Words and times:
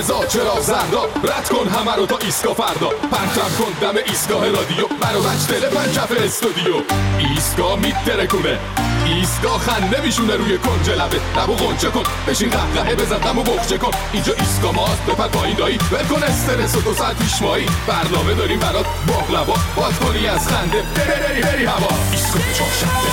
قرمزا 0.00 0.26
چرا 0.26 0.60
زردا 0.60 1.04
رد 1.04 1.48
کن 1.48 1.68
همه 1.68 1.96
رو 1.96 2.06
تا 2.06 2.16
ایسکا 2.16 2.54
فردا. 2.54 2.88
پرتم 2.88 3.50
کن 3.58 3.72
دم 3.80 3.98
ایستگاه 4.06 4.44
رادیو. 4.44 4.86
برو 5.00 5.22
بچ 5.22 5.46
دل 5.48 5.68
پنجف 5.68 6.12
استودیو. 6.24 6.74
ایستگاه 7.18 7.78
میترکونه 7.78 8.58
ایستگاه 9.06 9.58
خنده 9.58 10.00
میشونه 10.00 10.36
روی 10.36 10.58
کنج 10.58 10.90
لبه. 10.90 11.20
لبو 11.36 11.52
غنچه 11.52 11.90
کن. 11.90 12.02
بشین 12.28 12.50
قهقهه 12.50 12.94
بزن 12.94 13.18
دمو 13.18 13.42
بخچه 13.42 13.78
کن. 13.78 13.90
اینجا 14.12 14.32
ایستگاه 14.32 14.74
ماست. 14.74 15.06
بپر 15.06 15.28
پایین 15.28 15.56
دایی. 15.56 15.78
ول 15.92 16.04
کن 16.04 16.22
استرس 16.22 16.76
و 16.76 16.80
دو 16.80 16.94
ساعت 16.94 17.16
پیش 17.18 17.42
مایی 17.42 17.66
برنامه 17.86 18.34
داریم 18.34 18.58
برات. 18.58 18.86
باقلبا 19.06 19.54
باد 19.76 19.94
کنی 19.98 20.26
از 20.26 20.48
خنده. 20.48 20.82
بری 20.82 21.20
بری 21.22 21.42
بری 21.42 21.64
هوا. 21.64 21.88
ایستگاه 22.12 22.42
چهارشنبه 22.58 23.10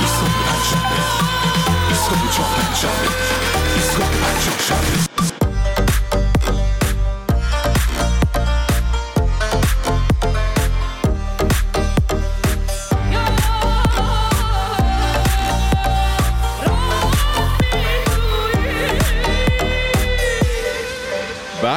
ایستگاه 0.00 0.32
پنجشنبه 0.46 0.96
ایستگاه 1.88 2.32
چهارشنبه 2.36 3.08
ایستگاه 3.76 4.08
پنجشنبه 4.08 4.96
به 5.06 5.11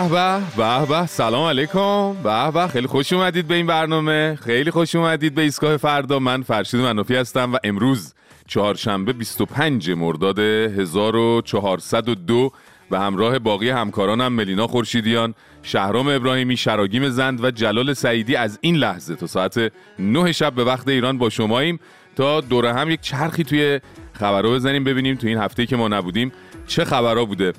به 0.09 0.41
به 0.57 0.85
به. 0.85 1.05
سلام 1.05 1.47
علیکم. 1.47 2.13
به 2.13 2.51
به. 2.51 2.67
خیلی 2.67 2.87
خوش 2.87 3.13
اومدید 3.13 3.47
به 3.47 3.55
این 3.55 3.67
برنامه. 3.67 4.37
خیلی 4.41 4.71
خوش 4.71 4.95
اومدید 4.95 5.35
به 5.35 5.41
ایستگاه 5.41 5.77
فردا. 5.77 6.19
من 6.19 6.41
فرشید 6.41 6.79
منافی 6.79 7.15
هستم 7.15 7.53
و 7.53 7.57
امروز 7.63 8.13
چهارشنبه 8.47 9.13
25 9.13 9.91
مرداد 9.91 10.39
1402 10.39 12.51
و 12.91 12.99
همراه 12.99 13.39
باقی 13.39 13.69
همکارانم 13.69 14.33
ملینا 14.33 14.67
خورشیدیان 14.67 15.33
شهرام 15.63 16.07
ابراهیمی 16.07 16.57
شراگیم 16.57 17.09
زند 17.09 17.43
و 17.43 17.51
جلال 17.51 17.93
سعیدی 17.93 18.35
از 18.35 18.59
این 18.61 18.75
لحظه 18.75 19.15
تا 19.15 19.27
ساعت 19.27 19.71
9 19.99 20.31
شب 20.31 20.53
به 20.53 20.63
وقت 20.63 20.87
ایران 20.87 21.17
با 21.17 21.29
شماییم 21.29 21.79
تا 22.15 22.41
دوره 22.41 22.73
هم 22.73 22.89
یک 22.89 23.01
چرخی 23.01 23.43
توی 23.43 23.79
خبرها 24.13 24.51
بزنیم 24.51 24.83
ببینیم 24.83 25.15
تو 25.15 25.27
این 25.27 25.37
هفته 25.37 25.65
که 25.65 25.75
ما 25.75 25.87
نبودیم 25.87 26.31
چه 26.67 26.85
خبرها 26.85 27.25
بوده. 27.25 27.53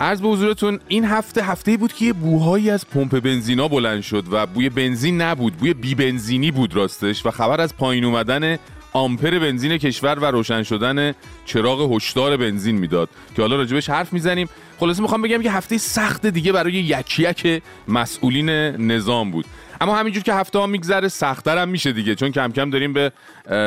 عرض 0.00 0.20
به 0.20 0.28
حضورتون 0.28 0.80
این 0.88 1.04
هفته 1.04 1.44
هفته 1.44 1.76
بود 1.76 1.92
که 1.92 2.04
یه 2.04 2.12
بوهایی 2.12 2.70
از 2.70 2.88
پمپ 2.88 3.20
بنزینا 3.20 3.68
بلند 3.68 4.00
شد 4.00 4.24
و 4.30 4.46
بوی 4.46 4.68
بنزین 4.68 5.20
نبود 5.20 5.56
بوی 5.56 5.74
بی 5.74 5.94
بنزینی 5.94 6.50
بود 6.50 6.76
راستش 6.76 7.26
و 7.26 7.30
خبر 7.30 7.60
از 7.60 7.76
پایین 7.76 8.04
اومدن 8.04 8.58
آمپر 8.92 9.38
بنزین 9.38 9.78
کشور 9.78 10.18
و 10.18 10.24
روشن 10.24 10.62
شدن 10.62 11.14
چراغ 11.44 11.92
هشدار 11.92 12.36
بنزین 12.36 12.74
می‌داد. 12.74 13.08
که 13.36 13.42
حالا 13.42 13.56
راجبش 13.56 13.90
حرف 13.90 14.12
می‌زنیم. 14.12 14.48
خلاصه 14.80 15.02
می‌خوام 15.02 15.22
بگم 15.22 15.42
که 15.42 15.50
هفته 15.50 15.78
سخت 15.78 16.26
دیگه 16.26 16.52
برای 16.52 16.72
یک 16.72 17.20
یک 17.20 17.62
مسئولین 17.88 18.48
نظام 18.90 19.30
بود. 19.30 19.44
اما 19.80 19.96
همینجور 19.96 20.22
که 20.22 20.34
هفته 20.34 20.58
ها 20.58 20.66
میگذره 20.66 21.08
سختتر 21.08 21.58
هم 21.58 21.68
میشه 21.68 21.92
دیگه. 21.92 22.14
چون 22.14 22.30
کم 22.30 22.52
کم 22.52 22.70
داریم 22.70 22.92
به 22.92 23.12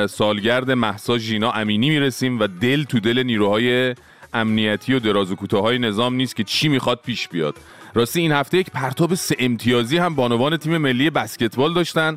سالگرد 0.10 0.72
محسا 0.72 1.18
ژینا 1.18 1.52
امینی 1.52 1.90
می‌رسیم 1.90 2.40
و 2.40 2.48
دل 2.48 2.84
تو 2.84 3.00
دل 3.00 3.24
نیروهای 3.24 3.96
امنیتی 4.34 4.94
و 4.94 5.00
دراز 5.00 5.32
و 5.32 5.36
کوتاهای 5.36 5.80
نظام 5.80 6.14
نیست 6.16 6.36
که 6.36 6.44
چی 6.44 6.70
می‌خواد 6.70 7.00
پیش 7.06 7.28
بیاد. 7.28 7.56
راستی 7.94 8.22
این 8.22 8.32
هفته 8.32 8.58
یک 8.58 8.72
پرتاب 8.72 9.14
سه 9.14 9.36
امتیازی 9.40 9.98
هم 9.98 10.16
بانوان 10.16 10.58
تیم 10.58 10.78
ملی 10.78 11.10
بسکتبال 11.10 11.74
داشتن 11.74 12.16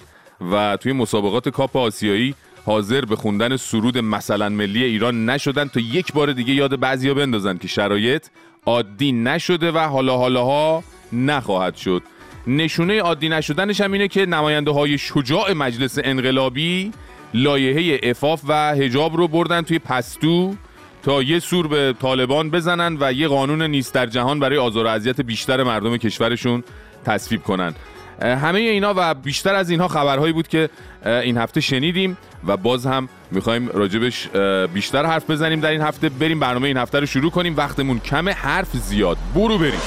و 0.53 0.77
توی 0.77 0.93
مسابقات 0.93 1.49
کاپ 1.49 1.77
آسیایی 1.77 2.35
حاضر 2.67 3.05
به 3.05 3.17
خوندن 3.17 3.57
سرود 3.57 3.99
مثلا 3.99 4.49
ملی 4.49 4.85
ایران 4.85 5.31
نشدن 5.31 5.69
تا 5.69 5.81
یک 5.81 6.13
بار 6.13 6.33
دیگه 6.33 6.55
یاد 6.55 6.81
بعضیا 6.81 7.15
بندازن 7.15 7.59
که 7.59 7.69
شرایط 7.69 8.27
عادی 8.67 9.13
نشده 9.13 9.73
و 9.73 9.79
حالا 9.79 10.17
حالاها 10.17 10.85
نخواهد 11.13 11.77
شد. 11.77 12.03
نشونه 12.47 13.01
عادی 13.01 13.29
نشدنش 13.29 13.81
هم 13.81 13.93
اینه 13.93 14.09
که 14.09 14.27
نماینده 14.27 14.71
های 14.71 14.99
شجاع 14.99 15.53
مجلس 15.53 15.99
انقلابی 16.05 16.93
لایحه 17.35 18.11
افاف 18.11 18.43
و 18.49 18.75
هجاب 18.75 19.17
رو 19.17 19.29
بردن 19.29 19.63
توی 19.63 19.79
پستو 19.79 20.55
تا 21.03 21.23
یه 21.23 21.39
سور 21.39 21.69
به 21.69 21.95
طالبان 22.03 22.51
بزنن 22.51 22.97
و 23.01 23.13
یه 23.13 23.29
قانون 23.29 23.63
نیست 23.63 23.95
در 23.95 24.07
جهان 24.07 24.41
برای 24.41 24.59
آزار 24.59 24.85
و 24.85 24.89
اذیت 24.89 25.21
بیشتر 25.21 25.63
مردم 25.63 25.97
کشورشون 25.97 26.65
تصویب 27.05 27.43
کنن. 27.43 27.75
همه 28.23 28.59
اینا 28.59 28.95
و 28.97 29.15
بیشتر 29.15 29.55
از 29.55 29.71
اینها 29.71 29.89
خبرهایی 29.89 30.33
بود 30.33 30.49
که 30.49 30.69
این 31.05 31.39
هفته 31.39 31.61
شنیدیم 31.61 32.17
و 32.47 32.57
باز 32.57 32.87
هم 32.87 33.09
می‌خوایم 33.31 33.69
راجبش 33.69 34.29
بیشتر 34.75 35.07
حرف 35.07 35.31
بزنیم 35.31 35.61
در 35.61 35.71
این 35.71 35.81
هفته. 35.81 36.09
بریم 36.09 36.41
برنامه 36.41 36.69
این 36.69 36.77
هفته 36.77 37.01
رو 37.01 37.07
شروع 37.07 37.31
کنیم. 37.31 37.57
وقتمون 37.57 37.99
کمه 37.99 38.33
حرف 38.33 38.77
زیاد. 38.77 39.17
برو 39.35 39.59
بریم. 39.59 39.81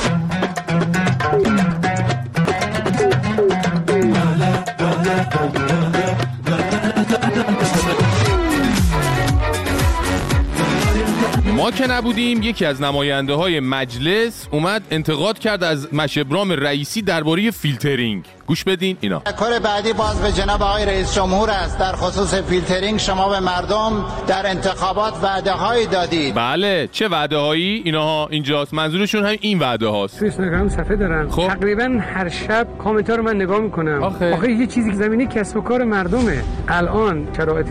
ما 11.63 11.71
که 11.71 11.87
نبودیم 11.87 12.43
یکی 12.43 12.65
از 12.65 12.81
نماینده 12.81 13.33
های 13.33 13.59
مجلس 13.59 14.47
اومد 14.51 14.81
انتقاد 14.91 15.39
کرد 15.39 15.63
از 15.63 15.93
مشبرام 15.93 16.51
رئیسی 16.51 17.01
درباره 17.01 17.51
فیلترینگ. 17.51 18.23
گوش 18.47 18.63
بدین 18.63 18.97
اینا. 19.01 19.19
کار 19.19 19.59
بعدی 19.59 19.93
باز 19.93 20.21
به 20.21 20.31
جناب 20.31 20.61
آقای 20.61 20.85
رئیس 20.85 21.15
جمهور 21.15 21.49
است. 21.49 21.79
در 21.79 21.91
خصوص 21.91 22.33
فیلترینگ 22.33 22.99
شما 22.99 23.29
به 23.29 23.39
مردم 23.39 24.05
در 24.27 24.47
انتخابات 24.47 25.13
وعده 25.23 25.51
هایی 25.51 25.85
دادید. 25.85 26.35
بله 26.35 26.89
چه 26.91 27.07
وعده 27.07 27.37
هایی 27.37 27.81
اینها 27.85 28.27
اینجاست. 28.31 28.73
منظورشون 28.73 29.25
هم 29.25 29.35
این 29.41 29.59
وعده 29.59 29.87
هاست 29.87 30.19
تو 30.19 30.25
اینستاگرام 30.25 30.69
صفحه 30.69 30.95
دارم. 30.95 31.29
خب. 31.29 31.47
تقریبا 31.47 31.99
هر 32.13 32.29
شب 32.29 32.67
کامنت 32.83 33.09
رو 33.09 33.23
من 33.23 33.35
نگاه 33.35 33.59
می‌کنم. 33.59 34.03
آخه. 34.03 34.33
آخه 34.33 34.51
یه 34.51 34.67
چیزی 34.67 34.89
که 34.91 34.95
زمینه 34.95 35.27
کسب 35.27 35.57
و 35.57 35.61
کار 35.61 35.83
مردمه. 35.83 36.43
الان 36.67 37.27
شرایط 37.37 37.67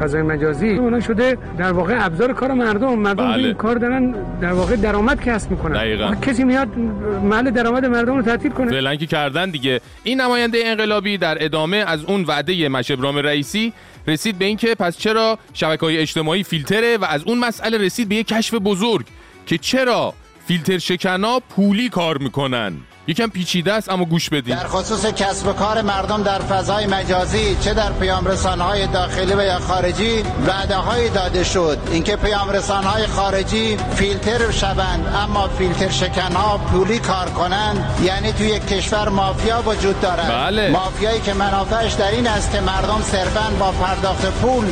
فضای 0.00 0.22
مجازی. 0.22 0.68
اونا 0.68 1.00
شده 1.00 1.38
در 1.58 1.72
واقع 1.72 2.06
ابزار 2.06 2.32
کار 2.32 2.52
مردم. 2.52 2.98
مردم 2.98 3.31
بله. 3.32 3.44
این 3.46 3.54
کار 3.54 3.76
دارن 3.76 4.14
در 4.40 4.52
واقع 4.52 4.76
درآمد 4.76 5.24
کسب 5.24 5.50
می‌کنن 5.50 5.72
دقیقاً. 5.72 6.14
کسی 6.14 6.44
میاد 6.44 6.78
محل 7.22 7.50
درآمد 7.50 7.86
مردم 7.86 8.16
رو 8.16 8.22
تعطیل 8.22 8.50
کنه 8.50 8.70
فعلا 8.70 8.94
که 8.94 9.06
کردن 9.06 9.50
دیگه 9.50 9.80
این 10.04 10.20
نماینده 10.20 10.58
انقلابی 10.64 11.18
در 11.18 11.44
ادامه 11.44 11.76
از 11.76 12.04
اون 12.04 12.24
وعده 12.24 12.68
مشبرام 12.68 13.18
رئیسی 13.18 13.72
رسید 14.06 14.38
به 14.38 14.44
اینکه 14.44 14.74
پس 14.74 14.98
چرا 14.98 15.38
شبکه 15.54 15.86
های 15.86 15.98
اجتماعی 15.98 16.42
فیلتره 16.42 16.96
و 16.96 17.04
از 17.04 17.22
اون 17.24 17.38
مسئله 17.38 17.78
رسید 17.78 18.08
به 18.08 18.14
یک 18.14 18.26
کشف 18.26 18.54
بزرگ 18.54 19.06
که 19.46 19.58
چرا 19.58 20.14
فیلتر 20.46 20.78
شکنا 20.78 21.40
پولی 21.40 21.88
کار 21.88 22.18
می‌کنن 22.18 22.72
یکم 23.06 23.26
پیچیده 23.26 23.72
است 23.72 23.90
اما 23.90 24.04
گوش 24.04 24.28
بدین. 24.28 24.56
در 24.56 24.66
خصوص 24.66 25.06
کسب 25.06 25.48
و 25.48 25.52
کار 25.52 25.82
مردم 25.82 26.22
در 26.22 26.38
فضای 26.38 26.86
مجازی 26.86 27.56
چه 27.60 27.74
در 27.74 27.92
پیام 27.92 28.26
های 28.60 28.86
داخلی 28.86 29.34
و 29.34 29.42
یا 29.42 29.58
خارجی 29.58 30.22
وعده 30.46 30.76
هایی 30.76 31.08
داده 31.08 31.44
شد. 31.44 31.78
اینکه 31.92 32.16
پیام 32.16 32.48
های 32.84 33.06
خارجی 33.06 33.76
فیلتر 33.76 34.50
شوند 34.50 35.14
اما 35.22 35.48
فیلتر 35.48 35.90
شکن 35.90 36.32
ها 36.32 36.58
پولی 36.58 36.98
کار 36.98 37.28
کنند 37.28 38.00
یعنی 38.04 38.32
توی 38.32 38.46
یک 38.46 38.66
کشور 38.66 39.08
مافیا 39.08 39.62
وجود 39.66 40.00
دارد. 40.00 40.28
بله. 40.28 40.70
مافیایی 40.70 41.20
که 41.20 41.34
منافعش 41.34 41.92
در 41.92 42.10
این 42.10 42.26
است 42.26 42.52
که 42.52 42.60
مردم 42.60 43.00
صرفا 43.02 43.50
با 43.60 43.72
پرداخت 43.72 44.26
پول 44.26 44.64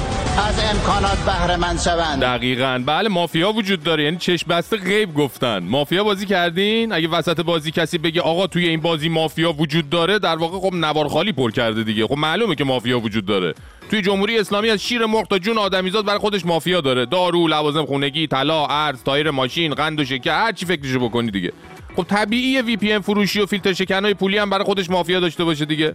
از 0.49 0.55
امکانات 0.71 1.19
بهره 1.19 1.57
مند 1.57 1.81
شوند. 1.81 2.21
دقیقا. 2.21 2.83
بله 2.87 3.09
مافیا 3.09 3.53
وجود 3.53 3.83
داره. 3.83 4.05
یعنی 4.05 4.17
چشم 4.17 4.49
بسته 4.49 4.77
غیب 4.77 5.15
گفتن. 5.15 5.59
مافیا 5.59 6.05
بازی 6.05 6.27
کردین؟ 6.27 6.93
اگه 6.93 7.09
وسط 7.09 7.41
بازی 7.41 7.71
کسی 7.71 7.99
بگه 7.99 8.20
آقا 8.21 8.47
توی 8.47 8.69
این 8.69 8.81
بازی 8.81 9.09
مافیا 9.09 9.53
وجود 9.53 9.91
داره 9.91 10.19
در 10.19 10.37
واقع 10.37 10.59
خب 10.59 10.75
نوار 10.75 11.09
خالی 11.09 11.33
پر 11.33 11.51
کرده 11.51 11.85
دیگه. 11.85 12.07
خب 12.07 12.19
معلومه 12.19 12.55
که 12.55 12.65
مافیا 12.65 13.01
وجود 13.01 13.27
داره. 13.27 13.55
توی 13.91 14.03
جمهوری 14.03 14.39
اسلامی 14.39 14.71
از 14.71 14.83
شیر 14.83 15.07
مرغ 15.07 15.29
تا 15.29 15.39
جون 15.39 15.59
آدمیزاد 15.59 16.05
برای 16.05 16.19
خودش 16.19 16.47
مافیا 16.47 16.81
داره. 16.81 17.07
دارو 17.07 17.49
لوازم 17.49 17.85
خونگی 17.87 18.27
طلا 18.27 18.67
ارز 18.67 19.03
تایر 19.03 19.31
ماشین 19.31 19.75
قند 19.75 20.01
و 20.01 20.05
شکر 20.05 20.31
هر 20.31 20.53
چی 20.53 20.67
فکرشو 20.67 20.99
بکنی 20.99 21.31
دیگه. 21.31 21.53
خب 21.97 22.03
طبیعیه 22.03 22.63
VPN 22.63 22.99
فروشی 22.99 23.41
و 23.41 23.47
فیلتر 23.47 23.73
شکنای 23.73 24.15
پولی 24.15 24.39
هم 24.39 24.51
برای 24.51 24.65
خودش 24.65 24.91
مافیا 24.91 25.21
داشته 25.21 25.45
باشه 25.45 25.65
دیگه. 25.65 25.95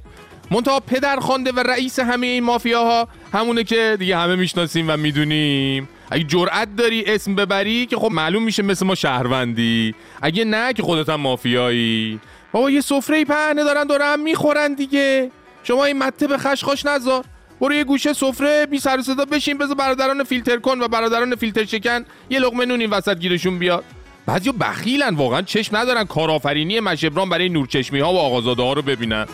منتها 0.52 0.80
پدر 0.80 1.20
خوانده 1.20 1.52
و 1.52 1.60
رئیس 1.60 2.00
همه 2.00 2.28
این 2.28 2.44
مافیاها 2.44 3.08
همونه 3.34 3.64
که 3.64 3.96
دیگه 4.00 4.18
همه 4.18 4.36
می‌شناسیم 4.36 4.86
و 4.90 4.98
می‌دونیم. 4.98 5.90
اگه 6.12 6.24
جرأت 6.24 6.76
داری 6.76 7.04
اسم 7.08 7.36
ببری 7.36 7.86
که 7.86 7.98
خب 7.98 8.12
معلوم 8.12 8.44
میشه 8.44 8.64
مثل 8.64 8.86
ما 8.86 8.96
شهروندی. 8.96 9.96
اگه 10.22 10.46
نه 10.46 10.74
که 10.74 10.84
خودت 10.84 11.10
هم 11.10 11.22
مافیایی. 11.22 12.20
بابا 12.52 12.72
یه 12.72 12.82
سفره 12.82 13.26
پهنه 13.26 13.64
دارن 13.64 13.84
دارن 13.84 14.20
می‌خورن 14.20 14.74
دیگه. 14.74 15.32
شما 15.64 15.86
این 15.86 15.98
مته 15.98 16.28
به 16.28 16.38
خشخاش 16.38 16.86
نذار. 16.86 17.24
برو 17.62 17.74
یه 17.74 17.84
گوشه 17.84 18.14
سفره 18.14 18.66
بی 18.66 18.80
سر 18.80 19.02
صدا 19.02 19.26
بشین 19.26 19.58
بذار 19.58 19.76
برادران 19.76 20.24
فیلتر 20.24 20.58
کن 20.58 20.82
و 20.82 20.88
برادران 20.88 21.36
فیلتر 21.36 21.66
شکن 21.66 22.06
یه 22.30 22.40
لقمه 22.40 22.66
نون 22.66 22.82
این 22.82 22.90
وسط 22.90 23.20
گیرشون 23.20 23.60
بیاد 23.60 23.84
بعضی 24.26 24.52
بخیلن 24.52 25.16
واقعا 25.16 25.42
چشم 25.42 25.78
ندارن. 25.78 26.04
کارآفرینی 26.04 26.80
مشبران 26.80 27.30
برای 27.30 27.50
نورچشمی 27.50 28.00
ها 28.00 28.14
و 28.14 28.18
آقازاده 28.18 28.64
ها 28.64 28.74
رو 28.74 28.82
ببینن. 28.82 29.26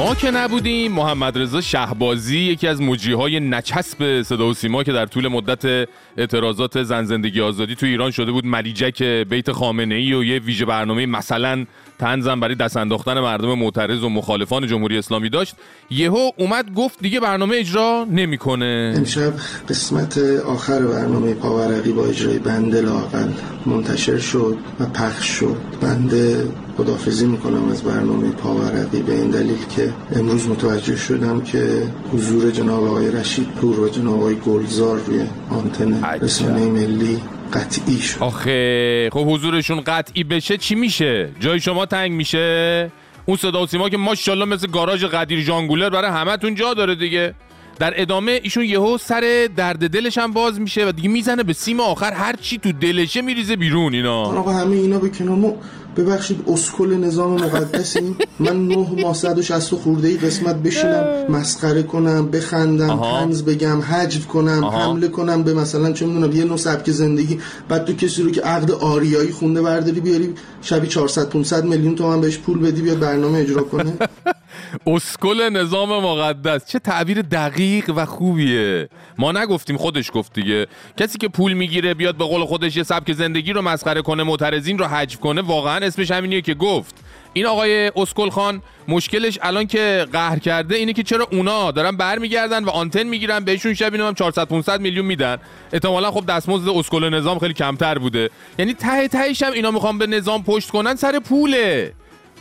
ما 0.00 0.14
که 0.14 0.30
نبودیم 0.30 0.92
محمد 0.92 1.38
رضا 1.38 1.60
شهبازی 1.60 2.38
یکی 2.38 2.66
از 2.66 2.82
مجریهای 2.82 3.40
نچسب 3.40 4.22
صدا 4.22 4.48
و 4.48 4.54
سیما 4.54 4.82
که 4.82 4.92
در 4.92 5.06
طول 5.06 5.28
مدت 5.28 5.88
اعتراضات 6.16 6.82
زن 6.82 7.04
زندگی 7.04 7.40
آزادی 7.40 7.74
تو 7.74 7.86
ایران 7.86 8.10
شده 8.10 8.32
بود. 8.32 8.46
ملیجک 8.46 9.02
بیت 9.02 9.52
خامنه 9.52 9.94
ای 9.94 10.14
و 10.14 10.24
یه 10.24 10.38
ویژه 10.38 10.64
برنامه 10.64 11.06
مثلا 11.06 11.64
تنزم 11.98 12.40
برای 12.40 12.54
دست 12.54 12.76
انداختن 12.76 13.20
مردم 13.20 13.54
معترض 13.54 14.02
و 14.02 14.08
مخالفان 14.08 14.66
جمهوری 14.66 14.98
اسلامی 14.98 15.28
داشت. 15.28 15.54
یهو 15.90 16.30
اومد 16.36 16.74
گفت 16.74 16.98
دیگه 17.00 17.20
برنامه 17.20 17.56
اجرا 17.56 18.06
نمی‌کنه. 18.10 18.94
امشب 18.96 19.32
قسمت 19.68 20.18
آخر 20.46 20.78
برنامه 20.78 21.34
پاورقی 21.34 21.92
با 21.92 22.06
اجرای 22.06 22.38
بنده 22.38 22.80
لاقل 22.80 23.28
منتشر 23.66 24.18
شد 24.18 24.58
و 24.80 24.86
پخش 24.86 25.26
شد. 25.26 25.56
بنده 25.80 26.48
خدافزی 26.76 27.26
می‌کنم 27.26 27.68
از 27.68 27.82
برنامه 27.82 28.30
پاورقی. 28.30 29.02
به 29.02 29.12
این 29.12 29.30
دلیل 29.30 29.66
که 29.76 29.92
امروز 30.16 30.48
متوجه 30.48 30.96
شدم 30.96 31.40
که 31.40 31.82
حضور 32.12 32.50
جناب 32.50 32.84
آقای 32.84 33.10
رشید 33.10 33.48
پور 33.48 33.80
و 33.80 33.88
جناب 33.88 34.20
آقای 34.20 34.34
گلزار 34.34 35.00
روی 35.06 35.20
آنتن 35.50 35.99
رسانه 36.04 36.66
ملی 36.66 37.20
قطعی 37.52 38.00
شد. 38.00 38.22
آخه 38.22 39.10
خب 39.12 39.26
حضورشون 39.28 39.80
قطعی 39.80 40.24
بشه 40.24 40.56
چی 40.56 40.74
میشه؟ 40.74 41.28
جای 41.40 41.60
شما 41.60 41.86
تنگ 41.86 42.12
میشه؟ 42.12 42.90
اون 43.26 43.36
صدا 43.36 43.62
و 43.62 43.66
سیما 43.66 43.88
که 43.88 43.96
ماشاءالله 43.96 44.44
مثل 44.44 44.70
گاراژ 44.70 45.04
قدیر 45.04 45.42
جانگولر 45.42 45.90
برای 45.90 46.10
همتون 46.10 46.54
جا 46.54 46.74
داره 46.74 46.94
دیگه. 46.94 47.34
در 47.80 48.00
ادامه 48.00 48.40
ایشون 48.42 48.64
یهو 48.64 48.98
سر 48.98 49.48
درد 49.56 49.90
دلش 49.90 50.18
هم 50.18 50.32
باز 50.32 50.60
میشه 50.60 50.88
و 50.88 50.92
دیگه 50.92 51.08
می‌زنه 51.08 51.42
به 51.42 51.52
سیم 51.52 51.80
آخر 51.80 52.12
هر 52.12 52.36
چی 52.40 52.58
تو 52.58 52.72
دلشه 52.72 53.22
میریزه 53.22 53.56
بیرون 53.56 53.94
اینا. 53.94 54.22
آقا 54.22 54.52
همه 54.52 54.76
اینا 54.76 54.98
به 54.98 55.08
کنار 55.08 55.54
ببخشید 55.96 56.44
اسکل 56.46 56.94
نظام 56.94 57.32
مقدسیم. 57.32 58.16
من 58.40 58.68
نه 58.68 58.86
ماه 59.02 59.14
160 59.14 59.74
خورده 59.74 60.08
ای 60.08 60.16
قسمت 60.16 60.56
بشینم 60.56 61.04
مسخره 61.28 61.82
کنم 61.82 62.30
بخندم 62.30 63.00
تنز 63.00 63.42
بگم 63.42 63.80
حجو 63.80 64.20
کنم 64.20 64.64
حمله 64.64 65.08
کنم 65.08 65.42
به 65.42 65.54
مثلا 65.54 65.92
چه 65.92 66.06
می‌دونم 66.06 66.36
یه 66.36 66.44
نوع 66.44 66.56
سبک 66.56 66.90
زندگی. 66.90 67.40
بعد 67.68 67.84
تو 67.84 67.92
کسی 67.92 68.22
رو 68.22 68.30
که 68.30 68.40
عقد 68.40 68.70
آریایی 68.70 69.30
خونده 69.30 69.62
برداری 69.62 70.00
بیاری 70.00 70.34
شبی 70.62 70.86
400 70.86 71.28
500 71.28 71.64
میلیون 71.64 71.94
تومن 71.94 72.20
بهش 72.20 72.38
پول 72.38 72.58
بدی 72.58 72.82
بیاد 72.82 72.98
برنامه 72.98 73.38
اجرا 73.38 73.62
کنه. 73.62 73.92
اسکل 74.86 75.48
نظام 75.48 75.88
مقدس. 75.88 76.72
چه 76.72 76.78
تعبیر 76.78 77.22
دقیق 77.22 77.92
و 77.96 78.06
خوبیه. 78.06 78.88
ما 79.18 79.32
نگفتیم 79.32 79.76
خودش 79.76 80.10
گفت 80.14 80.32
دیگه. 80.32 80.66
کسی 80.96 81.18
که 81.18 81.28
پول 81.28 81.52
می‌گیره 81.52 81.94
بیاد 81.94 82.16
به 82.16 82.24
قول 82.24 82.44
خودش 82.44 82.76
یه 82.76 82.82
سبک 82.82 83.12
زندگی 83.12 83.52
رو 83.52 83.62
مسخره 83.62 84.02
کنه 84.02 84.22
معترضین 84.22 84.78
رو 84.78 84.84
حجو 84.84 85.18
کنه 85.18 85.42
واقعا 85.42 85.86
اسمش 85.86 86.10
همینیه 86.10 86.40
که 86.40 86.54
گفت. 86.54 86.94
این 87.32 87.46
آقای 87.46 87.92
اسکل 87.96 88.30
خان 88.30 88.62
مشکلش 88.88 89.38
الان 89.42 89.66
که 89.66 90.06
قهر 90.12 90.38
کرده 90.38 90.76
اینه 90.76 90.92
که 90.92 91.02
چرا 91.02 91.28
اونا 91.32 91.70
دارن 91.70 91.96
برمیگردن 91.96 92.64
و 92.64 92.70
آنتن 92.70 93.02
می‌گیرن 93.02 93.44
بهشون 93.44 93.74
شب 93.74 93.92
اینو 93.92 94.06
هم 94.06 94.14
400 94.14 94.44
500 94.44 94.80
میلیون 94.80 95.06
میدن. 95.06 95.36
احتمالا 95.72 96.10
خب 96.10 96.26
دستمزد 96.26 96.68
اسکل 96.68 97.14
نظام 97.14 97.38
خیلی 97.38 97.54
کمتر 97.54 97.98
بوده. 97.98 98.30
یعنی 98.58 98.74
ته 98.74 99.08
تهش 99.08 99.42
هم 99.42 99.52
اینا 99.52 99.70
می‌خوان 99.70 99.98
به 99.98 100.06
نظام 100.06 100.42
پشت 100.42 100.70
کنن 100.70 100.94
سر 100.94 101.18
پوله. 101.18 101.92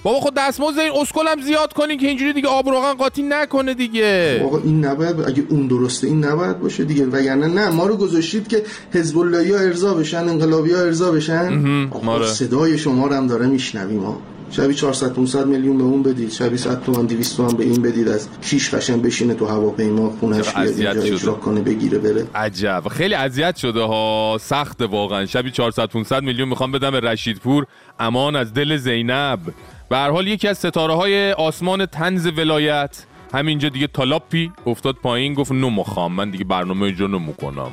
بابا 0.03 0.19
خود 0.19 0.33
دستمزد 0.37 0.79
این 0.79 0.91
اسکل 1.01 1.27
هم 1.27 1.41
زیاد 1.41 1.73
کنین 1.73 1.97
که 1.97 2.07
اینجوری 2.07 2.33
دیگه 2.33 2.47
آب 2.47 2.69
روغن 2.69 2.93
قاطی 2.93 3.23
نکنه 3.23 3.73
دیگه. 3.73 4.41
آقا 4.45 4.57
این 4.57 4.85
نباید 4.85 5.21
اگه 5.21 5.43
اون 5.49 5.67
درسته 5.67 6.07
این 6.07 6.25
نباید 6.25 6.59
باشه 6.59 6.83
دیگه. 6.83 7.05
وگرنه 7.05 7.47
نه 7.47 7.69
ما 7.69 7.87
رو 7.87 7.95
گذاشتید 7.97 8.47
که 8.47 8.63
حزب 8.93 9.17
الله 9.17 9.61
ارضا 9.61 9.93
بشن 9.93 10.29
انقلابی 10.29 10.73
ها 10.73 10.79
ارضا 10.79 11.11
بشن. 11.11 11.87
آقا 11.91 12.25
صدای 12.25 12.77
شما 12.77 13.07
رو 13.07 13.13
هم 13.13 13.27
داره 13.27 13.47
میشنویم 13.47 13.99
ما 13.99 14.21
شبی 14.51 14.73
400 14.73 15.13
500 15.13 15.45
میلیون 15.47 15.77
به 15.77 15.83
اون 15.83 16.03
بدید. 16.03 16.31
شبی 16.31 16.57
100 16.57 16.81
تومن 16.81 17.05
200 17.05 17.37
تومن 17.37 17.53
به 17.53 17.63
این 17.63 17.81
بدید. 17.81 18.07
از 18.07 18.27
کیش 18.41 18.73
قشن 18.73 19.01
بشینه 19.01 19.33
تو 19.33 19.45
هواپیما 19.45 20.09
خونش 20.19 20.49
بیاد 20.49 20.67
اینجا 20.67 21.01
اجرا 21.01 21.33
کنه 21.33 21.61
بگیره 21.61 21.97
بره. 21.97 22.27
عجب. 22.35 22.83
خیلی 22.91 23.13
اذیت 23.13 23.55
شده 23.55 23.81
ها. 23.81 24.37
سخت 24.41 24.81
واقعا. 24.81 25.25
شبی 25.25 25.51
400 25.51 25.85
500 25.85 26.23
میلیون 26.23 26.49
می‌خوام 26.49 26.71
بدم 26.71 26.91
به 26.91 26.99
رشیدپور. 26.99 27.65
امان 27.99 28.35
از 28.35 28.53
دل 28.53 28.77
زینب. 28.77 29.39
به 29.89 29.97
حال 29.97 30.27
یکی 30.27 30.47
از 30.47 30.57
ستاره 30.57 30.93
های 30.93 31.31
آسمان 31.31 31.85
تنز 31.85 32.27
ولایت. 32.37 33.03
همینجا 33.33 33.69
دیگه 33.69 33.87
تالاپی 33.87 34.51
افتاد 34.65 34.95
پایین 34.95 35.33
گفت 35.33 35.51
نمخوام 35.51 36.11
من 36.13 36.29
دیگه 36.29 36.43
برنامه 36.43 36.83
اینجا 36.83 37.07
نموکنم 37.07 37.71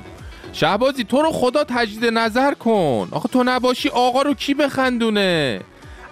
شهبازی 0.53 1.05
تو 1.05 1.23
رو 1.23 1.31
خدا 1.33 1.65
تجدید 1.65 2.05
نظر 2.05 2.55
کن. 2.55 3.09
آخه 3.11 3.29
تو 3.29 3.43
نباشی 3.47 3.89
آقا 3.89 4.23
رو 4.23 4.35
کی 4.35 4.55
بخندونه؟ 4.55 5.61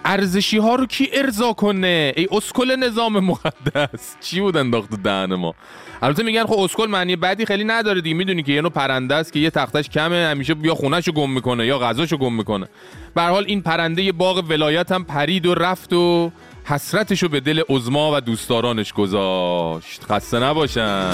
ارزشی 0.05 0.57
ها 0.57 0.75
رو 0.75 0.85
کی 0.85 1.09
ارضا 1.13 1.53
کنه؟ 1.53 2.13
ای 2.17 2.27
اسکل 2.31 2.75
نظام 2.75 3.19
مقدس. 3.19 4.15
چی 4.21 4.41
بود 4.41 4.57
انداخت 4.57 4.89
دهن 5.03 5.35
ما؟ 5.35 5.55
البته 6.01 6.23
میگن 6.23 6.45
خب 6.45 6.59
اسکل 6.59 6.85
معنی 6.85 7.15
بعدی 7.15 7.45
خیلی 7.45 7.63
نداره 7.63 8.01
دیگه. 8.01 8.15
می‌دونی 8.15 8.43
که 8.43 8.51
یه 8.51 8.61
نوع 8.61 8.71
پرنده 8.71 9.15
است 9.15 9.33
که 9.33 9.39
یه 9.39 9.49
تختش 9.49 9.89
کمه 9.89 10.27
همیشه 10.31 10.53
بیا 10.53 10.75
خونهشو 10.75 11.11
گم 11.11 11.29
می‌کنه 11.29 11.65
یا 11.65 11.79
غذاشو 11.79 12.17
گم 12.17 12.33
می‌کنه. 12.33 12.67
به 13.15 13.21
حال 13.21 13.43
این 13.47 13.61
پرنده 13.61 14.11
باغ 14.11 14.43
ولایت 14.49 14.91
هم 14.91 15.03
پرید 15.03 15.45
و 15.45 15.55
رفت 15.55 15.93
و 15.93 16.31
حسرتشو 16.65 17.27
به 17.27 17.39
دل 17.39 17.61
عزما 17.69 18.11
و 18.17 18.21
دوستدارانش 18.21 18.93
گذاشت. 18.93 20.03
خسته 20.03 20.39
نباشن. 20.39 21.11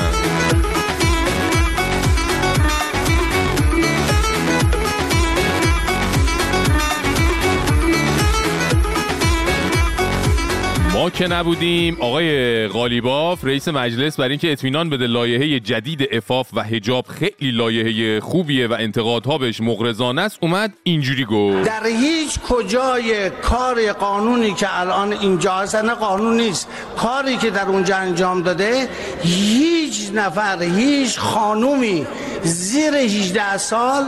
ما 11.02 11.10
که 11.10 11.28
نبودیم 11.28 11.98
آقای 12.00 12.68
غالیباف 12.68 13.46
رئیس 13.46 13.68
مجلس 13.68 14.18
برای 14.18 14.30
اینکه 14.30 14.52
اطمینان 14.52 14.90
بده 14.90 15.08
لایحه 15.08 15.60
جدید 15.60 16.08
افاف 16.12 16.48
و 16.54 16.64
حجاب 16.64 17.06
خیلی 17.08 17.52
لایحه 17.52 18.20
خوبیه 18.20 18.68
و 18.68 18.76
انتقادها 18.80 19.38
بهش 19.38 19.62
مغرضانه 19.62 20.22
است 20.22 20.38
اومد 20.42 20.74
اینجوری 20.84 21.26
گفت. 21.26 21.64
در 21.64 21.88
هیچ 21.88 22.40
کجای 22.40 23.30
کار 23.30 23.92
قانونی 23.92 24.54
که 24.54 24.80
الان 24.80 25.14
اینجا 25.14 25.54
هستن 25.54 25.94
قانون 25.94 26.38
نیست 26.38 26.68
کاری 26.98 27.38
که 27.38 27.50
در 27.50 27.66
اونجا 27.66 27.96
انجام 27.96 28.42
داده 28.42 28.90
هیچ 29.24 30.12
نفر 30.14 30.64
هیچ 30.64 31.20
خانومی 31.20 32.08
زیر 32.44 32.94
18 32.96 33.58
سال 33.58 34.04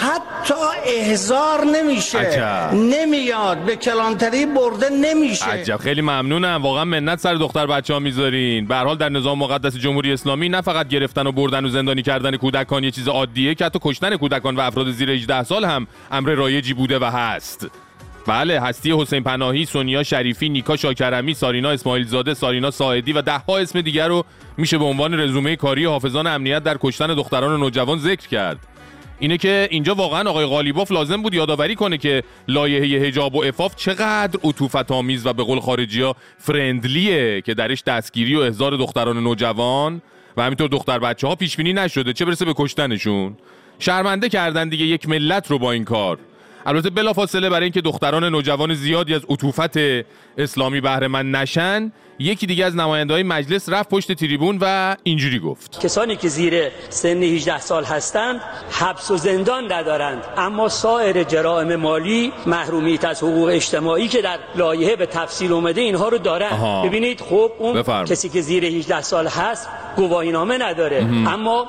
حتی 0.00 0.54
احزار 0.86 1.64
نمیشه. 1.64 2.18
عجب. 2.18 2.74
نمیاد 2.74 3.58
به 3.58 3.76
کلانتری 3.76 4.46
برده 4.46 4.88
نمیشه. 4.88 5.44
عجب. 5.44 5.76
خیلی 5.76 6.00
ممنونم. 6.38 6.62
واقعا 6.62 6.84
منت 6.84 7.18
سر 7.18 7.34
دختر 7.34 7.66
بچه 7.66 7.94
ها 7.94 8.00
می‌ذارین. 8.00 8.66
به 8.66 8.76
حال 8.76 8.96
در 8.96 9.08
نظام 9.08 9.38
مقدس 9.38 9.76
جمهوری 9.76 10.12
اسلامی 10.12 10.48
نه 10.48 10.60
فقط 10.60 10.88
گرفتن 10.88 11.26
و 11.26 11.32
بردن 11.32 11.64
و 11.64 11.68
زندانی 11.68 12.02
کردن 12.02 12.36
کودکان 12.36 12.84
یه 12.84 12.90
چیز 12.90 13.08
عادیه 13.08 13.54
که 13.54 13.64
حتی 13.64 13.78
کشتن 13.82 14.16
کودکان 14.16 14.56
و 14.56 14.60
افراد 14.60 14.90
زیر 14.90 15.10
18 15.10 15.42
سال 15.42 15.64
هم 15.64 15.86
امر 16.10 16.30
رایجی 16.30 16.74
بوده 16.74 16.98
و 16.98 17.04
هست. 17.04 17.66
بله 18.26 18.60
هستی 18.60 18.92
حسین 18.92 19.22
پناهی، 19.22 19.64
سونیا 19.64 20.02
شریفی، 20.02 20.48
نیکا 20.48 20.76
شاکرمی، 20.76 21.34
سارینا 21.34 21.70
اسماعیل 21.70 22.06
زاده، 22.06 22.34
سارینا 22.34 22.70
ساعدی 22.70 23.12
و 23.12 23.22
ده 23.22 23.38
ها 23.38 23.58
اسم 23.58 23.80
دیگر 23.80 24.08
رو 24.08 24.24
میشه 24.56 24.78
به 24.78 24.84
عنوان 24.84 25.20
رزومه 25.20 25.56
کاری 25.56 25.84
حافظان 25.84 26.26
امنیت 26.26 26.62
در 26.62 26.76
کشتن 26.80 27.06
دختران 27.06 27.60
نوجوان 27.60 27.98
ذکر 27.98 28.28
کرد. 28.28 28.58
اینه 29.18 29.38
که 29.38 29.68
اینجا 29.70 29.94
واقعا 29.94 30.30
آقای 30.30 30.46
غالیباف 30.46 30.92
لازم 30.92 31.22
بود 31.22 31.34
یادآوری 31.34 31.74
کنه 31.74 31.98
که 31.98 32.22
لایحه 32.48 33.06
حجاب 33.06 33.34
و 33.34 33.44
افاف 33.44 33.76
چقدر 33.76 34.40
عطوفت 34.44 34.92
آمیز 34.92 35.26
و 35.26 35.32
به 35.32 35.42
قول 35.42 35.60
خارجی 35.60 36.02
ها 36.02 36.16
فرندلیه 36.38 37.40
که 37.40 37.54
درش 37.54 37.82
دستگیری 37.82 38.36
و 38.36 38.40
احضار 38.40 38.76
دختران 38.76 39.22
نوجوان 39.22 40.02
و 40.36 40.42
همینطور 40.42 40.68
دختر 40.68 40.98
بچه 40.98 41.26
ها 41.26 41.34
پیش 41.34 41.56
بینی 41.56 41.72
نشده. 41.72 42.12
چه 42.12 42.24
برسه 42.24 42.44
به 42.44 42.54
کشتنشون؟ 42.56 43.36
شرمنده 43.78 44.28
کردن 44.28 44.68
دیگه 44.68 44.84
یک 44.84 45.08
ملت 45.08 45.50
رو 45.50 45.58
با 45.58 45.72
این 45.72 45.84
کار. 45.84 46.18
البته 46.66 46.90
بلافاصله 46.90 47.50
برای 47.50 47.62
اینکه 47.62 47.80
دختران 47.80 48.24
نوجوان 48.24 48.74
زیادی 48.74 49.14
از 49.14 49.24
عطوفت 49.28 49.78
اسلامی 50.38 50.80
بهره 50.80 51.08
من 51.08 51.30
نشن 51.30 51.92
یکی 52.18 52.46
دیگه 52.46 52.64
از 52.64 52.76
نماینده 52.76 53.14
های 53.14 53.22
مجلس 53.22 53.68
رفت 53.68 53.88
پشت 53.88 54.12
تریبون 54.12 54.58
و 54.60 54.96
اینجوری 55.02 55.38
گفت. 55.38 55.80
کسانی 55.80 56.16
که 56.16 56.28
زیر 56.28 56.70
سن 56.88 57.22
18 57.22 57.60
سال 57.60 57.84
هستند 57.84 58.40
حبس 58.70 59.10
و 59.10 59.16
زندان 59.16 59.72
ندارند. 59.72 60.24
اما 60.36 60.68
سایر 60.68 61.24
جرائم 61.24 61.76
مالی 61.76 62.32
محرومیت 62.46 63.04
از 63.04 63.22
حقوق 63.22 63.48
اجتماعی 63.48 64.08
که 64.08 64.22
در 64.22 64.38
لایحه 64.54 64.96
به 64.96 65.06
تفصیل 65.06 65.52
اومده 65.52 65.80
اینها 65.80 66.08
رو 66.08 66.18
دارن. 66.18 66.82
ببینید 66.84 67.20
خب 67.20 67.52
اون 67.58 67.74
بفرم. 67.74 68.04
کسی 68.04 68.28
که 68.28 68.40
زیر 68.40 68.64
18 68.64 69.02
سال 69.02 69.26
هست 69.26 69.68
گواهینامه 69.96 70.58
نداره. 70.58 71.06
اما 71.26 71.66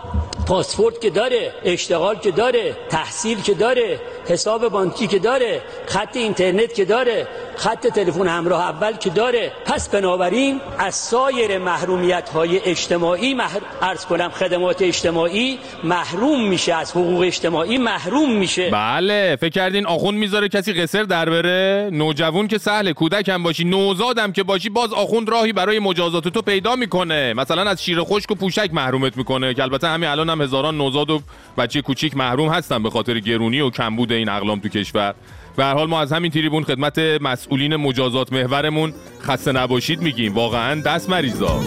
پاسپورت 0.47 1.01
که 1.01 1.09
داره 1.09 1.53
اشتغال 1.63 2.15
که 2.15 2.31
داره 2.31 2.75
تحصیل 2.89 3.41
که 3.41 3.53
داره 3.53 3.99
حساب 4.27 4.67
بانکی 4.69 5.07
که 5.07 5.19
داره 5.19 5.61
خط 5.87 6.17
اینترنت 6.17 6.73
که 6.73 6.85
داره 6.85 7.27
خط 7.55 7.87
تلفن 7.87 8.27
همراه 8.27 8.61
اول 8.61 8.93
که 8.93 9.09
داره 9.09 9.51
پس 9.65 9.89
بنابراین 9.89 10.36
از 10.77 10.95
سایر 10.95 11.57
محرومیت 11.57 12.29
های 12.29 12.59
اجتماعی 12.59 13.33
مح... 13.33 13.57
ارز 13.81 14.05
کنم 14.05 14.29
خدمات 14.29 14.81
اجتماعی 14.81 15.59
محروم 15.83 16.49
میشه 16.49 16.73
از 16.73 16.91
حقوق 16.91 17.21
اجتماعی 17.21 17.77
محروم 17.77 18.31
میشه. 18.31 18.69
بله 18.69 19.37
فکر 19.41 19.49
کردین 19.49 19.85
آخون 19.85 20.15
می‌ذاره 20.15 20.49
کسی 20.49 20.73
قصر 20.73 21.03
در 21.03 21.29
بره؟ 21.29 21.89
نوجوان 21.93 22.47
که 22.47 22.57
سهل 22.57 22.91
کودک 22.91 23.29
هم 23.29 23.43
باشی 23.43 23.63
نوزادم 23.63 24.31
که 24.31 24.43
باشی 24.43 24.69
باز 24.69 24.93
آخون 24.93 25.25
راهی 25.27 25.53
برای 25.53 25.79
مجازات 25.79 26.27
تو 26.27 26.41
پیدا 26.41 26.75
می‌کنه. 26.75 27.33
مثلا 27.33 27.61
از 27.69 27.83
شیر 27.83 27.99
خشک 28.01 28.31
و 28.31 28.35
پوشک 28.35 28.69
محرومت 28.73 29.17
می‌کنه 29.17 29.53
که 29.53 29.63
البته 29.63 29.87
همین 29.87 30.09
الان 30.09 30.29
هم 30.29 30.41
هزاران 30.41 30.77
نوزاد 30.77 31.09
و 31.09 31.21
بچه 31.57 31.81
کوچیک 31.81 32.17
محروم 32.17 32.49
هستن 32.49 32.83
به 32.83 32.89
خاطر 32.89 33.19
گرونی 33.19 33.61
و 33.61 33.69
کمبود 33.69 34.11
این 34.11 34.29
اقلام 34.29 34.59
تو 34.59 34.69
کشور. 34.69 35.15
به 35.57 35.65
حال 35.65 35.87
ما 35.87 36.01
از 36.01 36.11
همین 36.11 36.31
تریبون 36.31 36.63
خدمت 36.63 36.99
مسئولین 37.21 37.75
مجازات 37.75 38.33
محورمون 38.33 38.93
خسته 39.21 39.51
نباشید 39.51 40.01
میگیم. 40.01 40.33
واقعا 40.33 40.81
دست 40.81 41.09
مریضا. 41.09 41.61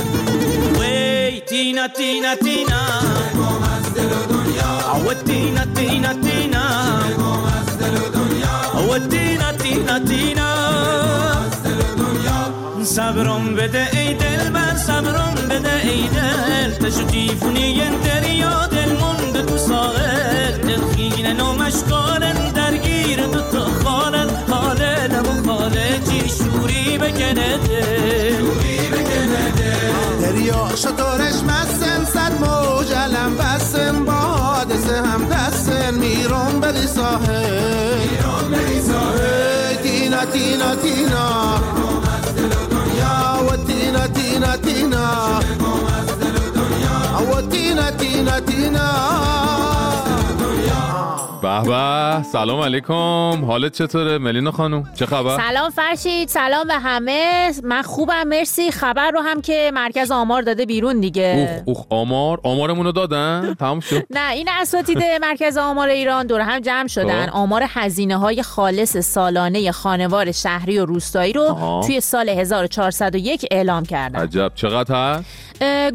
تینا 1.46 1.86
از 1.86 2.32
از 11.48 11.96
دنیا 11.96 12.84
صبرم 12.84 13.54
بده 13.54 13.88
ای 13.92 14.14
دل 14.14 14.50
بر 14.50 14.76
صبرم 14.76 15.34
بده 15.50 15.76
ای 15.82 16.08
دل. 16.08 16.70
تشو 16.70 17.02
دیفونی 17.02 17.80
دریا 18.04 18.66
دل 18.66 18.92
مونده 18.92 19.42
تو 19.42 19.58
ساحل. 19.58 20.52
دل 20.52 20.80
خیلی 20.96 21.32
نمش 21.32 21.72
بکنده 27.00 28.38
روی 28.38 28.78
بکنده 28.88 29.72
دریا 30.22 30.68
شطورش 30.76 31.42
مستن 31.42 32.04
صد 32.04 32.32
موج 32.40 32.92
علم 32.92 33.36
بستن 33.36 34.04
با 34.04 34.12
حادثه 34.12 35.02
هم 35.02 35.24
دستن 35.24 35.94
میرون 35.94 36.60
بری 36.60 36.86
ساحل. 36.86 37.98
میرون 37.98 38.50
بری 38.50 38.82
ساحل. 38.82 39.74
تینا 39.82 40.24
تینا 40.24 40.74
تینا. 40.74 41.60
و 43.48 43.56
تینا 43.56 44.06
تینا 44.06 44.56
تینا. 44.56 45.40
و 47.32 47.40
تینا 47.50 47.90
تینا 47.90 48.40
تینا. 48.40 49.39
به 51.42 51.60
به. 51.60 52.22
سلام 52.22 52.60
علیکم. 52.60 53.44
حالت 53.44 53.72
چطوره؟ 53.72 54.18
ملینا 54.18 54.50
خانم 54.50 54.84
چه 54.94 55.06
خبر؟ 55.06 55.36
سلام 55.36 55.70
فرشید 55.70 56.28
سلام 56.28 56.66
به 56.66 56.74
همه. 56.74 57.52
من 57.64 57.82
خوبم 57.82 58.24
مرسی. 58.28 58.70
خبر 58.70 59.10
رو 59.10 59.20
هم 59.20 59.40
که 59.40 59.70
مرکز 59.74 60.10
آمار 60.10 60.42
داده 60.42 60.66
بیرون 60.66 61.00
دیگه. 61.00 61.62
اوخ 61.66 61.78
اوخ 61.78 61.86
آمار؟ 61.90 62.40
آمارمون 62.42 62.86
رو 62.86 62.92
دادن؟ 62.92 63.54
تمام 63.54 63.80
شد. 63.80 64.06
نه 64.10 64.30
این 64.32 64.48
اساتید 64.60 64.98
مرکز 65.20 65.56
آمار 65.56 65.88
ایران 65.88 66.26
دور 66.26 66.40
هم 66.40 66.60
جمع 66.60 66.88
شدن. 66.88 67.26
خب. 67.26 67.36
آمار 67.36 67.64
هزینه 67.68 68.16
های 68.16 68.42
خالص 68.42 68.96
سالانه 68.96 69.72
خانوار 69.72 70.32
شهری 70.32 70.78
و 70.78 70.84
روستایی 70.84 71.32
رو 71.32 71.80
توی 71.86 72.00
سال 72.00 72.28
1401 72.28 73.46
اعلام 73.50 73.84
کردن. 73.84 74.20
عجب. 74.20 74.52
چقدر 74.54 74.94
هست؟ 74.94 75.24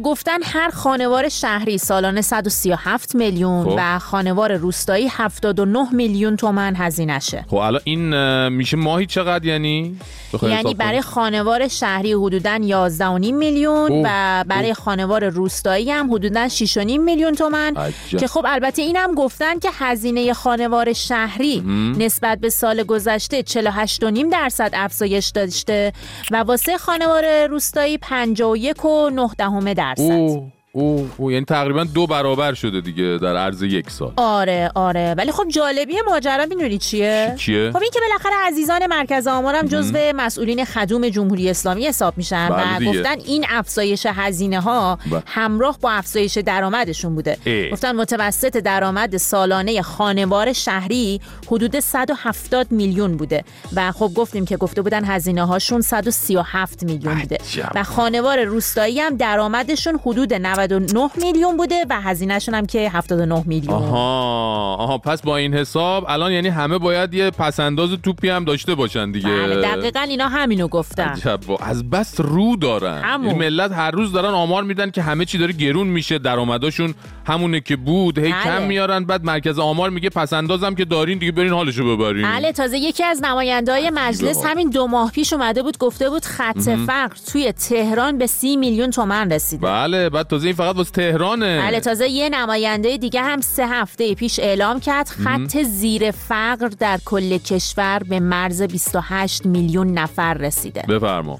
گفتن 0.04 0.38
هر 0.42 0.70
خانوار 0.70 1.28
شهری 1.28 1.78
سالانه 1.78 2.20
137 2.22 3.14
میلیون 3.14 3.64
خب. 3.64 3.74
و 3.78 3.98
خانوار 3.98 4.52
روستایی 4.56 5.06
79 5.36 5.92
میلیون 5.92 6.36
تومن 6.36 6.74
هزینهشه. 6.76 7.44
خب 7.48 7.56
الان 7.56 7.80
این 7.84 8.48
میشه 8.48 8.76
ماهی 8.76 9.06
چقدر 9.06 9.46
یعنی؟ 9.46 9.96
یعنی 10.42 10.74
برای 10.74 11.00
خانوار 11.00 11.68
شهری 11.68 12.12
حدودا 12.12 12.58
11 12.62 13.18
میلیون 13.18 14.02
و 14.04 14.44
برای 14.48 14.74
خانوار 14.74 15.28
روستایی 15.28 15.90
هم 15.90 16.14
حدودا 16.14 16.48
6 16.48 16.76
میلیون 16.76 17.34
تومن. 17.34 17.74
که 18.10 18.26
خب 18.26 18.44
البته 18.48 18.82
اینم 18.82 19.14
گفتن 19.14 19.58
که 19.58 19.68
هزینه 19.72 20.32
خانوار 20.32 20.92
شهری 20.92 21.60
نسبت 21.98 22.38
به 22.38 22.50
سال 22.50 22.82
گذشته 22.82 23.42
48 23.42 24.00
درصد 24.32 24.70
افزایش 24.74 25.28
داشته 25.28 25.92
و 26.30 26.36
واسه 26.36 26.78
خانوار 26.78 27.46
روستایی 27.46 27.98
51 27.98 28.84
و 28.84 29.10
9 29.10 29.74
درصد. 29.74 30.55
او 30.76 31.10
او 31.16 31.32
یعنی 31.32 31.44
تقریبا 31.44 31.84
دو 31.84 32.06
برابر 32.06 32.54
شده 32.54 32.80
دیگه 32.80 33.18
در 33.22 33.36
عرض 33.36 33.62
یک 33.62 33.90
سال. 33.90 34.12
آره 34.16 34.70
آره. 34.74 35.14
ولی 35.18 35.32
خب 35.32 35.48
جالبی 35.48 35.94
ماجرا 36.06 36.46
می‌دونی 36.46 36.78
چیه؟ 36.78 37.34
چیه؟ 37.38 37.70
خب 37.70 37.82
این 37.82 37.90
که 37.94 38.00
بالاخره 38.00 38.46
عزیزان 38.46 38.86
مرکز 38.86 39.26
آمارم 39.26 39.66
جزو 39.66 39.98
مسئولین 40.14 40.64
خدوم 40.64 41.08
جمهوری 41.08 41.50
اسلامی 41.50 41.86
حساب 41.86 42.14
میشن. 42.16 42.48
و 42.48 42.56
بله 42.56 42.86
گفتن 42.86 43.20
این 43.24 43.46
افزایش 43.48 44.06
هزینه 44.10 44.60
ها 44.60 44.98
بله. 45.10 45.22
همراه 45.26 45.78
با 45.80 45.90
افزایش 45.90 46.38
درآمدشون 46.38 47.14
بوده. 47.14 47.38
اه. 47.46 47.70
گفتن 47.70 47.96
متوسط 47.96 48.56
درآمد 48.56 49.16
سالانه 49.16 49.82
خانوار 49.82 50.52
شهری 50.52 51.20
حدود 51.46 51.80
170 51.80 52.66
میلیون 52.70 53.16
بوده. 53.16 53.44
و 53.76 53.92
خب 53.92 54.10
گفتیم 54.14 54.44
که 54.44 54.56
گفته 54.56 54.82
بودن 54.82 55.04
هزینه 55.04 55.44
هاشون 55.46 55.80
137 55.80 56.82
میلیون 56.82 57.14
بوده. 57.14 57.38
و 57.74 57.84
خانوار 57.84 58.44
روستایی 58.44 59.00
هم 59.00 59.16
درآمدشون 59.16 60.00
حدود 60.04 60.34
90 60.34 60.65
99 60.72 61.10
میلیون 61.22 61.56
بوده 61.56 61.84
و 61.90 62.00
هزینهشون 62.00 62.54
هم 62.54 62.66
که 62.66 62.90
79 62.90 63.42
میلیون. 63.46 63.74
آها 63.74 64.74
آها 64.74 64.98
پس 64.98 65.22
با 65.22 65.36
این 65.36 65.54
حساب 65.54 66.04
الان 66.08 66.32
یعنی 66.32 66.48
همه 66.48 66.78
باید 66.78 67.14
یه 67.14 67.30
پسنداز 67.30 67.90
توپی 68.02 68.28
هم 68.28 68.44
داشته 68.44 68.74
باشن 68.74 69.10
دیگه. 69.10 69.28
بله 69.28 69.62
دقیقا 69.62 70.00
اینا 70.00 70.28
همینو 70.28 70.68
گفتن. 70.68 71.02
عجب 71.02 71.40
از 71.60 71.90
بس 71.90 72.20
رو 72.20 72.56
دارن. 72.56 73.02
همون. 73.04 73.26
یعنی 73.26 73.38
ملت 73.38 73.72
هر 73.72 73.90
روز 73.90 74.12
دارن 74.12 74.34
آمار 74.34 74.62
میدن 74.62 74.90
که 74.90 75.02
همه 75.02 75.24
چی 75.24 75.38
داره 75.38 75.52
گرون 75.52 75.86
میشه 75.86 76.18
درآمداشون 76.18 76.94
همونه 77.26 77.60
که 77.60 77.76
بود 77.76 78.18
هی 78.18 78.32
بله. 78.32 78.42
کم 78.44 78.62
میارن 78.62 79.04
بعد 79.04 79.24
مرکز 79.24 79.58
آمار 79.58 79.90
میگه 79.90 80.10
پسندازم 80.10 80.74
که 80.74 80.84
دارین 80.84 81.18
دیگه 81.18 81.32
برین 81.32 81.52
حالشو 81.52 81.96
ببرین. 81.96 82.22
بله 82.22 82.52
تازه 82.52 82.78
یکی 82.78 83.04
از 83.04 83.22
نمایندهای 83.22 83.90
مجلس 83.94 84.44
همین 84.44 84.70
دو 84.70 84.86
ماه 84.86 85.10
پیش 85.10 85.32
اومده 85.32 85.62
بود 85.62 85.78
گفته 85.78 86.10
بود 86.10 86.24
خط 86.24 86.60
فقر 86.86 87.16
توی 87.32 87.52
تهران 87.52 88.18
به 88.18 88.26
سی 88.26 88.56
میلیون 88.56 88.90
تومن 88.90 89.32
رسیده. 89.32 89.66
بله 89.66 90.10
بعد 90.10 90.26
تازه 90.26 90.52
فقط 90.56 90.76
واسه 90.76 90.90
تهرانه. 90.90 91.62
بله 91.62 91.80
تازه 91.80 92.08
یه 92.08 92.28
نماینده 92.28 92.96
دیگه 92.96 93.22
هم 93.22 93.40
سه 93.40 93.66
هفته 93.66 94.14
پیش 94.14 94.38
اعلام 94.38 94.80
کرد 94.80 95.08
خط 95.08 95.62
زیر 95.62 96.10
فقر 96.10 96.68
در 96.68 96.98
کل 97.04 97.38
کشور 97.38 98.02
به 98.08 98.20
مرز 98.20 98.62
28 98.62 99.46
میلیون 99.46 99.98
نفر 99.98 100.34
رسیده. 100.34 100.82
بفرما. 100.88 101.38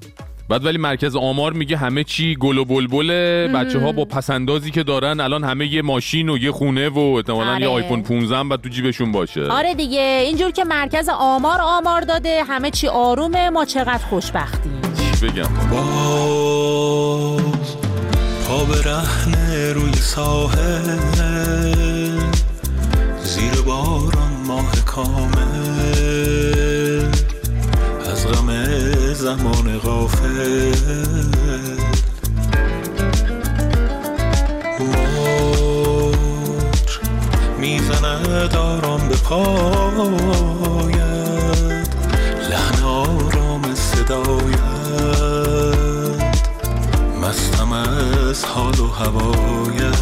بعد 0.48 0.64
ولی 0.64 0.78
مرکز 0.78 1.16
آمار 1.16 1.52
میگه 1.52 1.76
همه 1.76 2.04
چی 2.04 2.36
گل 2.36 2.58
و 2.58 2.64
بلبله. 2.64 3.48
بچه 3.54 3.80
ها 3.80 3.92
با 3.92 4.04
پسندازی 4.04 4.70
که 4.70 4.82
دارن 4.82 5.20
الان 5.20 5.44
همه 5.44 5.66
یه 5.66 5.82
ماشین 5.82 6.28
و 6.28 6.38
یه 6.38 6.52
خونه 6.52 6.88
و 6.88 6.98
احتمالاً 6.98 7.52
آره. 7.52 7.60
یه 7.60 7.68
آیفون 7.68 8.02
15 8.02 8.44
بعد 8.44 8.60
تو 8.60 8.68
جیبشون 8.68 9.12
باشه. 9.12 9.44
آره 9.44 9.74
دیگه 9.74 10.22
اینجور 10.24 10.50
که 10.50 10.64
مرکز 10.64 11.08
آمار 11.08 11.60
آمار 11.60 12.00
داده 12.00 12.44
همه 12.48 12.70
چی 12.70 12.88
آرومه 12.88 13.50
ما 13.50 13.64
چقدر 13.64 14.04
خوشبختیم. 14.10 14.80
چی 15.20 15.26
بگم؟ 15.26 15.48
پا 18.66 18.72
به 18.72 18.82
رهنه 18.82 19.72
روی 19.72 19.92
ساحل. 19.92 20.98
زیر 23.24 23.60
باران 23.66 24.32
ماه 24.46 24.84
کامل. 24.86 25.54
از 28.12 28.26
غم 28.26 28.64
زمان 29.14 29.78
غافل. 29.78 30.74
موج 34.80 36.18
می‌زند 37.58 38.56
آرام 38.56 39.08
به 39.08 39.16
پاید 39.16 39.46
لحن 42.50 42.82
آرام 42.82 43.74
صدایت 43.74 44.65
مستم 47.36 47.72
از 47.72 48.44
حال 48.44 48.80
و 48.80 48.86
هوایت 48.86 50.00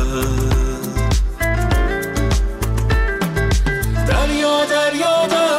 دریا 4.08 4.64
دریا 4.64 5.26
دریا. 5.26 5.53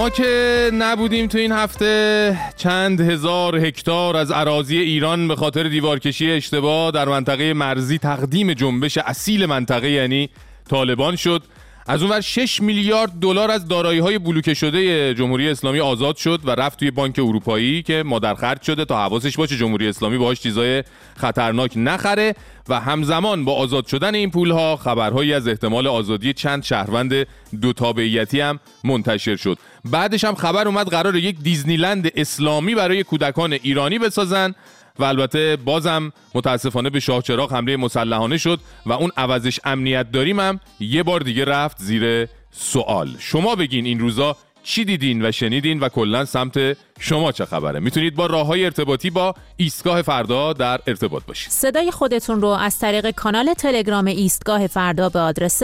ما 0.00 0.10
که 0.10 0.70
نبودیم 0.74 1.26
تو 1.26 1.38
این 1.38 1.52
هفته 1.52 2.38
چند 2.56 3.00
هزار 3.00 3.56
هکتار 3.56 4.16
از 4.16 4.30
عراضی 4.30 4.78
ایران 4.78 5.28
به 5.28 5.36
خاطر 5.36 5.62
دیوارکشی 5.62 6.30
اشتباه 6.30 6.90
در 6.90 7.08
منطقه 7.08 7.52
مرزی 7.52 7.98
تقدیم 7.98 8.52
جنبش 8.52 8.98
اصیل 8.98 9.46
منطقه 9.46 9.90
یعنی 9.90 10.28
طالبان 10.70 11.16
شد. 11.16 11.42
از 11.90 12.02
اونور 12.02 12.20
6 12.20 12.62
میلیارد 12.62 13.12
دلار 13.20 13.50
از 13.50 13.68
دارایی 13.68 13.98
های 13.98 14.18
بلوکه 14.18 14.54
شده 14.54 15.14
جمهوری 15.14 15.48
اسلامی 15.48 15.80
آزاد 15.80 16.16
شد 16.16 16.40
و 16.44 16.50
رفت 16.50 16.78
توی 16.78 16.90
بانک 16.90 17.18
اروپایی 17.18 17.82
که 17.82 18.02
مادر 18.06 18.34
خرج 18.34 18.62
شده 18.62 18.84
تا 18.84 19.04
حواسش 19.04 19.36
باشه 19.36 19.56
جمهوری 19.56 19.88
اسلامی 19.88 20.18
باهاش 20.18 20.40
چیزای 20.40 20.84
خطرناک 21.16 21.72
نخره 21.76 22.34
و 22.68 22.80
همزمان 22.80 23.44
با 23.44 23.54
آزاد 23.54 23.86
شدن 23.86 24.14
این 24.14 24.30
پول 24.30 24.50
ها 24.50 24.76
خبرهایی 24.76 25.32
از 25.32 25.48
احتمال 25.48 25.86
آزادی 25.86 26.32
چند 26.32 26.62
شهروند 26.62 27.26
دو 27.60 27.72
تابعیتی 27.72 28.40
هم 28.40 28.60
منتشر 28.84 29.36
شد. 29.36 29.58
بعدش 29.84 30.24
هم 30.24 30.34
خبر 30.34 30.68
اومد 30.68 30.88
قرار 30.88 31.16
یک 31.16 31.36
دیزنیلند 31.42 32.12
اسلامی 32.14 32.74
برای 32.74 33.04
کودکان 33.04 33.52
ایرانی 33.52 33.98
بسازن 33.98 34.54
و 35.00 35.04
البته 35.04 35.56
بازم 35.64 36.12
متاسفانه 36.34 36.90
به 36.90 37.00
شاه 37.00 37.22
چراغ 37.22 37.52
حمله 37.52 37.76
مسلحانه 37.76 38.38
شد 38.38 38.60
و 38.86 38.92
اون 38.92 39.10
عوضش 39.16 39.60
امنیت 39.64 40.10
داریم 40.10 40.40
هم 40.40 40.60
یه 40.80 41.02
بار 41.02 41.20
دیگه 41.20 41.44
رفت 41.44 41.78
زیر 41.78 42.28
سوال. 42.50 43.16
شما 43.18 43.54
بگین 43.54 43.86
این 43.86 43.98
روزا 43.98 44.36
چی 44.62 44.84
دیدین 44.84 45.26
و 45.26 45.32
شنیدین 45.32 45.80
و 45.80 45.88
کلا 45.88 46.24
سمت 46.24 46.76
شما 46.98 47.32
چه 47.32 47.44
خبره؟ 47.44 47.80
می‌تونید 47.80 48.14
با 48.14 48.26
راه 48.26 48.46
های 48.46 48.64
ارتباطی 48.64 49.10
با 49.10 49.34
ایستگاه 49.56 50.02
فردا 50.02 50.52
در 50.52 50.80
ارتباط 50.86 51.22
باشید. 51.24 51.52
صدای 51.52 51.90
خودتون 51.90 52.40
رو 52.40 52.48
از 52.48 52.78
طریق 52.78 53.10
کانال 53.10 53.54
تلگرام 53.54 54.06
ایستگاه 54.06 54.66
فردا 54.66 55.08
به 55.08 55.18
آدرس 55.18 55.62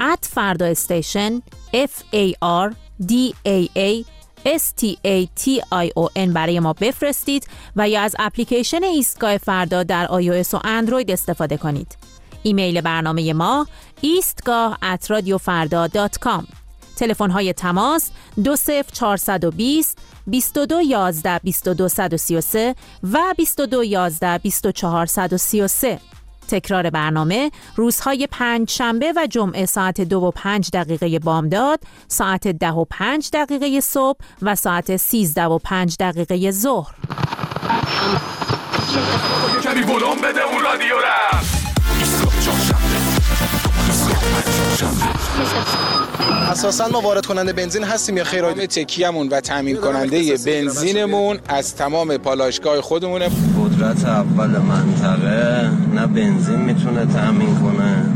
ات 0.00 0.28
فردا 0.30 0.66
استیشن 0.66 1.38
F 1.74 2.14
A 2.14 2.32
R 2.42 2.74
D 3.02 3.12
A 3.46 3.78
A 3.78 4.15
S-T-A-T-I-O-N 4.46 6.28
برای 6.32 6.60
ما 6.60 6.72
بفرستید 6.72 7.46
و 7.76 7.88
یا 7.88 8.00
از 8.00 8.16
اپلیکیشن 8.18 8.84
ایستگاه 8.84 9.38
فردا 9.38 9.82
در 9.82 10.06
iOS 10.06 10.54
و 10.54 10.60
اندروید 10.64 11.10
استفاده 11.10 11.56
کنید. 11.56 11.96
ایمیل 12.42 12.80
برنامه 12.80 13.32
ما 13.32 13.66
ایستگاه 14.00 14.78
at 14.82 15.04
radiofarda.com 15.06 16.44
تلفن 16.96 17.30
های 17.30 17.52
تماس 17.52 18.10
20420 18.44 19.98
2211 20.30 21.38
2233 21.38 22.74
و 23.02 23.34
2211 23.36 24.38
24133 24.38 26.15
تکرار 26.46 26.90
برنامه 26.90 27.50
روزهای 27.76 28.28
پنج 28.30 28.70
شنبه 28.70 29.12
و 29.16 29.26
جمعه 29.26 29.66
ساعت 29.66 30.00
دو 30.00 30.18
و 30.18 30.30
پنج 30.30 30.70
دقیقه 30.72 31.18
بامداد، 31.18 31.80
ساعت 32.08 32.48
ده 32.48 32.72
و 32.72 32.84
پنج 32.90 33.30
دقیقه 33.32 33.80
صبح 33.80 34.18
و 34.42 34.54
ساعت 34.54 34.96
سیزده 34.96 35.44
و 35.44 35.58
پنج 35.58 35.96
دقیقه 36.00 36.50
ظهر. 36.50 36.94
اون 40.46 40.64
رادیو 40.64 40.96
اساسا 46.50 46.88
ما 46.88 47.00
وارد 47.00 47.26
کننده 47.26 47.52
بنزین 47.52 47.84
هستیم 47.84 48.16
یا 48.16 48.24
خیر 48.24 48.52
تکیهمون 48.52 49.28
و 49.28 49.40
تامین 49.40 49.76
کننده 49.76 50.36
بنزینمون 50.46 51.38
از 51.48 51.74
تمام 51.74 52.16
پالایشگاه 52.16 52.80
خودمونه. 52.80 53.28
قدرت 53.28 54.04
اول 54.04 54.48
منطقه 54.48 55.70
نه 55.94 56.06
بنزین 56.06 56.56
می‌تونه 56.56 57.06
تامین 57.06 57.58
کنه 57.58 58.06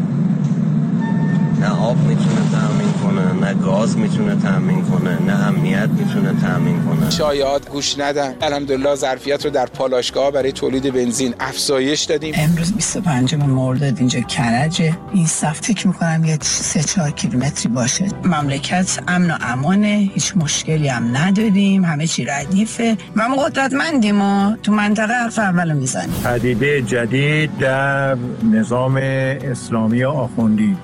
نه 1.61 1.81
آب 1.81 1.97
می‌تونه 1.97 2.41
تامین 2.53 2.90
نه 3.33 3.55
گاز 3.55 3.99
می‌تونه 3.99 4.37
تامین 4.37 4.83
کنه 4.85 5.23
نه 5.23 5.47
امنیت 5.47 5.89
می‌تونه 5.89 6.41
تامین 6.41 6.83
کنه. 6.83 7.11
شایعات 7.11 7.69
گوش 7.69 7.99
ندن. 7.99 8.35
الحمدلله 8.43 8.95
ظرفیت 8.95 9.45
رو 9.45 9.51
در 9.51 9.67
پالاشگاه 9.67 10.31
برای 10.31 10.53
تولید 10.53 10.95
بنزین 10.95 11.35
افزایش 11.41 12.03
دادیم. 12.03 12.35
امروز 12.39 12.73
25 12.73 13.35
مرداد 13.35 13.99
اینجا 13.99 14.21
کرجه. 14.21 14.97
این 15.13 15.27
صف 15.27 15.61
فکر 15.61 15.87
می‌کنم 15.87 16.25
یه 16.25 16.39
3 16.41 16.83
4 16.83 17.11
کیلومتری 17.11 17.73
باشه. 17.73 18.09
مملکت 18.25 18.99
امن 19.09 19.31
و 19.31 19.35
امانه 19.41 20.11
هیچ 20.15 20.37
مشکلی 20.37 20.89
هم 20.89 21.17
نداریم. 21.17 21.85
همه 21.85 22.07
چی 22.07 22.25
ردیفه. 22.25 22.97
و 23.17 23.29
ما 23.29 23.37
قدرتمندیم 23.37 24.23
و 24.23 24.57
تو 24.63 24.73
منطقه 24.73 25.13
حرف 25.13 25.39
اولو 25.39 25.75
می‌زنیم. 25.75 26.15
پدیده 26.25 26.83
جدید 26.83 27.59
در 27.59 28.17
نظام 28.53 28.97
اسلامی 28.97 30.05
آخوندی. 30.05 30.77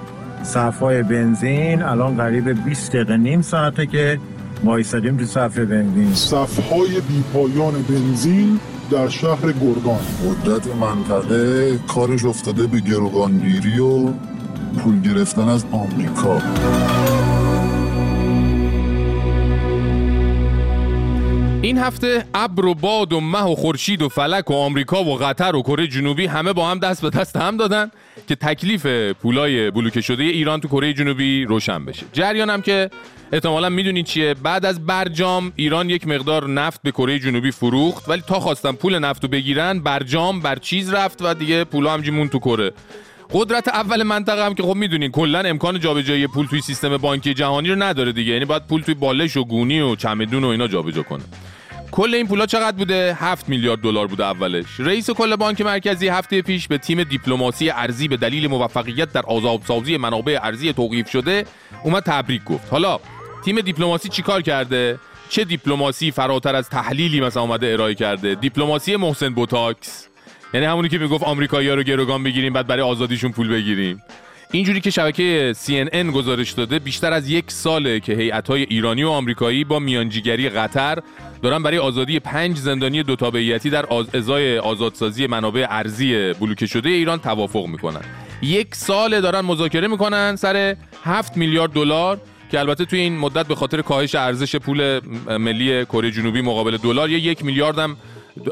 صفای 0.46 1.02
بنزین 1.02 1.82
الان 1.82 2.16
قریب 2.16 2.64
20 2.64 2.92
دقیقه 2.92 3.16
نیم 3.16 3.42
ساعته 3.42 3.86
که 3.86 4.18
وایسادیم 4.64 5.16
تو 5.16 5.24
صف 5.24 5.58
بنزین. 5.58 6.14
صفهای 6.14 7.00
بیپایان 7.00 7.82
بنزین 7.82 8.60
در 8.90 9.08
شهر 9.08 9.52
گرگان. 9.52 10.00
مدت 10.24 10.76
منطقه 10.76 11.78
کارش 11.88 12.24
افتاده 12.24 12.66
به 12.66 12.80
گروگانگیری 12.80 13.78
و 13.78 14.08
پول 14.78 15.00
گرفتن 15.00 15.48
از 15.48 15.64
آمریکا. 15.72 16.38
این 21.66 21.78
هفته 21.78 22.24
ابر 22.34 22.64
و 22.64 22.74
باد 22.74 23.12
و 23.12 23.20
مه 23.20 23.42
و 23.42 23.54
خورشید 23.54 24.02
و 24.02 24.08
فلک 24.08 24.50
و 24.50 24.54
آمریکا 24.54 25.04
و 25.04 25.16
قطر 25.16 25.56
و 25.56 25.62
کره 25.62 25.86
جنوبی 25.86 26.26
همه 26.26 26.52
با 26.52 26.70
هم 26.70 26.78
دست 26.78 27.02
به 27.02 27.10
دست 27.10 27.36
هم 27.36 27.56
دادن 27.56 27.90
که 28.28 28.34
تکلیف 28.34 28.86
پولای 29.12 29.70
بلوکه 29.70 30.00
شده 30.00 30.22
ایران 30.22 30.60
تو 30.60 30.68
کره 30.68 30.92
جنوبی 30.92 31.44
روشن 31.44 31.84
بشه. 31.84 32.06
جریان 32.12 32.50
هم 32.50 32.62
که 32.62 32.90
احتمالا 33.32 33.68
می‌دونید 33.68 34.06
چیه. 34.06 34.34
بعد 34.34 34.66
از 34.66 34.86
برجام 34.86 35.52
ایران 35.56 35.90
یک 35.90 36.08
مقدار 36.08 36.48
نفت 36.48 36.82
به 36.82 36.90
کره 36.90 37.18
جنوبی 37.18 37.50
فروخت 37.50 38.08
ولی 38.08 38.22
تا 38.26 38.40
خواستن 38.40 38.72
پول 38.72 38.98
نفت 38.98 39.22
رو 39.22 39.28
بگیرن 39.28 39.80
برجام 39.80 40.40
بر 40.40 40.58
چیز 40.58 40.94
رفت 40.94 41.22
و 41.22 41.34
دیگه 41.34 41.64
پولا 41.64 41.92
همجی 41.92 42.10
مون 42.10 42.28
تو 42.28 42.38
کره. 42.38 42.72
قدرت 43.32 43.68
اول 43.68 44.02
منطقه 44.02 44.46
هم 44.46 44.54
که 44.54 44.62
خب 44.62 44.74
می‌دونین 44.74 45.10
کلا 45.10 45.40
امکان 45.40 45.80
جابجایی 45.80 46.26
پول 46.26 46.46
توی 46.46 46.60
سیستم 46.60 46.96
بانکی 46.96 47.34
جهانی 47.34 47.68
رو 47.68 47.82
نداره 47.82 48.12
دیگه. 48.12 48.32
یعنی 48.32 48.44
باید 48.44 48.66
پول 48.66 48.82
توی 48.82 48.94
بالش 48.94 49.36
و 49.36 49.44
گونی 49.44 49.80
و 49.80 49.96
چمدون 49.96 50.44
و 50.44 50.48
اینا 50.48 50.68
جابجا 50.68 51.02
کنه. 51.02 51.22
کل 51.92 52.14
این 52.14 52.26
پولا 52.26 52.46
چقدر 52.46 52.76
بوده؟ 52.76 53.16
7 53.20 53.48
میلیارد 53.48 53.80
دلار 53.80 54.06
بوده 54.06 54.24
اولش. 54.24 54.66
رئیس 54.78 55.10
کل 55.10 55.36
بانک 55.36 55.60
مرکزی 55.60 56.08
هفته 56.08 56.42
پیش 56.42 56.68
به 56.68 56.78
تیم 56.78 57.04
دیپلماسی 57.04 57.70
ارزی 57.70 58.08
به 58.08 58.16
دلیل 58.16 58.46
موفقیت 58.46 59.12
در 59.12 59.22
آزادسازی 59.26 59.96
منابع 59.96 60.38
ارزی 60.42 60.72
توقیف 60.72 61.10
شده 61.10 61.44
اومد 61.84 62.02
تبریک 62.02 62.44
گفت. 62.44 62.68
حالا 62.70 63.00
تیم 63.44 63.60
دیپلماسی 63.60 64.08
چیکار 64.08 64.42
کرده؟ 64.42 64.98
چه 65.28 65.44
دیپلماسی 65.44 66.10
فراتر 66.10 66.54
از 66.56 66.68
تحلیلی 66.68 67.20
مثلا 67.20 67.42
اومده 67.42 67.72
ارائه 67.72 67.94
کرده؟ 67.94 68.34
دیپلماسی 68.34 68.96
محسن 68.96 69.34
بوتاکس. 69.34 70.08
یعنی 70.54 70.66
همونی 70.66 70.88
که 70.88 70.98
می‌گفت 70.98 71.24
آمریکایی‌ها 71.24 71.74
رو 71.74 71.82
گروگان 71.82 72.22
بگیریم 72.22 72.52
بعد 72.52 72.66
برای 72.66 72.82
آزادیشون 72.82 73.32
پول 73.32 73.48
بگیریم. 73.48 74.02
اینجوری 74.52 74.80
که 74.80 74.90
شبکه 74.90 75.54
CNN 75.66 75.96
گزارش 75.96 76.52
داده 76.52 76.78
بیشتر 76.78 77.12
از 77.12 77.30
یک 77.30 77.50
ساله 77.50 78.00
که 78.00 78.12
هیئت‌های 78.14 78.62
ایرانی 78.62 79.04
و 79.04 79.08
آمریکایی 79.08 79.64
با 79.64 79.78
میانجیگری 79.78 80.48
قطر 80.48 80.98
دارن 81.42 81.62
برای 81.62 81.78
آزادی 81.78 82.20
پنج 82.20 82.56
زندانی 82.56 83.02
دو 83.02 83.16
تابعیتی 83.16 83.70
در 83.70 83.86
آز... 83.86 84.14
ازای 84.14 84.58
آزادسازی 84.58 85.26
منابع 85.26 85.66
ارزی 85.70 86.32
بلوکه 86.32 86.66
شده 86.66 86.88
ایران 86.88 87.18
توافق 87.18 87.66
می‌کنن. 87.66 88.00
یک 88.42 88.74
سال 88.74 89.20
دارن 89.20 89.40
مذاکره 89.40 89.88
می‌کنن 89.88 90.36
سر 90.36 90.76
7 91.04 91.36
میلیارد 91.36 91.72
دلار 91.72 92.20
که 92.50 92.60
البته 92.60 92.84
توی 92.84 93.00
این 93.00 93.18
مدت 93.18 93.46
به 93.46 93.54
خاطر 93.54 93.82
کاهش 93.82 94.14
ارزش 94.14 94.56
پول 94.56 95.00
ملی 95.38 95.84
کره 95.84 96.10
جنوبی 96.10 96.40
مقابل 96.40 96.76
دلار 96.76 97.10
یه 97.10 97.18
یک 97.18 97.44
میلیارد 97.44 97.78
هم 97.78 97.96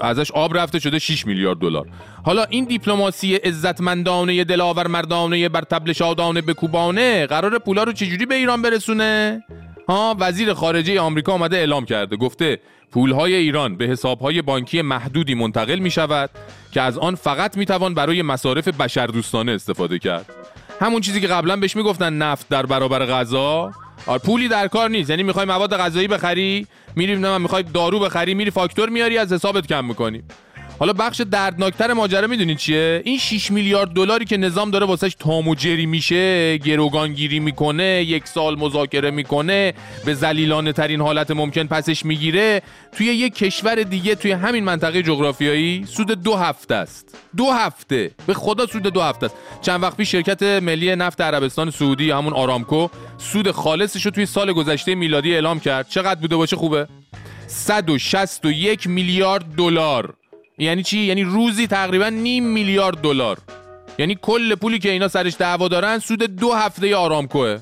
ازش 0.03 0.31
آب 0.31 0.57
رفته 0.57 0.79
شده 0.79 0.99
6 0.99 1.27
میلیارد 1.27 1.59
دلار. 1.59 1.87
حالا 2.25 2.45
این 2.45 2.65
دیپلماسی 2.65 3.35
عزتمندانه 3.35 4.45
دلاور 4.45 4.87
مردانه 4.87 5.49
بر 5.49 5.61
تبل 5.61 5.93
شادانه 5.93 6.41
به 6.41 6.55
کوبانه 6.55 7.27
قرار 7.27 7.59
پولا 7.59 7.83
رو 7.83 7.93
چجوری 7.93 8.27
به 8.27 8.35
ایران 8.35 8.63
برسونه؟ 8.63 9.43
ها 9.89 10.17
وزیر 10.21 10.55
خارجه 10.55 11.01
آمریکا 11.01 11.33
آمده 11.33 11.57
اعلام 11.57 11.85
کرده. 11.85 12.17
گفته 12.17 12.61
پولهای 12.93 13.35
ایران 13.35 13.77
به 13.77 13.85
حسابهای 13.85 14.43
بانکی 14.43 14.83
محدودی 14.83 15.35
منتقل 15.35 15.79
می 15.79 15.91
شود 15.91 16.31
که 16.73 16.81
از 16.81 16.99
آن 16.99 17.15
فقط 17.15 17.57
می 17.57 17.67
توان 17.67 17.95
برای 17.95 18.23
مصارف 18.23 18.69
بشردوستانه 18.69 19.53
استفاده 19.53 19.99
کرد. 19.99 20.27
همون 20.81 21.01
چیزی 21.01 21.21
که 21.21 21.27
قبلا 21.27 21.57
بهش 21.57 21.77
می‌گفتن 21.77 22.13
نفت 22.13 22.49
در 22.49 22.67
برابر 22.67 23.07
غذا. 23.07 23.73
آره 24.07 24.19
پولی 24.19 24.49
در 24.49 24.69
کار 24.69 24.91
نیست. 24.91 25.11
یعنی 25.11 25.23
می‌خوای 25.23 25.47
مواد 25.47 25.77
غذایی 25.77 26.09
بخری 26.09 26.67
میری 26.97 27.17
نه 27.17 27.39
می‌خوای 27.39 27.63
دارو 27.63 28.01
بخری 28.01 28.35
میری 28.35 28.51
فاکتور 28.51 28.89
میاری 28.89 29.19
از 29.19 29.33
حسابت 29.33 29.67
کم 29.67 29.85
می‌کنی. 29.85 30.23
حالا 30.79 30.93
بخش 30.93 31.21
دردناکتر 31.21 31.93
ماجرا 31.93 32.27
می‌دونید 32.27 32.59
چیه؟ 32.59 33.03
این 33.05 33.19
6 33.19 33.51
میلیارد 33.51 33.91
دلاری 33.91 34.25
که 34.25 34.37
نظام 34.37 34.71
داره 34.71 34.87
واسش 34.87 35.17
تاموجری 35.19 35.87
میشه 35.87 36.57
گروگانگیری 36.59 37.41
می‌کنه 37.41 38.05
یک 38.07 38.27
سال 38.27 38.59
مذاکره 38.59 39.11
می‌کنه 39.11 39.75
به 40.05 40.15
ذلیلانه 40.15 40.73
ترین 40.73 41.01
حالت 41.01 41.31
ممکن 41.31 41.67
پسش 41.67 42.05
می‌گیره. 42.05 42.63
توی 42.93 43.07
یک 43.07 43.35
کشور 43.35 43.75
دیگه 43.75 44.15
توی 44.15 44.33
همین 44.33 44.65
منطقه 44.65 45.03
جغرافیایی 45.03 45.85
سود 45.87 46.23
دو 46.23 46.37
هفته 46.37 46.75
است. 46.75 47.19
دو 47.37 47.51
هفته. 47.51 48.11
به 48.27 48.35
خدا 48.35 48.67
سود 48.67 48.83
دو 48.83 49.01
هفته 49.01 49.27
است. 49.27 49.37
چند 49.63 49.83
وقت 49.83 49.97
پیش 49.97 50.13
شرکت 50.13 50.43
ملی 50.43 50.97
نفت 50.97 51.21
عربستان 51.21 51.71
سعودی 51.71 52.11
همون 52.11 52.33
آرامکو 52.33 52.89
سود 53.19 53.51
خالصش 53.51 54.05
رو 54.05 54.11
توی 54.11 54.27
سال 54.27 54.53
گذشته 54.53 54.95
میلادی 54.95 55.35
اعلام 55.35 55.61
کرد. 55.61 55.89
چقدر 55.89 56.21
بوده 56.21 56.37
باشه؟ 56.37 56.57
خوبه؟ 56.57 56.87
161 57.47 58.87
میلیارد 58.87 59.45
دلار. 59.57 60.15
یعنی 60.59 60.83
چی؟ 60.83 60.99
یعنی 60.99 61.23
روزی 61.23 61.67
تقریبا 61.67 62.09
نیم 62.09 62.45
میلیارد 62.45 63.01
دلار. 63.01 63.39
یعنی 63.99 64.19
کل 64.23 64.55
پولی 64.55 64.79
که 64.79 64.91
اینا 64.91 65.09
سرش 65.09 65.35
دعوا 65.39 65.69
دارن 65.69 65.99
سود 65.99 66.23
دو 66.23 66.53
هفته 66.53 66.97
آرامکوه. 66.97 67.59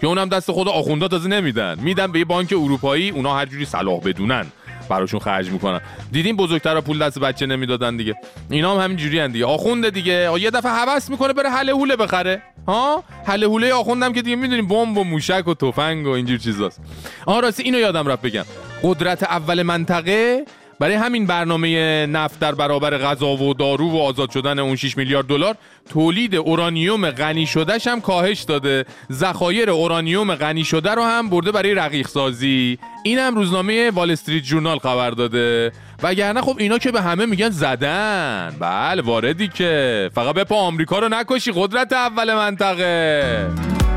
که 0.00 0.06
اونم 0.06 0.28
دست 0.28 0.50
خود 0.50 0.68
آخوندا 0.68 1.08
تازه 1.08 1.28
نمیدن. 1.28 1.78
میدن 1.80 2.12
به 2.12 2.18
یه 2.18 2.24
بانک 2.24 2.52
اروپایی 2.52 3.10
اونا 3.10 3.36
هر 3.36 3.46
جوری 3.46 3.64
صلاح 3.64 4.00
بدونن. 4.00 4.46
براشون 4.88 5.20
خرج 5.20 5.50
می‌کنن. 5.50 5.80
دیدیم 6.12 6.36
بزرگتر 6.36 6.80
پول 6.80 6.98
دست 6.98 7.18
بچه 7.18 7.46
نمی‌دادن 7.46 7.96
دیگه. 7.96 8.14
اینا 8.50 8.74
هم 8.74 8.84
همین 8.84 8.96
جوری 8.96 9.28
دیگه. 9.28 9.46
آخونده 9.46 9.90
دیگه. 9.90 10.30
یه 10.40 10.50
دفعه 10.50 10.72
حوس 10.72 11.10
می‌کنه 11.10 11.32
بره 11.32 11.50
حله 11.50 11.72
هوله 11.72 11.96
بخره. 11.96 12.42
ها؟ 12.68 13.04
حله 13.26 13.46
هوله 13.46 13.72
آخوندم 13.72 14.12
که 14.12 14.22
دیگه 14.22 14.36
می‌دونیم 14.36 14.68
بمب 14.68 14.98
و 14.98 15.04
موشک 15.04 15.48
و 15.48 15.54
تفنگ 15.54 16.06
و 16.06 16.10
اینجور 16.10 16.38
چیزاست. 16.38 16.80
آها 17.26 17.40
راستی 17.40 17.62
اینو 17.62 17.78
یادم 17.78 18.08
رفت 18.08 18.22
بگم. 18.22 18.44
قدرت 18.82 19.22
اول 19.22 19.62
منطقه 19.62 20.44
برای 20.80 20.94
همین 20.94 21.26
برنامه 21.26 22.06
نفت 22.06 22.40
در 22.40 22.54
برابر 22.54 22.98
غذا 22.98 23.36
و 23.36 23.54
دارو 23.54 23.90
و 23.90 23.98
آزاد 24.02 24.30
شدن 24.30 24.58
اون 24.58 24.76
6 24.76 24.96
میلیارد 24.96 25.26
دلار 25.26 25.54
تولید 25.90 26.34
اورانیوم 26.34 27.10
غنی 27.10 27.46
شدهش 27.46 27.86
هم 27.86 28.00
کاهش 28.00 28.42
داده. 28.42 28.84
ذخایر 29.12 29.70
اورانیوم 29.70 30.34
غنی 30.34 30.64
شده 30.64 30.94
رو 30.94 31.02
هم 31.02 31.30
برده 31.30 31.52
برای 31.52 31.74
رقیق 31.74 32.08
سازی. 32.08 32.78
این 33.04 33.18
هم 33.18 33.34
روزنامه 33.34 33.90
وال 33.90 34.10
استریت 34.10 34.42
جورنال 34.42 34.78
خبر 34.78 35.10
داده. 35.10 35.72
وگرنه 36.02 36.40
خب 36.40 36.56
اینا 36.58 36.78
که 36.78 36.90
به 36.92 37.02
همه 37.02 37.26
میگن 37.26 37.50
زدن. 37.50 38.56
بله 38.60 39.02
واردی 39.02 39.48
که. 39.48 40.10
فقط 40.14 40.34
بپا 40.34 40.56
آمریکا 40.56 40.98
رو 40.98 41.08
نکشی 41.08 41.52
قدرت 41.54 41.92
اول 41.92 42.34
منطقه. 42.34 43.50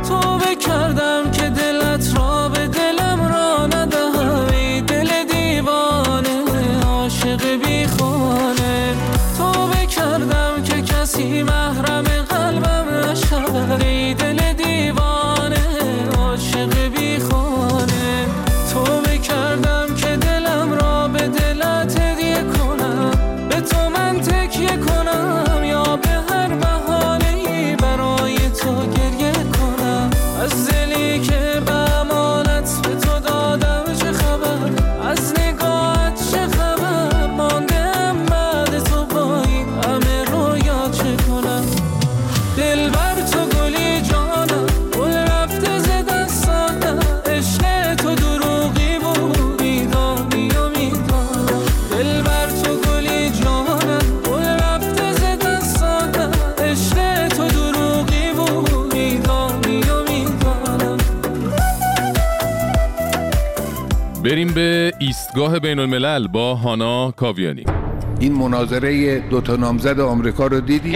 تو 0.08 0.40
کردم 0.56 1.32
که 1.32 1.42
دلت 1.42 2.18
را 2.18 2.39
دیدگاه 65.40 65.60
بین 65.60 65.80
الملل 65.80 66.28
با 66.28 66.56
هانا 66.56 67.12
کاویانی. 67.12 67.64
این 68.20 68.34
مناظره 68.34 69.20
دو 69.20 69.42
تا 69.42 69.56
نامزد 69.56 70.00
آمریکا 70.00 70.48
رو 70.48 70.60
دیدی؟ 70.60 70.96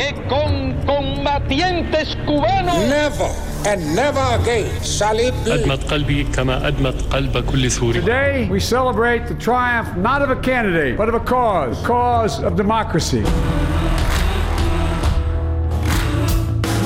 ادمت 5.52 5.94
قلبی 5.94 6.24
کما 6.24 6.54
ادمت 6.54 7.14
قلب 7.14 7.46
کل 7.46 7.68
سوری 7.68 8.02
Today 8.02 8.50
we 8.52 8.60
celebrate 8.60 9.28
the 9.28 9.46
triumph 9.46 9.90
not 9.98 10.22
of 10.22 10.30
a 10.30 10.42
candidate 10.42 10.98
but 10.98 11.10
of 11.10 11.16
a 11.16 11.26
cause 11.34 11.88
cause 11.88 12.44
of 12.48 12.56
democracy. 12.58 13.24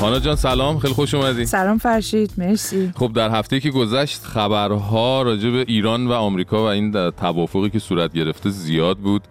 هانا 0.00 0.18
جان 0.18 0.36
سلام. 0.36 0.78
خیلی 0.78 0.94
خوش 0.94 1.14
اومدی. 1.14 1.46
سلام 1.46 1.78
فرشید 1.78 2.32
مرسی. 2.38 2.92
خب 2.96 3.12
در 3.12 3.30
هفته 3.30 3.60
که 3.60 3.70
گذشت 3.70 4.22
خبرها 4.22 5.22
راجع 5.22 5.50
به 5.50 5.64
ایران 5.68 6.06
و 6.06 6.12
آمریکا 6.12 6.62
و 6.62 6.66
این 6.66 7.10
توافقی 7.10 7.70
که 7.70 7.78
صورت 7.78 8.12
گرفته 8.12 8.50
زیاد 8.50 8.96
بود. 8.98 9.22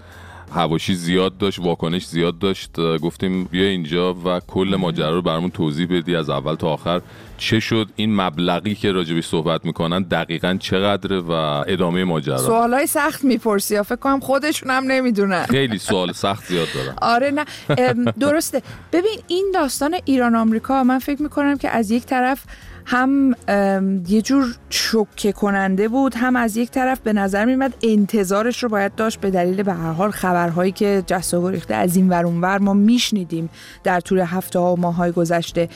هواشی 0.51 0.95
زیاد 0.95 1.37
داشت 1.37 1.59
واکنش 1.59 2.05
زیاد 2.07 2.39
داشت. 2.39 2.79
گفتیم 3.01 3.43
بیا 3.43 3.63
اینجا 3.63 4.13
و 4.13 4.39
کل 4.47 4.75
ماجرا 4.79 5.15
رو 5.15 5.21
برامون 5.21 5.49
توضیح 5.49 5.87
بدی 5.89 6.15
از 6.15 6.29
اول 6.29 6.55
تا 6.55 6.67
آخر. 6.67 7.01
چه 7.37 7.59
شد؟ 7.59 7.87
این 7.95 8.15
مبلغی 8.15 8.75
که 8.75 8.91
راجبش 8.91 9.25
صحبت 9.27 9.65
می‌کنن 9.65 10.01
دقیقا 10.01 10.57
چقدره 10.59 11.19
و 11.19 11.31
ادامه 11.67 12.03
ماجرا؟ 12.03 12.37
سوالای 12.37 12.87
سخت 12.87 13.23
می‌پرسی 13.23 13.81
فکر 13.81 13.95
کنم 13.95 14.19
خودشون 14.19 14.71
هم 14.71 14.83
نمی‌دونن. 14.83 15.45
خیلی 15.45 15.77
سوال 15.77 16.11
سخت 16.11 16.45
زیاد 16.45 16.67
دارن. 16.73 16.95
آره 17.13 17.31
نه. 17.31 17.45
درسته. 18.19 18.61
ببین 18.93 19.19
این 19.27 19.51
داستان 19.53 19.95
ایران 20.05 20.35
آمریکا 20.35 20.83
من 20.83 20.99
فکر 20.99 21.21
می‌کنم 21.21 21.57
که 21.57 21.69
از 21.69 21.91
یک 21.91 22.05
طرف 22.05 22.43
هم 22.89 23.35
یه 24.07 24.21
جور 24.21 24.55
شوکه 24.69 25.31
کننده 25.31 25.87
بود 25.87 26.15
هم 26.15 26.35
از 26.35 26.57
یک 26.57 26.71
طرف 26.71 26.99
به 26.99 27.13
نظر 27.13 27.45
میمد 27.45 27.73
انتظارش 27.83 28.63
رو 28.63 28.69
باید 28.69 28.95
داشت. 28.95 29.21
به 29.21 29.31
دلیل 29.31 29.63
به 29.63 29.73
هر 29.73 29.91
حال 29.91 30.11
خبرهایی 30.11 30.71
که 30.71 31.03
جست 31.07 31.33
و 31.33 31.41
گریخته 31.41 31.75
از 31.75 31.95
این 31.95 32.09
ور 32.09 32.25
ور 32.25 32.57
ما 32.57 32.73
میشنیدیم 32.73 33.49
در 33.83 33.99
طول 33.99 34.19
هفته 34.19 34.59
ها 34.59 34.73
و 34.73 34.79
ماه 34.79 34.95
های 34.95 35.11
گذشته. 35.11 35.69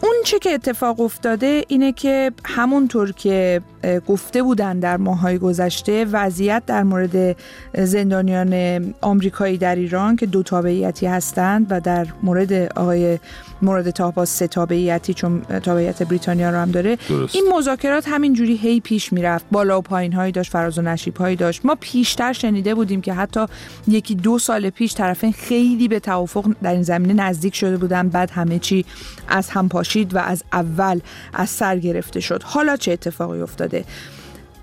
اون 0.00 0.14
چه 0.24 0.38
که 0.38 0.50
اتفاق 0.50 1.00
افتاده 1.00 1.64
اینه 1.68 1.92
که 1.92 2.32
همونطور 2.44 3.12
که 3.12 3.60
گفته 4.06 4.42
بودن 4.42 4.78
در 4.78 4.96
ماهای 4.96 5.38
گذشته 5.38 6.04
وضعیت 6.04 6.62
در 6.66 6.82
مورد 6.82 7.36
زندانیان 7.74 8.94
آمریکایی 9.00 9.58
در 9.58 9.76
ایران 9.76 10.16
که 10.16 10.26
دو 10.26 10.42
تابعیتی 10.42 11.06
هستند 11.06 11.66
و 11.70 11.80
در 11.80 12.06
مورد 12.22 12.52
آقای 12.52 13.18
مورد 13.62 13.90
تاپاس 13.90 14.30
سه 14.30 14.46
تابعیتی 14.46 15.14
چون 15.14 15.40
تابعیت 15.40 16.02
بریتانیا 16.02 16.50
رو 16.50 16.56
هم 16.56 16.70
داره. 16.70 16.98
درست. 17.08 17.34
این 17.34 17.44
مذاکرات 17.56 18.08
همینجوری 18.08 18.56
هی 18.56 18.80
پیش 18.80 19.12
می‌رفت. 19.12 19.46
بالا 19.52 19.78
و 19.78 19.82
پایین 19.82 20.12
هایی 20.12 20.32
داشت 20.32 20.52
فراز 20.52 20.78
و 20.78 20.82
نشیب 20.82 21.16
هایی 21.16 21.36
داشت. 21.36 21.66
ما 21.66 21.76
پیشتر 21.80 22.32
شنیده 22.32 22.74
بودیم 22.74 23.00
که 23.00 23.12
حتی 23.12 23.46
یکی 23.88 24.14
دو 24.14 24.38
سال 24.38 24.70
پیش 24.70 24.94
طرفین 24.94 25.32
خیلی 25.32 25.88
به 25.88 26.00
توافق 26.00 26.54
در 26.62 26.72
این 26.72 26.82
زمینه 26.82 27.12
نزدیک 27.12 27.54
شده 27.54 27.76
بودن. 27.76 28.08
بعد 28.08 28.30
همه 28.30 28.58
چی 28.58 28.84
از 29.28 29.50
هم 29.50 29.68
پاشید 29.68 30.14
و 30.14 30.18
از 30.18 30.42
اول 30.52 31.00
از 31.34 31.50
سر 31.50 31.78
گرفته 31.78 32.20
شد. 32.20 32.42
حالا 32.42 32.76
چه 32.76 32.92
اتفاقی 32.92 33.40
افتاده؟ 33.40 33.84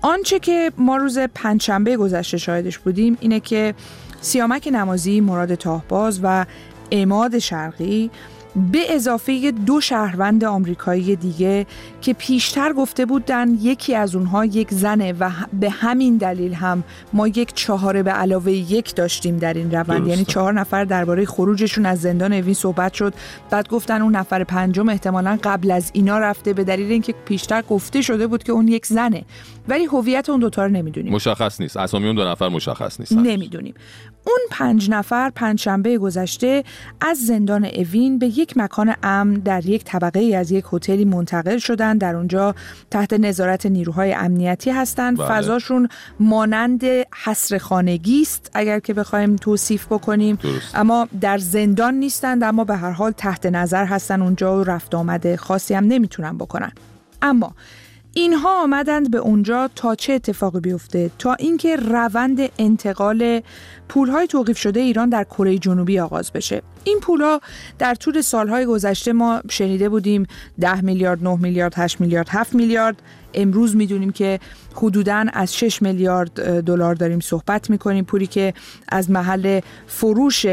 آنچه 0.02 0.38
که 0.38 0.72
ما 0.78 0.96
روز 0.96 1.18
پنجشنبه 1.18 1.96
گذشته 1.96 2.38
شاهدش 2.38 2.78
بودیم 2.78 3.16
اینه 3.20 3.40
که 3.40 3.74
سیامک 4.20 4.68
نمازی 4.72 5.20
مراد 5.20 5.54
تاهباز 5.54 6.20
و 6.22 6.46
اماد 6.90 7.38
شرقی 7.38 8.10
به 8.72 8.78
اضافه 8.94 9.50
دو 9.50 9.80
شهروند 9.80 10.44
آمریکایی 10.44 11.16
دیگه 11.16 11.66
که 12.00 12.12
پیشتر 12.12 12.72
گفته 12.72 13.06
بودن 13.06 13.48
یکی 13.60 13.94
از 13.94 14.14
اونها 14.14 14.44
یک 14.44 14.70
زنه 14.70 15.12
و 15.12 15.30
به 15.52 15.70
همین 15.70 16.16
دلیل 16.16 16.54
هم 16.54 16.84
ما 17.12 17.28
یک 17.28 17.54
چهاره 17.54 18.02
به 18.02 18.10
علاوه 18.10 18.52
یک 18.52 18.94
داشتیم 18.94 19.36
در 19.36 19.54
این 19.54 19.70
روند. 19.70 20.06
یعنی 20.06 20.24
چهار 20.24 20.52
نفر 20.52 20.84
درباره 20.84 21.24
خروجشون 21.26 21.86
از 21.86 22.00
زندان 22.00 22.32
اوین 22.32 22.54
صحبت 22.54 22.94
شد. 22.94 23.14
بعد 23.50 23.68
گفتن 23.68 24.02
اون 24.02 24.16
نفر 24.16 24.44
پنجم 24.44 24.88
احتمالا 24.88 25.38
قبل 25.42 25.70
از 25.70 25.90
اینا 25.94 26.18
رفته 26.18 26.52
به 26.52 26.64
دلیل 26.64 26.92
اینکه 26.92 27.14
پیشتر 27.24 27.62
گفته 27.62 28.02
شده 28.02 28.26
بود 28.26 28.42
که 28.42 28.52
اون 28.52 28.68
یک 28.68 28.86
زنه. 28.86 29.24
ولی 29.68 29.84
هویت 29.84 30.28
اون 30.28 30.40
دوتا 30.40 30.64
رو 30.66 30.72
نمی‌دونیم. 30.72 31.12
مشخص 31.12 31.60
نیست. 31.60 31.76
اسامی 31.76 32.06
اون 32.06 32.16
دو 32.16 32.24
نفر 32.24 32.48
مشخص 32.48 33.00
نیست 33.00 33.12
نمی‌دونیم. 33.12 33.74
اون 34.26 34.38
پنج 34.50 34.90
نفر 34.90 35.30
پنجشنبه 35.30 35.98
گذشته 35.98 36.64
از 37.00 37.18
زندان 37.18 37.64
اوین 37.64 38.18
به 38.18 38.26
یک 38.26 38.56
مکان 38.56 38.94
امن 39.02 39.34
در 39.34 39.66
یک 39.66 39.84
طبقه 39.84 40.20
ای 40.20 40.34
از 40.34 40.50
یک 40.50 40.64
هتلی 40.72 41.04
منتقل 41.04 41.58
شدن 41.58 41.98
در 41.98 42.16
اونجا 42.16 42.54
تحت 42.90 43.12
نظارت 43.12 43.66
نیروهای 43.66 44.14
امنیتی 44.14 44.70
هستند. 44.70 45.18
بله. 45.18 45.28
فضاشون 45.28 45.88
مانند 46.20 46.84
حسر 47.24 47.58
خانگی 47.58 48.22
است 48.22 48.50
اگر 48.54 48.80
که 48.80 48.94
بخوایم 48.94 49.36
توصیف 49.36 49.86
بکنیم. 49.86 50.38
اما 50.74 51.08
در 51.20 51.38
زندان 51.38 51.94
نیستند 51.94 52.44
اما 52.44 52.64
به 52.64 52.76
هر 52.76 52.90
حال 52.90 53.10
تحت 53.10 53.46
نظر 53.46 53.84
هستن 53.84 54.22
اونجا 54.22 54.60
و 54.60 54.64
رفت 54.64 54.94
آمده 54.94 55.36
خاصی 55.36 55.74
هم 55.74 55.84
نمی‌تونن 55.84 56.38
بکنن. 56.38 56.72
اما 57.22 57.54
اینها 58.12 58.62
آمدند 58.62 59.10
به 59.10 59.18
اونجا 59.18 59.70
تا 59.74 59.94
چه 59.94 60.12
اتفاقی 60.12 60.60
بیفته؟ 60.60 61.10
تا 61.18 61.34
اینکه 61.34 61.76
روند 61.76 62.40
انتقال 62.58 63.40
پولهای 63.88 64.26
توقیف 64.26 64.58
شده 64.58 64.80
ایران 64.80 65.08
در 65.08 65.24
کره 65.24 65.58
جنوبی 65.58 65.98
آغاز 65.98 66.32
بشه. 66.32 66.62
این 66.84 67.00
پولها 67.00 67.40
در 67.78 67.94
طول 67.94 68.20
سالهای 68.20 68.66
گذشته 68.66 69.12
ما 69.12 69.42
شنیده 69.50 69.88
بودیم 69.88 70.26
10 70.60 70.80
میلیارد 70.80 71.22
9 71.22 71.36
میلیارد 71.36 71.72
8 71.76 72.00
میلیارد 72.00 72.28
7 72.28 72.54
میلیارد. 72.54 73.02
امروز 73.34 73.76
می‌دونیم 73.76 74.12
که 74.12 74.40
حدودا 74.74 75.24
از 75.32 75.56
6 75.56 75.82
میلیارد 75.82 76.60
دلار 76.62 76.94
داریم 76.94 77.20
صحبت 77.20 77.70
می‌کنیم. 77.70 78.04
پولی 78.04 78.26
که 78.26 78.54
از 78.88 79.10
محل 79.10 79.60
فروش 79.86 80.44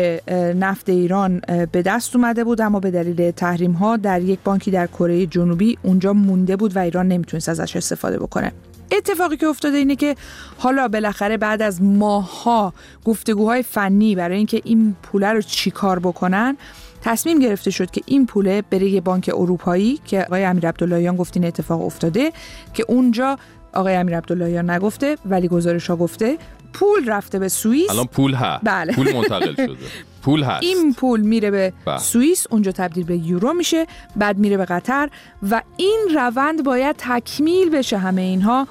نفت 0.56 0.90
ایران 0.90 1.42
به 1.72 1.82
دست 1.82 2.16
اومده 2.16 2.44
بود 2.44 2.62
اما 2.62 2.80
به 2.80 2.92
دلیل 2.92 3.32
تحریم 3.32 3.72
ها 3.72 3.98
در 3.98 4.22
یک 4.22 4.40
بانکی 4.44 4.72
در 4.72 4.88
کره 4.88 5.26
جنوبی 5.26 5.78
اونجا 5.84 6.14
مونده 6.14 6.56
بود 6.56 6.76
و 6.76 6.80
ایران 6.80 7.08
نمی‌تونست 7.08 7.50
ازش 7.50 7.76
استفاده 7.76 8.20
بکنه. 8.20 8.52
اتفاقی 8.98 9.38
که 9.38 9.48
افتاده 9.48 9.78
اینه 9.78 9.96
که 9.96 10.16
حالا 10.58 10.88
بالاخره 10.88 11.38
بعد 11.38 11.62
از 11.62 11.82
ماهها 11.82 12.74
گفتگوهای 13.06 13.64
فنی 13.64 14.16
برای 14.16 14.38
اینکه 14.38 14.62
این 14.64 14.96
پوله 15.04 15.28
رو 15.28 15.42
چیکار 15.42 16.00
بکنن 16.00 16.58
تصمیم 17.02 17.40
گرفته 17.40 17.72
شد 17.72 17.92
که 17.92 18.02
این 18.06 18.26
پوله 18.26 18.62
بره 18.62 18.90
یه 18.90 19.02
بانک 19.02 19.32
اروپایی 19.34 20.00
که 20.06 20.24
آقای 20.24 20.44
امیر 20.44 20.68
عبداللهیان 20.68 21.16
گفت 21.16 21.38
این 21.38 21.46
اتفاق 21.46 21.82
افتاده 21.82 22.32
که 22.74 22.86
اونجا 22.88 23.38
آقای 23.74 23.96
امیر 23.96 24.18
عبداللهیان 24.18 24.70
نگفته 24.70 25.18
ولی 25.26 25.48
گزارش 25.48 25.90
ها 25.90 25.96
گفته 25.96 26.38
پول 26.74 27.10
رفته 27.10 27.40
به 27.40 27.50
سوئیس. 27.50 27.90
الان 27.90 28.06
پول 28.06 28.34
ها. 28.34 28.60
بله. 28.64 28.94
پول 28.94 29.14
منتقل 29.18 29.54
شده. 29.56 29.78
پول 30.24 30.44
هست 30.44 30.64
این 30.64 30.94
پول 30.94 31.22
میره 31.22 31.52
به 31.52 31.74
بله. 31.86 31.98
سوئیس 31.98 32.48
اونجا 32.50 32.72
تبدیل 32.72 33.06
به 33.06 33.18
یورو 33.18 33.54
میشه 33.54 33.88
بعد 34.16 34.38
میره 34.38 34.58
به 34.58 34.66
قطر 34.66 35.10
و 35.50 35.62
این 35.78 36.08
روند 36.16 36.64
باید 36.64 36.96
تکمیل 37.00 37.70
بشه 37.70 37.98
همه 37.98 38.22
اینها 38.22 38.68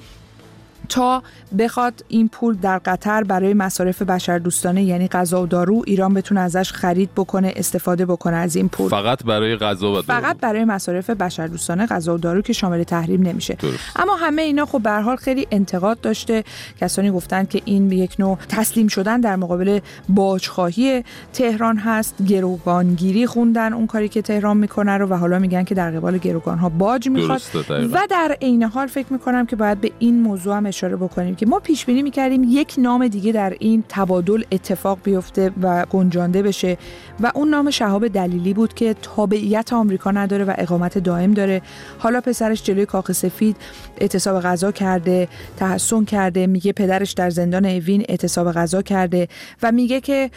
تا 0.89 1.23
بخواد 1.59 2.05
این 2.07 2.29
پول 2.29 2.55
در 2.55 2.77
قطر 2.77 3.23
برای 3.23 3.53
مصارف 3.53 4.01
بشردوستانه 4.01 4.83
یعنی 4.83 5.07
غذا 5.07 5.43
و 5.43 5.47
دارو 5.47 5.83
ایران 5.87 6.13
بتونه 6.13 6.39
ازش 6.39 6.71
خرید 6.71 7.09
بکنه 7.15 7.53
استفاده 7.55 8.05
بکنه 8.05 8.35
از 8.35 8.55
این 8.55 8.69
پول. 8.69 8.89
فقط 8.89 9.23
برای 9.23 9.55
غذا 9.55 9.91
و 9.91 10.01
دارو. 10.01 10.21
فقط 10.21 10.37
برای 10.39 10.65
مصارف 10.65 11.09
بشردوستانه 11.09 11.85
غذا 11.85 12.15
و 12.15 12.17
دارو 12.17 12.41
که 12.41 12.53
شامل 12.53 12.83
تحریم 12.83 13.21
نمیشه. 13.21 13.53
درست. 13.53 13.79
اما 13.95 14.15
همه 14.15 14.41
اینا 14.41 14.65
خب 14.65 14.81
به 14.81 14.91
حال 14.91 15.15
خیلی 15.15 15.47
انتقاد 15.51 16.01
داشته. 16.01 16.43
کسانی 16.81 17.11
گفتن 17.11 17.45
که 17.45 17.61
این 17.65 17.91
یک 17.91 18.15
نوع 18.19 18.37
تسلیم 18.49 18.87
شدن 18.87 19.21
در 19.21 19.35
مقابل 19.35 19.79
باجخواهی 20.09 21.03
تهران 21.33 21.77
هست. 21.77 22.15
گروگانگیری 22.27 23.27
خوندن 23.27 23.73
اون 23.73 23.87
کاری 23.87 24.09
که 24.09 24.21
تهران 24.21 24.57
می‌کنه 24.57 24.97
رو 24.97 25.07
و 25.07 25.13
حالا 25.13 25.39
میگن 25.39 25.63
که 25.63 25.75
در 25.75 25.91
قبال 25.91 26.17
گروگان 26.17 26.57
ها 26.57 26.69
باج 26.69 27.09
می‌خواد. 27.09 27.41
و 27.69 28.07
در 28.09 28.37
عین 28.41 28.63
حال 28.63 28.87
فکر 28.87 29.13
می‌کنم 29.13 29.45
که 29.45 29.55
باید 29.55 29.81
به 29.81 29.91
این 29.99 30.21
موضوع 30.21 30.57
هم 30.57 30.65
اشاره 30.73 30.95
بکنیم 30.95 31.35
که 31.35 31.45
ما 31.45 31.59
پیش 31.59 31.85
بینی 31.85 32.01
می‌کردیم 32.03 32.43
یک 32.49 32.75
نام 32.77 33.07
دیگه 33.07 33.31
در 33.31 33.55
این 33.59 33.83
تبادل 33.89 34.43
اتفاق 34.51 34.99
بیفته 35.03 35.51
و 35.61 35.85
گنجانده 35.85 36.41
بشه 36.41 36.77
و 37.19 37.31
اون 37.35 37.49
نام 37.49 37.69
شهاب 37.69 38.07
دلیلی 38.07 38.53
بود 38.53 38.73
که 38.73 38.95
تابعیت 39.01 39.73
آمریکا 39.73 40.11
نداره 40.11 40.45
و 40.45 40.53
اقامت 40.57 40.97
دائم 40.97 41.33
داره. 41.33 41.61
حالا 41.99 42.21
پسرش 42.21 42.63
جلوی 42.63 42.85
کاخ 42.85 43.11
سفید 43.11 43.55
اعتصاب 43.97 44.41
غذا 44.41 44.71
کرده 44.71 45.27
تحسن 45.57 46.05
کرده 46.05 46.47
میگه 46.47 46.71
پدرش 46.71 47.11
در 47.11 47.29
زندان 47.29 47.65
اوین 47.65 48.05
اعتصاب 48.09 48.51
غذا 48.51 48.81
کرده 48.81 49.27
و 49.63 49.71
میگه 49.71 50.01
که 50.01 50.31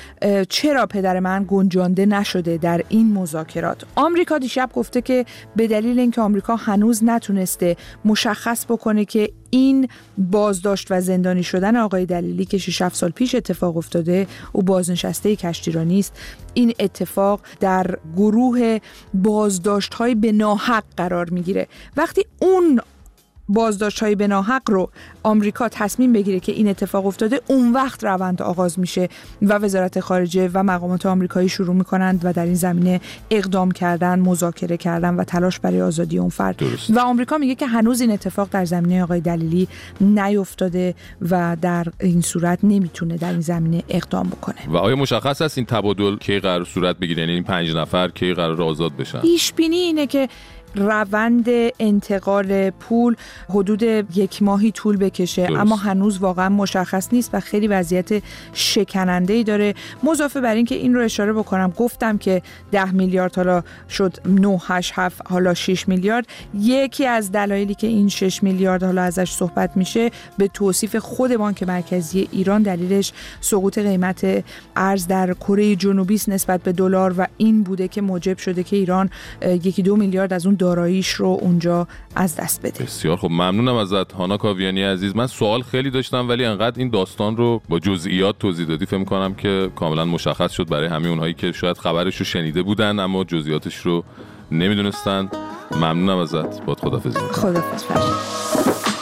چرا 0.49 0.87
پدر 0.87 1.21
من 1.21 1.45
گنجانده 1.49 2.07
نشده 2.07 2.57
در 2.57 2.83
این 2.89 3.13
مذاکرات. 3.13 3.85
آمریکا 3.95 4.39
دیشب 4.39 4.71
گفته 4.75 5.01
که 5.01 5.25
به 5.57 5.67
دلیل 5.67 5.99
اینکه 5.99 6.21
آمریکا 6.21 6.57
هنوز 6.57 7.05
نتونسته 7.05 7.77
مشخص 8.05 8.65
بکنه 8.65 9.05
که 9.05 9.33
این 9.57 9.89
بازداشت 10.19 10.87
و 10.91 11.01
زندانی 11.01 11.43
شدن 11.43 11.77
آقای 11.77 12.07
دلیلی 12.07 12.45
که 12.45 12.59
6 12.59 12.89
سال 12.89 13.11
پیش 13.11 13.35
اتفاق 13.35 13.77
افتاده 13.77 14.27
او 14.53 14.63
بازنشسته 14.63 15.37
کشتیرانی 15.37 15.99
است. 15.99 16.13
این 16.55 16.75
اتفاق 16.79 17.41
در 17.61 17.99
گروه 18.17 18.79
بازداشت 19.15 19.95
های 19.95 20.15
به 20.15 20.33
ناحق 20.33 20.85
قرار 20.97 21.31
می‌گیره. 21.31 21.69
وقتی 21.97 22.27
اون 22.39 22.81
بازداشت 23.49 24.03
های 24.03 24.15
بناحق 24.15 24.71
رو 24.71 24.91
آمریکا 25.23 25.69
تصمیم 25.69 26.13
بگیره 26.13 26.41
که 26.41 26.53
این 26.53 26.69
اتفاق 26.69 27.07
افتاده 27.07 27.41
اون 27.47 27.73
وقت 27.73 28.05
روند 28.05 28.43
آغاز 28.43 28.79
میشه 28.79 29.09
و 29.43 29.55
وزارت 29.59 30.01
خارجه 30.01 30.51
و 30.55 30.63
مقامات 30.63 31.07
آمریکایی 31.07 31.49
شروع 31.49 31.75
می‌کنند 31.75 32.21
و 32.25 32.33
در 32.33 32.45
این 32.45 32.55
زمینه 32.55 33.01
اقدام 33.31 33.71
کردن 33.71 34.19
مذاکره 34.19 34.77
کردن 34.77 35.15
و 35.15 35.25
تلاش 35.25 35.61
برای 35.61 35.83
آزادی 35.83 36.19
اون 36.19 36.29
فرد. 36.29 36.63
و 36.89 36.99
آمریکا 36.99 37.39
میگه 37.39 37.55
که 37.55 37.67
هنوز 37.67 38.01
این 38.01 38.11
اتفاق 38.11 38.49
در 38.51 38.65
زمینه 38.65 39.03
آقای 39.03 39.21
دلیلی 39.21 39.69
نیفتاده 40.01 40.95
و 41.31 41.57
در 41.63 41.87
این 42.01 42.21
صورت 42.21 42.59
نمی‌تونه 42.63 43.17
در 43.17 43.31
این 43.31 43.41
زمینه 43.41 43.83
اقدام 43.89 44.29
بکنه. 44.29 44.57
و 44.69 44.77
آیا 44.77 44.97
مشخص 44.97 45.43
است 45.43 45.59
این 45.59 45.67
تبادل 45.67 46.17
کی 46.17 46.41
قرار 46.41 46.65
صورت 46.65 46.97
بگیره؟ 46.97 47.21
یعنی 47.21 47.33
این 47.33 47.45
پنج 47.45 47.71
نفر 47.71 48.09
کی 48.09 48.35
قرار 48.35 48.63
آزاد 48.63 48.97
بشن؟ 48.97 49.21
پیش 49.21 49.53
بینی 49.53 49.77
اینه 49.77 50.07
که 50.07 50.29
روند 50.77 51.47
انتقال 51.81 52.71
پول 52.71 53.17
حدود 53.49 53.83
یک 54.17 54.43
ماهی 54.43 54.71
طول 54.71 54.97
بکشه. 54.97 55.49
اما 55.51 55.77
هنوز 55.77 56.19
واقعا 56.19 56.49
مشخص 56.49 57.09
نیست 57.13 57.31
و 57.33 57.41
خیلی 57.41 57.69
وضعیت 57.69 58.23
شکننده 58.53 59.33
ای 59.33 59.45
داره. 59.45 59.75
مضافه 60.03 60.41
بر 60.41 60.55
اینکه 60.55 60.75
این 60.75 60.95
رو 60.95 61.01
اشاره 61.01 61.33
بکنم 61.33 61.73
گفتم 61.77 62.19
که 62.19 62.43
10 62.73 62.93
میلیارد 62.93 63.37
حالا 63.37 63.63
شد 63.91 64.17
9 64.27 64.59
8 64.67 64.93
7 64.97 65.21
حالا 65.27 65.55
6 65.55 65.89
میلیارد. 65.89 66.27
یکی 66.55 67.07
از 67.07 67.33
دلایلی 67.33 67.75
که 67.75 67.87
این 67.87 68.09
6 68.09 68.43
میلیارد 68.43 68.83
حالا 68.83 69.03
ازش 69.03 69.31
صحبت 69.31 69.77
میشه 69.77 70.11
به 70.39 70.49
توصیف 70.49 70.97
خود 70.97 71.37
بانک 71.37 71.63
مرکزی 71.63 72.29
ایران 72.33 72.63
دلیلش 72.63 73.13
سقوط 73.41 73.79
قیمت 73.79 74.45
ارز 74.77 75.07
در 75.07 75.35
کره 75.35 75.77
جنوبی 75.77 76.21
نسبت 76.29 76.63
به 76.63 76.73
دلار 76.73 77.15
و 77.19 77.27
این 77.37 77.63
بوده 77.63 77.89
که 77.89 78.01
موجب 78.01 78.39
شده 78.39 78.63
که 78.63 78.77
ایران 78.77 79.11
یکی 79.43 79.83
دو 79.83 79.97
میلیارد 79.97 80.33
از 80.33 80.47
اون 80.47 80.55
داراییش 80.67 81.11
رو 81.11 81.39
اونجا 81.41 81.89
از 82.17 82.37
دست 82.37 82.63
بده. 82.63 82.85
بسیار 82.85 83.17
خب 83.17 83.31
ممنونم 83.31 83.77
ازت 83.77 84.13
هانا 84.13 84.37
کاویانی 84.37 84.83
عزیز. 84.83 85.17
من 85.17 85.27
سوال 85.27 85.63
خیلی 85.63 85.91
داشتم 85.91 86.29
ولی 86.29 86.45
انقدر 86.45 86.79
این 86.79 86.91
داستان 86.91 87.37
رو 87.37 87.63
با 87.69 87.79
جزئیات 87.79 88.39
توضیح 88.39 88.67
دادی 88.67 88.87
فکر 88.87 89.05
کنم 89.05 89.35
که 89.35 89.71
کاملا 89.77 90.05
مشخص 90.05 90.53
شد 90.53 90.69
برای 90.69 90.89
همه 90.89 91.09
اونهایی 91.09 91.35
که 91.35 91.53
شاید 91.53 91.79
خبرش 91.79 92.17
رو 92.17 92.25
شنیده 92.25 92.63
بودن 92.63 92.99
اما 92.99 93.25
جزئیاتش 93.25 93.77
رو 93.77 94.05
نمی‌دونستن. 94.53 95.29
ممنونم 95.71 96.19
ازت. 96.19 96.65
باد 96.65 96.79
خدافظی 96.81 97.19
خدافظ 97.19 97.85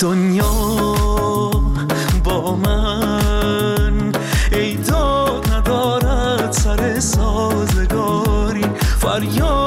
دنیا 0.01 0.53
با 2.25 2.57
من 2.57 4.13
ای 4.53 4.77
داد 4.77 5.49
ندارد 5.53 6.53
سر 6.53 7.01
سازگاری. 7.01 8.65
فریاد 9.01 9.64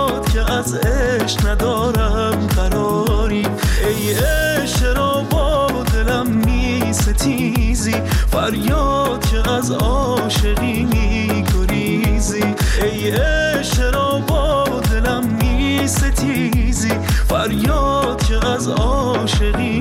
از 0.67 0.75
عشق 0.75 1.47
ندارم 1.47 2.47
قراری. 2.47 3.47
ای 3.88 4.13
عشق 4.13 4.97
را 4.97 5.23
با 5.32 5.67
دلم 5.93 6.27
می 6.27 6.93
ستیزی. 6.93 7.95
فریاد 8.32 9.25
که 9.30 9.51
از 9.51 9.71
عاشقی 9.71 10.84
می 10.84 11.43
گریزی. 11.43 12.43
ای 12.82 13.12
عشق 13.12 13.93
را 13.93 14.19
با 14.19 14.63
دلم 14.91 15.38
می 15.41 15.88
ستیزی. 15.88 16.93
فریاد 17.30 18.23
که 18.23 18.47
از 18.47 18.67
عاشقی 18.67 19.80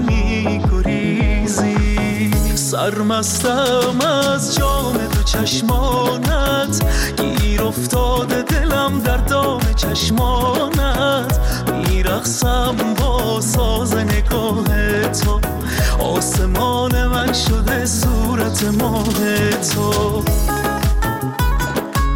سرمستم 2.86 4.00
از 4.00 4.54
جام 4.54 4.96
تو 4.96 5.22
چشمانت 5.22 6.84
گیر 7.16 7.62
افتاده 7.62 8.42
دلم 8.42 9.00
در 9.00 9.16
دام 9.16 9.60
چشمانت. 9.76 11.40
میرخصم 11.88 12.76
با 12.98 13.40
ساز 13.40 13.94
نگاه 13.94 14.64
تو 15.08 15.40
آسمان 15.98 17.06
من 17.06 17.32
شده 17.32 17.86
صورت 17.86 18.64
ماه 18.64 19.50
تو. 19.50 20.22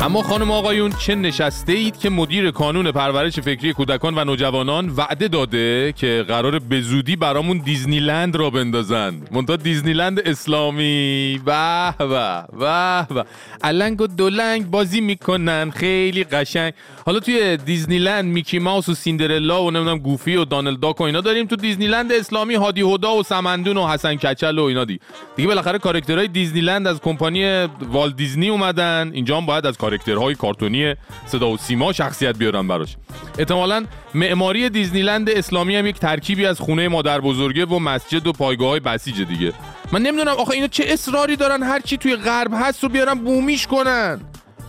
اما 0.02 0.22
خانوما 0.22 0.50
آقایون 0.50 0.92
چه 0.92 1.14
نشسته 1.14 1.72
اید 1.72 1.98
که 1.98 2.10
مدیر 2.10 2.50
کانون 2.50 2.92
پرورش 2.92 3.40
فکری 3.40 3.72
کودکان 3.72 4.18
و 4.18 4.24
نوجوانان 4.24 4.88
وعده 4.88 5.28
داده 5.28 5.92
که 5.96 6.24
قرار 6.28 6.58
به 6.58 6.80
زودی 6.80 7.16
برامون 7.16 7.58
دیزنیلند 7.58 8.36
راه 8.36 8.50
بندازند 8.50 9.28
منتها 9.32 9.56
دیزنیلند 9.56 10.20
اسلامی. 10.28 11.40
به 11.44 11.94
به 11.98 12.44
به 12.58 13.14
به 13.14 13.24
النگ 13.62 14.00
و 14.00 14.06
دولنگ 14.06 14.70
بازی 14.70 15.00
می‌کنن. 15.00 15.70
خیلی 15.70 16.24
قشنگ. 16.24 16.72
حالا 17.06 17.20
توی 17.20 17.56
دیزنیلند 17.56 18.24
میکی 18.24 18.58
ماوس 18.58 18.88
و 18.88 18.94
سیندرلا 18.94 19.64
و 19.64 19.70
نمی‌دونم 19.70 19.98
گوفی 19.98 20.36
و 20.36 20.44
دانل 20.44 20.76
داک 20.76 21.00
و 21.00 21.04
اینا 21.04 21.20
داریم. 21.20 21.46
تو 21.46 21.56
دیزنیلند 21.56 22.12
اسلامی 22.12 22.54
هادی 22.54 22.80
و 22.80 22.89
هدی 22.89 23.16
و 23.16 23.22
سمندون 23.22 23.76
و 23.76 23.86
حسن 23.86 24.14
کچل 24.14 24.58
و 24.58 24.62
اینا 24.62 24.84
داریم. 24.84 25.00
دیگه 25.36 25.48
بالاخره 25.48 25.78
کاراکترهای 25.78 26.28
دیزنیلند 26.28 26.86
از 26.86 27.00
کمپانی 27.00 27.64
والت 27.92 28.10
دیزنی 28.10 28.48
اومدن. 28.48 29.10
اینجا 29.14 29.36
هم 29.36 29.46
باید 29.46 29.66
از 29.66 29.78
کاراکترهای 29.90 30.34
کارتونی 30.34 30.94
صدا 31.26 31.50
و 31.50 31.56
سیما 31.56 31.92
شخصیت 31.92 32.38
بیارن 32.38 32.68
براش. 32.68 32.96
احتمالا 33.38 33.84
معماری 34.14 34.68
دیزنیلند 34.68 35.30
اسلامی 35.30 35.76
هم 35.76 35.86
یک 35.86 35.98
ترکیبی 35.98 36.46
از 36.46 36.60
خونه 36.60 36.88
مادر 36.88 37.20
بزرگه 37.20 37.66
و 37.66 37.78
مسجد 37.78 38.26
و 38.26 38.32
پایگاه 38.32 38.68
های 38.68 38.80
بسیج 38.80 39.22
دیگه. 39.22 39.52
من 39.92 40.02
نمی‌دونم 40.02 40.36
آخه 40.36 40.50
اینا 40.50 40.66
چه 40.66 40.84
اصراری 40.86 41.36
دارن؟ 41.36 41.62
هر 41.62 41.80
چی 41.80 41.96
توی 41.96 42.16
غرب 42.16 42.50
هست 42.54 42.82
رو 42.82 42.88
بیارن 42.88 43.14
بومیش 43.14 43.66
کنن. 43.66 44.20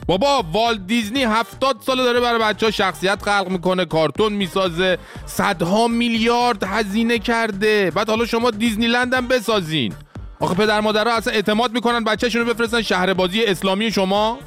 بابا 0.08 0.44
والت 0.54 0.88
دیزنی 0.88 1.24
هفتاد 1.24 1.78
سال 1.86 1.98
داره 1.98 2.20
برای 2.20 2.40
بچه 2.40 2.66
ها 2.66 2.72
شخصیت 2.72 3.22
خلق 3.22 3.48
می‌کنه 3.50 3.86
کارتون 3.86 4.34
می‌سازه 4.34 4.98
صدها 5.26 5.88
میلیارد 5.88 6.64
هزینه 6.64 7.20
کرده. 7.20 7.92
بعد 7.92 8.10
حالا 8.10 8.26
شما 8.26 8.52
دیزنیلند 8.52 9.14
هم 9.14 9.28
بسازین. 9.28 9.94
آخه 10.40 10.56
پدر 10.56 10.80
مادرها 10.80 11.14
اصلا 11.14 11.34
اعتماد 11.34 11.74
می‌کنن 11.74 12.04
بچهشون 12.04 12.42
رو 12.48 12.54
بفرستن 12.54 12.82
شهر 12.82 13.14
بازی 13.14 13.44
اسلامی 13.44 13.92
شما؟ 13.92 14.40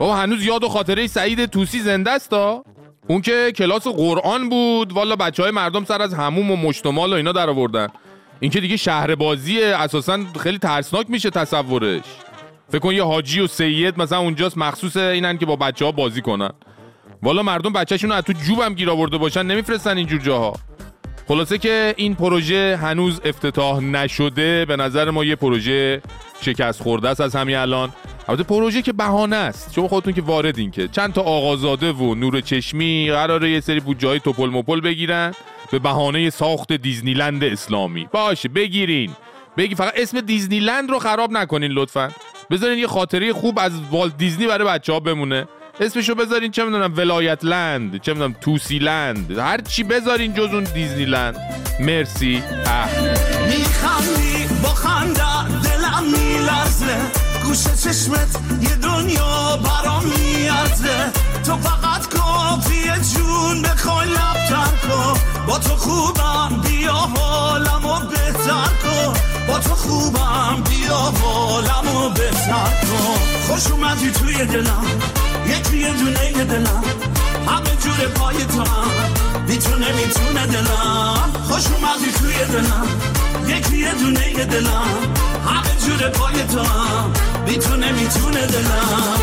بابا 0.00 0.16
هنوز 0.16 0.44
یاد 0.44 0.64
و 0.64 0.68
خاطره 0.68 1.06
سعید 1.06 1.46
توسی 1.46 1.80
زنده 1.80 2.10
است 2.10 2.32
اون 3.08 3.20
که 3.22 3.52
کلاس 3.56 3.86
قرآن 3.86 4.48
بود 4.48 4.92
والا 4.92 5.16
بچه 5.16 5.42
های 5.42 5.52
مردم 5.52 5.84
سر 5.84 6.02
از 6.02 6.14
هموم 6.14 6.50
و 6.50 6.56
مشتمال 6.56 7.12
و 7.12 7.16
اینا 7.16 7.32
در 7.32 7.50
آوردن 7.50 7.88
این 8.40 8.50
که 8.50 8.60
دیگه 8.60 8.76
شهر 8.76 9.14
بازی 9.14 9.62
اساسا 9.62 10.18
خیلی 10.40 10.58
ترسناک 10.58 11.10
میشه 11.10 11.30
تصورش. 11.30 12.02
فکر 12.68 12.78
کن 12.78 12.94
یه 12.94 13.04
حاجی 13.04 13.40
و 13.40 13.46
سید 13.46 14.00
مثلا 14.00 14.18
اونجاست 14.18 14.58
مخصوص 14.58 14.96
اینن 14.96 15.38
که 15.38 15.46
با 15.46 15.56
بچه 15.56 15.84
ها 15.84 15.92
بازی 15.92 16.22
کنن. 16.22 16.50
والا 17.22 17.42
مردم 17.42 17.72
بچهشون 17.72 18.12
از 18.12 18.24
تو 18.24 18.32
جوبم 18.32 18.74
گیر 18.74 18.90
آورده 18.90 19.18
باشن 19.18 19.42
نمیفرستن 19.42 19.96
اینجور 19.96 20.20
جاها. 20.20 20.52
خلاصه 21.30 21.58
که 21.58 21.94
این 21.96 22.14
پروژه 22.14 22.78
هنوز 22.82 23.20
افتتاح 23.24 23.80
نشده 23.80 24.64
به 24.64 24.76
نظر 24.76 25.10
ما 25.10 25.24
یه 25.24 25.36
پروژه 25.36 26.02
شکست 26.40 26.82
خورده 26.82 27.08
است 27.08 27.20
از 27.20 27.36
همین 27.36 27.56
الان. 27.56 27.92
البته 28.28 28.44
پروژه 28.44 28.82
که 28.82 28.92
بهانه 28.92 29.36
است. 29.36 29.72
شما 29.74 29.88
خودتون 29.88 30.12
که 30.12 30.22
واردین 30.22 30.70
که 30.70 30.88
چند 30.88 31.12
تا 31.12 31.22
آقازاده 31.22 31.92
و 31.92 32.14
نور 32.14 32.40
چشمی 32.40 33.10
قراره 33.10 33.50
یه 33.50 33.60
سری 33.60 33.80
بودجه 33.80 34.08
های 34.08 34.20
توپل 34.20 34.50
مپل 34.50 34.80
بگیرن 34.80 35.34
به 35.72 35.78
بهانه 35.78 36.30
ساخت 36.30 36.72
دیزنیلند 36.72 37.44
اسلامی. 37.44 38.08
باشه 38.12 38.48
بگیرین. 38.48 39.10
بگی 39.56 39.74
فقط 39.74 39.92
اسم 39.96 40.20
دیزنیلند 40.20 40.90
رو 40.90 40.98
خراب 40.98 41.32
نکنین 41.32 41.72
لطفا. 41.72 42.10
بذارین 42.50 42.78
یه 42.78 42.86
خاطره 42.86 43.32
خوب 43.32 43.58
از 43.58 43.72
والت 43.90 44.16
دیزنی 44.18 44.46
برای 44.46 44.68
بچه 44.68 44.92
ها 44.92 45.00
بمونه. 45.00 45.48
اسمشو 45.80 46.14
بذارین 46.14 46.50
چه 46.50 46.64
می‌دونم 46.64 46.92
ولایت 46.96 47.44
لند 47.44 48.00
چه 48.00 48.12
می‌دونم 48.12 48.36
توسی 48.40 48.78
لند. 48.78 49.38
هر 49.38 49.60
چی 49.60 49.82
بذارین 49.82 50.34
جز 50.34 50.54
اون 50.54 50.64
دیزنی 50.64 51.04
لند. 51.04 51.36
مرسی. 51.80 52.42
میخندی 53.48 54.48
با 54.62 54.68
خنده 54.68 55.48
دلم 55.62 56.04
میلرزه. 56.04 56.96
گوش 57.44 57.62
چشمت 57.62 58.38
یه 58.62 58.74
دنیا 58.74 59.56
برام 59.56 60.04
میارزه. 60.04 61.12
تو 61.46 61.56
فقط 61.56 62.08
کافیه 62.08 62.94
جون 63.14 63.62
بخوای 63.62 64.08
لبتر 64.08 64.88
کن. 64.88 65.20
با 65.46 65.58
تو 65.58 65.76
خوبم 65.76 66.60
بیا 66.62 66.92
حالمو 66.92 68.06
بهتر 68.10 68.70
کن. 68.82 69.14
با 69.48 69.58
تو 69.58 69.74
خوبم 69.74 70.62
بیا 70.70 70.96
حالمو 70.96 72.08
بهتر 72.08 72.70
کن. 72.82 73.18
خوش 73.48 73.70
اومدی 73.70 74.10
توی 74.10 74.46
دلم. 74.46 74.84
یه 75.50 75.92
دونه 75.92 76.44
دلم. 76.44 76.84
همه 77.46 77.76
جور 77.82 78.08
پای 78.14 78.44
تو 78.44 78.60
هم 78.62 78.90
می‌تونه 79.48 79.92
می‌تونه 79.92 80.46
دلم. 80.46 81.32
خوش 81.48 81.66
اومدی 81.66 82.12
توی 82.18 82.44
دلم. 82.52 82.86
یکی 83.46 83.76
یه 83.78 83.94
دونه 83.94 84.44
دلم. 84.44 85.14
همه 85.46 85.76
جور 85.86 86.08
پای 86.08 86.44
تو 86.44 86.60
هم 86.62 87.12
می‌تونه 87.46 87.92
می‌تونه 87.92 88.46
دلم. 88.46 89.14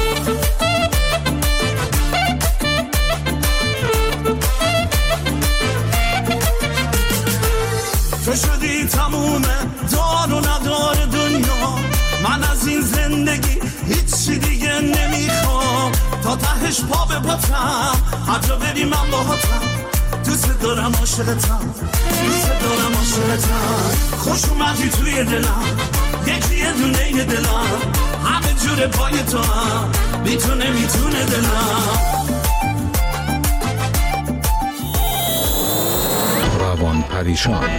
تو 8.25 8.35
شدی 8.35 8.85
تموم. 8.85 9.41
دار 9.91 10.33
و 10.33 10.39
ندار 10.39 11.05
دنیا. 11.05 11.75
من 12.23 12.43
از 12.43 12.67
این 12.67 12.81
زندگی 12.81 13.59
هیچی 13.87 14.37
دیگه 14.37 14.73
نمی‌خوام. 14.81 15.57
تهش 16.38 16.82
پا 16.82 17.06
به 17.06 17.28
پاتم 17.28 17.95
حتی 18.28 18.56
بری 18.62 18.84
من 18.84 19.12
باهاتم. 19.12 19.62
دوست 20.26 20.62
دارم 20.62 20.91
عاشقتم. 21.00 21.73
دوست 22.26 22.52
دارم 22.62 22.93
عاشقتم. 22.97 24.17
خوش 24.17 24.45
اومدی 24.45 24.89
توی 24.89 25.23
دلم. 25.23 25.63
یکی 26.28 26.56
یه 26.58 26.71
دونه 26.71 27.23
دلم. 27.23 27.82
همه 28.26 28.54
جور 28.65 28.88
پای 28.88 29.23
تو 29.23 29.38
هم 29.38 29.91
می‌تونه 30.23 30.69
می‌تونه 30.69 31.26
دلم. 31.26 31.88
روان 36.60 37.02
پریشان. 37.02 37.69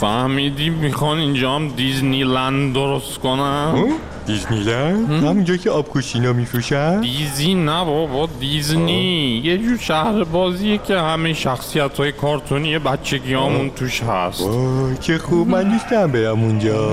فهمیدی 0.00 0.70
می‌خوان 0.70 1.18
اینجا 1.18 1.54
هم 1.54 1.68
دیزنی 1.68 2.24
لند 2.24 2.74
درست 2.74 3.18
کنن؟ 3.18 3.92
دیزنیلند؟ 4.30 5.10
همونجا 5.10 5.56
که 5.56 5.70
آبکوشینا 5.70 6.32
میفروشن؟ 6.32 7.00
دیزی 7.00 7.54
نه 7.54 7.84
بابا 7.84 8.28
دیزنی. 8.40 9.42
یه 9.44 9.58
جور 9.58 9.78
شهر 9.78 10.24
بازیه 10.24 10.78
که 10.78 10.98
همه 10.98 11.32
شخصیت 11.32 11.96
های 11.98 12.12
کارتونی 12.12 12.78
بچگی 12.78 13.34
همون 13.34 13.70
توش 13.70 14.02
هست. 14.02 14.44
چه 15.00 15.18
خوب. 15.18 15.48
من 15.48 15.62
دوستم 15.62 16.12
برم 16.12 16.42
اونجا. 16.42 16.90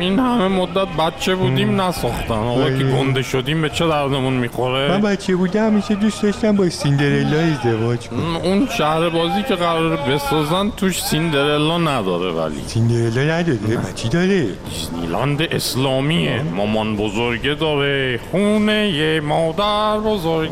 این 0.00 0.18
همه 0.18 0.48
مدت 0.48 0.88
بچه 0.98 1.34
بودیم 1.34 1.80
نساختن. 1.80 2.34
حالا 2.34 2.78
که 2.78 2.84
گنده 2.84 3.22
شدیم 3.22 3.62
به 3.62 3.68
چه 3.68 3.88
دردمون 3.88 4.32
می‌خوره؟ 4.32 4.88
من 4.88 5.00
بچه 5.00 5.36
بودم 5.36 5.66
همیشه 5.66 5.94
دوست 5.94 6.22
داشتم 6.22 6.56
با 6.56 6.68
سیندرلا 6.68 7.38
ازدواج 7.38 8.08
کنم. 8.08 8.36
اون 8.36 8.68
شهر 8.78 9.08
بازی 9.08 9.42
که 9.48 9.54
قرار 9.54 9.96
بسازن 9.96 10.70
توش 10.76 11.02
سیندرلا 11.02 11.78
نداره 11.78 12.32
ولی. 12.32 12.60
سیندرلا 12.66 13.22
نداره؟ 13.22 13.58
چی 13.94 14.08
داره؟ 14.08 14.46
دیزنیلند 14.70 15.42
اسلامیه. 15.42 16.42
مامان 16.70 16.96
بزرگه 16.96 17.54
داره 17.54 18.20
خونه 18.30 18.88
یه 18.88 19.20
مادر 19.20 19.98
بزرگ. 19.98 20.50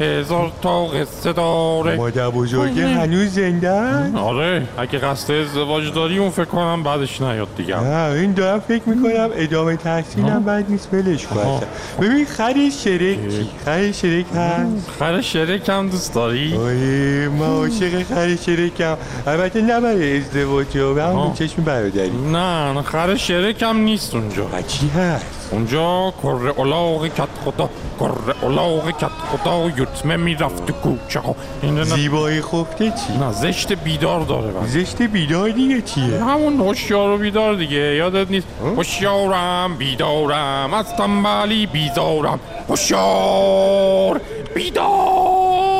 هزار 0.00 0.52
تا 0.62 0.86
قصه 0.86 1.32
داره. 1.32 1.96
مادر 1.96 2.30
بزرگه 2.30 2.86
هنوز 2.86 3.28
زنده 3.28 4.18
آره 4.18 4.62
اگه 4.78 4.98
قصد 4.98 5.34
ازدواج 5.34 5.92
داری 5.92 6.18
اون 6.18 6.30
فکر 6.30 6.44
کنم 6.44 6.82
بعدش 6.82 7.20
نیاد 7.20 7.48
دیگه. 7.56 7.80
نه 7.80 8.12
این 8.12 8.32
دارم 8.32 8.60
فکر 8.60 8.82
می‌کنم 8.86 9.30
ادامه 9.34 9.76
تحصیلم 9.76 10.42
بعد 10.44 10.70
نیست 10.70 10.88
ولش 10.92 11.26
کنم 11.26 11.60
ببین 12.00 12.24
خر 12.24 12.54
شرک 12.84 13.28
چی؟ 13.28 13.48
خر 13.64 13.92
شرک 13.92 14.26
هست؟ 14.34 14.90
خر 14.98 15.20
شرک 15.20 15.68
هم 15.68 15.88
دوست 15.88 16.14
داری؟ 16.14 16.56
آره 16.56 17.28
ما 17.28 17.46
عاشق 17.46 18.02
خر 18.02 18.36
شرکم 18.36 18.96
البته 19.26 19.60
نه 19.60 19.80
برای 19.80 20.18
ازدواج 20.18 20.76
و 20.76 21.00
همون 21.00 21.32
چشم 21.32 21.62
برادری. 21.62 22.12
نه 22.32 22.82
خر 22.82 23.16
شرک 23.16 23.62
هم 23.62 23.76
نیست 23.76 24.14
اونجا. 24.14 24.46
چی 24.66 24.88
هست. 24.88 25.37
اونجا 25.50 26.14
کره 26.22 26.50
اولاغ 26.56 27.06
کت 27.06 27.28
خدا 27.44 27.70
کره 28.00 28.34
اولاغ 28.42 28.90
کت 28.90 29.10
خدا 29.32 29.70
یتمه 29.82 30.16
می‌رفت 30.16 30.66
تو 30.66 30.72
کوچه 30.72 31.20
ها 31.20 31.36
زیبای 31.84 32.42
خفته 32.42 32.84
چی؟ 32.90 33.18
نه 33.20 33.32
زشت 33.32 33.72
بیدار 33.72 34.20
داره 34.20 34.50
بند. 34.50 34.66
زشت 34.66 35.02
بیدار 35.02 35.50
دیگه 35.50 35.82
چیه؟ 35.82 36.24
همون 36.24 36.60
هوشیار 36.60 37.08
و 37.08 37.18
بیدار 37.18 37.54
دیگه 37.54 37.76
یادت 37.76 38.30
نیست 38.30 38.46
هوشیارم 38.76 39.74
بیدارم 39.74 40.74
از 40.74 40.94
تنبلی 40.96 41.66
بیزارم 41.66 42.40
هوشیار 42.68 44.20
بیدار 44.54 45.77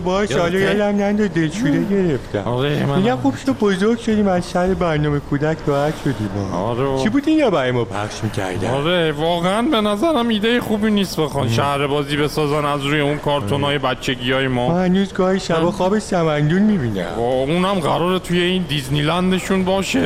باش 0.00 0.32
حالا 0.32 0.58
یادم 0.58 1.02
نندو 1.02 1.28
دلشوره 1.28 1.84
گرفتم 1.90 2.50
آره 2.50 2.86
من 2.86 2.98
میگم 2.98 3.16
خوب 3.16 3.34
شد 3.36 3.52
بزرگ 3.52 3.98
شدیم 3.98 4.28
از 4.28 4.44
سر 4.44 4.66
برنامه 4.66 5.20
کودک 5.20 5.56
راحت 5.66 5.94
شدیم 6.04 6.30
آره. 6.54 7.02
چی 7.02 7.08
بود 7.08 7.22
این 7.26 7.38
یا 7.38 7.50
برای 7.50 7.70
ما 7.70 7.84
پخش 7.84 8.24
می‌کردن؟ 8.24 8.70
آره 8.70 9.12
واقعا 9.12 9.62
به 9.62 9.80
نظرم 9.80 10.28
ایده 10.28 10.60
خوبی 10.60 10.90
نیست 10.90 11.20
بخوان 11.20 11.48
شهر 11.48 11.86
بازی 11.86 12.16
بسازن 12.16 12.64
از 12.64 12.84
روی 12.84 13.00
اون 13.00 13.18
کارتون 13.18 13.62
های 13.64 13.78
بچگی 13.78 14.32
های 14.32 14.48
ما 14.48 14.68
من 14.68 14.84
هنوز 14.84 15.12
گاهی 15.12 15.40
شبا 15.40 15.70
خواب 15.70 15.98
سمندون 15.98 16.62
می‌بینم. 16.62 17.18
اونم 17.18 17.74
قراره 17.74 18.18
توی 18.18 18.40
این 18.40 18.64
دیزنیلندشون 18.68 19.64
باشه. 19.64 20.00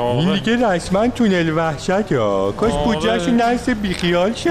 آره. 0.00 0.18
این 0.18 0.34
دیگه 0.34 0.68
رسما 0.68 1.08
تونل 1.08 1.52
وحشت 1.56 2.12
یا 2.12 2.54
کاش 2.56 2.72
آره. 2.72 2.84
بودجهشون 2.84 3.36
نرس 3.36 3.68
بیخیال 3.68 4.32
شد. 4.32 4.50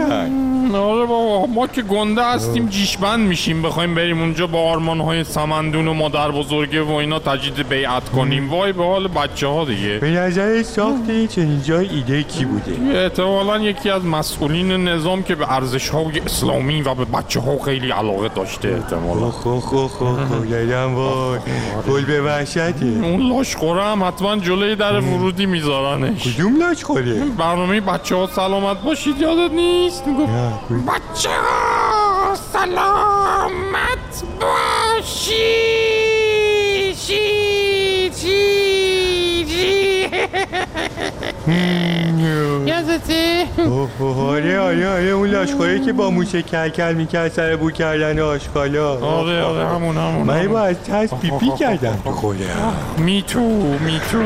آره 0.73 1.05
بابا 1.05 1.45
ما 1.45 1.67
که 1.67 1.81
گنده 1.81 2.23
هستیم 2.23 2.67
جیشبند 2.67 3.27
میشیم 3.27 3.61
بخوایم 3.61 3.95
بریم 3.95 4.19
اونجا 4.21 4.47
با 4.47 4.59
آرمان 4.83 5.01
های 5.01 5.23
سمندون 5.23 5.87
و 5.87 5.93
مادر 5.93 6.31
بزرگه 6.31 6.81
و 6.81 6.91
اینا 6.91 7.19
تجدید 7.19 7.69
بیعت 7.69 8.09
کنیم. 8.09 8.49
وای 8.49 8.73
به 8.73 8.83
حال 8.83 9.07
بچه 9.07 9.47
ها 9.47 9.65
دیگه. 9.65 9.97
به 9.97 10.09
نظر 10.09 10.63
ساخت 10.63 11.27
چنین 11.27 11.61
جای 11.61 11.89
ایده 11.89 12.23
کی 12.23 12.45
بوده؟ 12.45 12.99
احتمالا 12.99 13.59
یکی 13.59 13.89
از 13.89 14.05
مسئولین 14.05 14.87
نظام 14.87 15.23
که 15.23 15.35
به 15.35 15.53
ارزش 15.53 15.89
های 15.89 16.19
اسلامی 16.19 16.81
و 16.81 16.93
به 16.93 17.05
بچه 17.05 17.39
ها 17.39 17.57
خیلی 17.65 17.91
علاقه 17.91 18.27
داشته 18.27 18.67
احتمالا. 18.67 19.31
خو 19.31 19.59
خو 19.59 19.87
خو 19.87 20.05
خو 20.05 20.45
یادم 20.45 20.95
وای. 20.95 21.39
گل 21.89 22.05
به 22.05 22.21
وحشته 22.21 22.73
اون 23.03 23.35
لاش 23.35 23.55
خوره 23.55 23.83
هم 23.83 24.03
حتما 24.03 24.37
جلوی 24.37 24.75
در 24.75 24.99
ورودی 24.99 25.45
میذارنش. 25.45 26.23
کدوم 26.23 26.59
لاش 26.59 26.83
خوره 26.83 27.23
برنامه 27.37 27.81
بچه 27.81 28.15
ها 28.15 28.27
سلامت 28.27 28.81
باشید 28.83 29.21
یادت 29.21 29.53
نیست؟ 29.53 30.07
می‌گفت 30.07 30.31
بچه 30.69 31.29
ها 31.29 32.35
سلامت 32.35 34.02
باشید 34.41 35.33
شی 36.95 38.09
چی 38.09 39.43
چی. 39.47 40.07
یادته؟ 42.65 43.45
آره 44.19 44.59
آره 44.59 44.89
آره 44.89 45.03
اون 45.09 45.29
لاشخوری 45.29 45.79
که 45.85 45.93
با 45.93 46.09
موشه 46.09 46.41
کلکل 46.41 46.93
می‌کرد 46.93 47.31
سر 47.31 47.55
بو 47.55 47.71
کردن 47.71 48.19
آشکالا. 48.19 48.99
آره 48.99 49.43
آره 49.43 49.67
همون 49.67 49.97
همون 49.97 50.27
من 50.27 50.47
با 50.47 50.59
از 50.59 50.75
ترس 50.87 51.13
پیپی 51.13 51.51
کردم. 51.59 52.01
تو 52.03 52.11
خودم 52.11 52.73
می 52.97 53.23
تو 53.27 53.39
می 53.39 54.01
تو. 54.11 54.21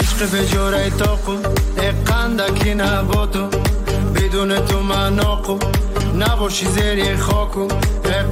عشق 0.00 0.30
به 0.30 0.44
جوره 0.46 0.90
تاقو 0.90 1.32
قندکی 2.06 2.74
نباتو 2.74 3.46
بدون 4.14 4.56
تو 4.66 4.80
من 4.80 5.20
آقو. 5.20 5.58
نباشی 6.14 6.66
زیر 6.66 7.16
خاکو 7.16 7.68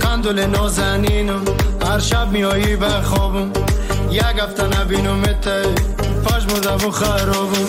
قندل 0.01 0.47
نازنینو 0.47 1.39
هر 1.87 1.99
شب 1.99 2.30
میایی 2.30 2.76
به 2.76 2.89
خوابم 2.89 3.51
یک 4.11 4.22
هفته 4.22 4.80
نبینم 4.80 5.22
ته. 5.22 5.62
پاش 6.24 6.43
مردم 6.43 6.89
و 6.89 6.91
خرابم. 6.91 7.68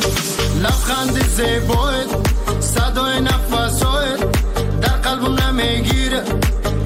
لبخند 0.63 1.27
زیبایت 1.27 2.07
صدای 2.59 3.21
نفسایت. 3.21 4.19
در 4.81 4.89
قلبم 4.89 5.35
نمی‌گیره 5.35 6.23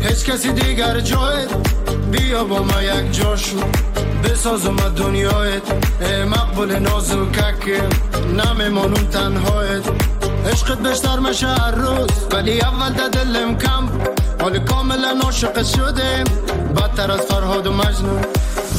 هیچ 0.01 0.25
کسی 0.25 0.51
دیگر 0.51 0.99
جایت. 0.99 1.49
بیا 2.11 2.43
با 2.43 2.63
ما 2.63 2.81
یک 2.81 3.11
جاشو 3.11 3.57
بسازم 4.23 4.75
از 4.85 4.95
دنیایت. 4.95 5.61
ای 6.01 6.23
مقبول 6.23 6.79
نازوکک 6.79 7.81
نمیمانم 8.33 8.93
تنهایت. 8.93 10.16
عشقت 10.51 10.77
بشتر 10.77 11.19
میشه 11.19 11.47
هر 11.47 11.71
روز 11.71 12.09
ولی 12.31 12.61
اول 12.61 12.89
ده 12.89 13.09
دلم 13.09 13.57
کم. 13.57 13.89
حال 14.41 14.59
کاملا 14.59 15.19
عاشق 15.23 15.63
شدیم 15.63 16.23
بدتر 16.75 17.11
از 17.11 17.19
فرهاد 17.19 17.67
و 17.67 17.73
مجنون. 17.73 18.21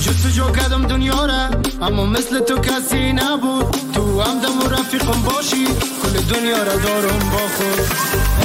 جستجو 0.01 0.51
کردم 0.51 0.87
دنیا 0.87 1.27
را 1.27 1.49
اما 1.87 2.07
مثل 2.07 2.41
تو 2.41 2.59
کسی 2.59 3.13
نبود. 3.13 3.77
تو 3.95 4.21
همدم 4.21 4.59
و 4.59 4.69
رفیقم 4.69 5.23
باشی 5.23 5.65
کل 6.03 6.35
دنیا 6.35 6.63
را 6.63 6.77
دارم 6.77 7.31
با 7.33 7.39
خود. 7.57 7.87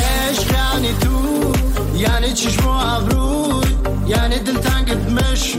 عشق 0.04 0.52
یعنی 0.52 0.94
تو 1.02 1.54
یعنی 1.98 2.34
چشم 2.34 2.68
و 2.68 2.70
ابروی. 2.70 3.78
یعنی 4.08 4.40
دلتنگت 4.40 5.12
مش 5.12 5.56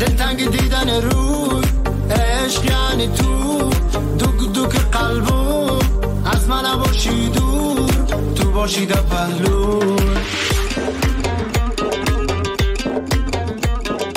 دلتنگ 0.00 0.50
دیدن 0.50 1.02
روی. 1.02 1.62
عشق 2.10 2.64
یعنی 2.64 3.08
تو 3.08 3.70
دوک 4.18 4.52
دوک 4.52 4.76
قلبم 4.76 5.85
من 6.48 6.66
نباشی 6.66 7.28
دور 7.28 7.90
تو 8.34 8.50
باشی 8.50 8.86
در 8.86 9.00
پهلو 9.00 9.96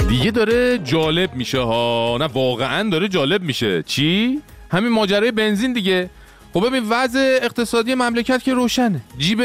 دیگه 0.10 0.32
داره 0.32 0.78
جالب 0.78 1.34
میشه 1.34 1.60
ها. 1.60 2.18
نه 2.20 2.26
واقعا 2.26 2.90
داره 2.90 3.08
جالب 3.08 3.42
میشه. 3.42 3.84
چی؟ 3.84 4.42
همین 4.72 4.92
ماجرای 4.92 5.32
بنزین 5.32 5.74
دیگه. 5.74 6.10
خب 6.54 6.68
ببین 6.68 6.84
وضع 6.90 7.40
اقتصادی 7.42 7.96
مملکت 7.96 8.44
که 8.44 8.54
روشنه. 8.54 9.02
جیب 9.18 9.42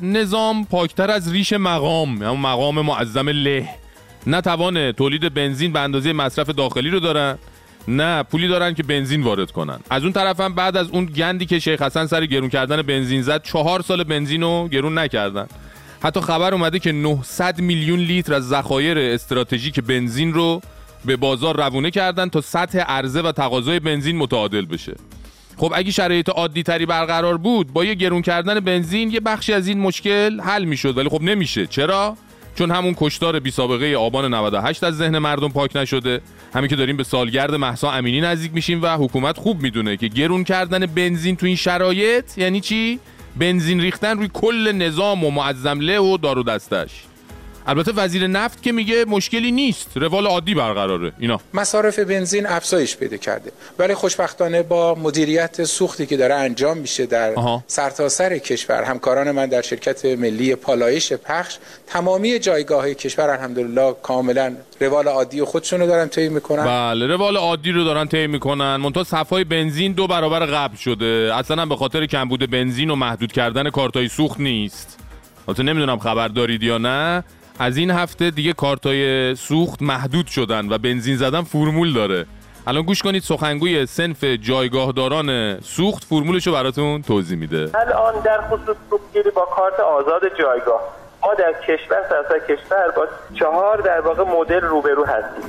نظام 0.00 0.64
پاکتر 0.64 1.10
از 1.10 1.32
ریش 1.32 1.52
مقام. 1.52 2.22
همون 2.22 2.40
مقام 2.40 2.80
معظم 2.80 3.28
له. 3.28 3.68
نه 4.26 4.40
توان 4.40 4.92
تولید 4.92 5.34
بنزین 5.34 5.72
به 5.72 5.80
اندازه 5.80 6.12
مصرف 6.12 6.50
داخلی 6.50 6.90
رو 6.90 7.00
دارن. 7.00 7.38
نه 7.88 8.22
پولی 8.22 8.48
دارن 8.48 8.74
که 8.74 8.82
بنزین 8.82 9.22
وارد 9.22 9.50
کنن. 9.50 9.78
از 9.90 10.02
اون 10.02 10.12
طرف 10.12 10.40
هم 10.40 10.54
بعد 10.54 10.76
از 10.76 10.88
اون 10.88 11.04
گندی 11.04 11.46
که 11.46 11.58
شیخ 11.58 11.82
حسن 11.82 12.06
سر 12.06 12.26
گرون 12.26 12.48
کردن 12.48 12.82
بنزین 12.82 13.22
زد 13.22 13.42
چهار 13.42 13.82
سال 13.82 14.04
بنزین 14.04 14.42
رو 14.42 14.68
گرون 14.72 14.98
نکردن. 14.98 15.46
حتی 16.02 16.20
خبر 16.20 16.54
اومده 16.54 16.78
که 16.78 16.92
900 16.92 17.60
میلیون 17.60 17.98
لیتر 17.98 18.34
از 18.34 18.48
ذخایر 18.48 18.98
استراتژیک 18.98 19.80
بنزین 19.80 20.34
رو 20.34 20.60
به 21.04 21.16
بازار 21.16 21.56
روونه 21.56 21.90
کردن 21.90 22.28
تا 22.28 22.40
سطح 22.40 22.78
عرضه 22.78 23.22
و 23.22 23.32
تقاضای 23.32 23.80
بنزین 23.80 24.16
متعادل 24.16 24.64
بشه. 24.64 24.94
خب 25.56 25.72
اگه 25.76 25.90
شرایط 25.90 26.28
عادی 26.28 26.62
تری 26.62 26.86
برقرار 26.86 27.36
بود 27.36 27.72
با 27.72 27.84
یه 27.84 27.94
گرون 27.94 28.22
کردن 28.22 28.60
بنزین 28.60 29.10
یه 29.10 29.20
بخشی 29.20 29.52
از 29.52 29.68
این 29.68 29.78
مشکل 29.78 30.40
حل 30.40 30.64
می‌شد 30.64 30.98
ولی 30.98 31.08
خب 31.08 31.22
نمیشه. 31.22 31.66
چرا؟ 31.66 32.16
چون 32.58 32.70
همون 32.70 32.94
کشتار 32.96 33.40
بی 33.40 33.50
سابقه 33.50 33.94
آبان 33.94 34.34
98 34.34 34.84
از 34.84 34.96
ذهن 34.96 35.18
مردم 35.18 35.48
پاک 35.48 35.76
نشده. 35.76 36.20
همین 36.54 36.68
که 36.68 36.76
داریم 36.76 36.96
به 36.96 37.04
سالگرد 37.04 37.54
محسا 37.54 37.90
امینی 37.90 38.20
نزدیک 38.20 38.54
میشیم 38.54 38.82
و 38.82 38.96
حکومت 38.96 39.38
خوب 39.38 39.62
می‌دونه 39.62 39.96
که 39.96 40.08
گرون 40.08 40.44
کردن 40.44 40.86
بنزین 40.86 41.36
تو 41.36 41.46
این 41.46 41.56
شرایط 41.56 42.38
یعنی 42.38 42.60
چی؟ 42.60 42.98
بنزین 43.36 43.80
ریختن 43.80 44.18
روی 44.18 44.30
کل 44.34 44.72
نظام 44.72 45.24
و 45.24 45.30
معظم 45.30 45.80
له 45.80 45.98
و 45.98 46.16
دار 46.16 46.38
و 46.38 46.42
دستش 46.42 46.90
البته 47.68 47.92
وزیر 47.92 48.26
نفت 48.26 48.62
که 48.62 48.72
میگه 48.72 49.04
مشکلی 49.04 49.52
نیست. 49.52 49.90
روال 49.94 50.26
عادی 50.26 50.54
برقراره. 50.54 51.12
اینا. 51.18 51.40
مصارف 51.54 51.98
بنزین 51.98 52.46
افزایش 52.46 52.96
پیدا 52.96 53.16
کرده. 53.16 53.52
ولی 53.78 53.94
خوشبختانه 53.94 54.62
با 54.62 54.94
مدیریت 54.94 55.64
سوختی 55.64 56.06
که 56.06 56.16
داره 56.16 56.34
انجام 56.34 56.78
میشه 56.78 57.06
در 57.06 57.34
سرتاسر 57.66 58.28
سر 58.28 58.38
کشور 58.38 58.82
همکاران 58.82 59.30
من 59.30 59.46
در 59.46 59.62
شرکت 59.62 60.04
ملی 60.04 60.54
پالایش 60.54 61.12
پخش 61.12 61.58
تمامی 61.86 62.38
جایگاه 62.38 62.94
کشور 62.94 63.30
الحمدلله 63.30 63.94
کاملا 64.02 64.56
روال 64.80 65.08
عادی 65.08 65.42
خودشونو 65.42 65.86
دارن 65.86 66.08
طی 66.08 66.28
می‌کنن. 66.28 66.64
بله 66.64 67.06
روال 67.06 67.36
عادی 67.36 67.72
رو 67.72 67.84
دارن 67.84 68.08
طی 68.08 68.26
می‌کنن. 68.26 68.76
منتها 68.76 69.04
صفای 69.04 69.44
بنزین 69.44 69.92
دو 69.92 70.06
برابر 70.06 70.46
قبل 70.46 70.76
شده. 70.76 71.30
اصلا 71.34 71.66
به 71.66 71.76
خاطر 71.76 72.06
کمبود 72.06 72.50
بنزین 72.50 72.90
و 72.90 72.94
محدود 72.94 73.32
کردن 73.32 73.70
کارتای 73.70 74.08
سوخت 74.08 74.40
نیست. 74.40 74.98
البته 75.48 75.62
نمی‌دونم 75.62 75.98
خبر 75.98 76.28
دارید 76.28 76.62
یا 76.62 76.78
نه. 76.78 77.24
از 77.60 77.76
این 77.76 77.90
هفته 77.90 78.30
دیگه 78.30 78.52
کارتای 78.52 79.34
سوخت 79.34 79.82
محدود 79.82 80.26
شدن 80.26 80.72
و 80.72 80.78
بنزین 80.78 81.16
زدن 81.16 81.42
فرمول 81.42 81.92
داره. 81.92 82.26
الان 82.66 82.82
گوش 82.82 83.02
کنید 83.02 83.22
سخنگوی 83.22 83.86
سنف 83.86 84.24
جایگاهداران 84.24 85.60
سوخت 85.60 86.04
فرمولشو 86.04 86.52
براتون 86.52 87.02
توضیح 87.02 87.38
میده. 87.38 87.70
الان 87.74 88.22
در 88.24 88.40
خصوص 88.48 88.76
سوختگیری 88.90 89.30
با 89.30 89.48
کارت 89.56 89.80
آزاد 89.80 90.22
جایگاه. 90.38 90.80
ما 91.22 91.34
در 91.34 91.52
کشور 91.52 91.96
سراسر 92.08 92.38
کشور 92.38 92.90
با 92.96 93.06
چهار 93.34 93.80
در 93.80 94.00
واقع 94.00 94.24
مدل 94.24 94.60
روبرو 94.60 95.04
هستیم. 95.04 95.46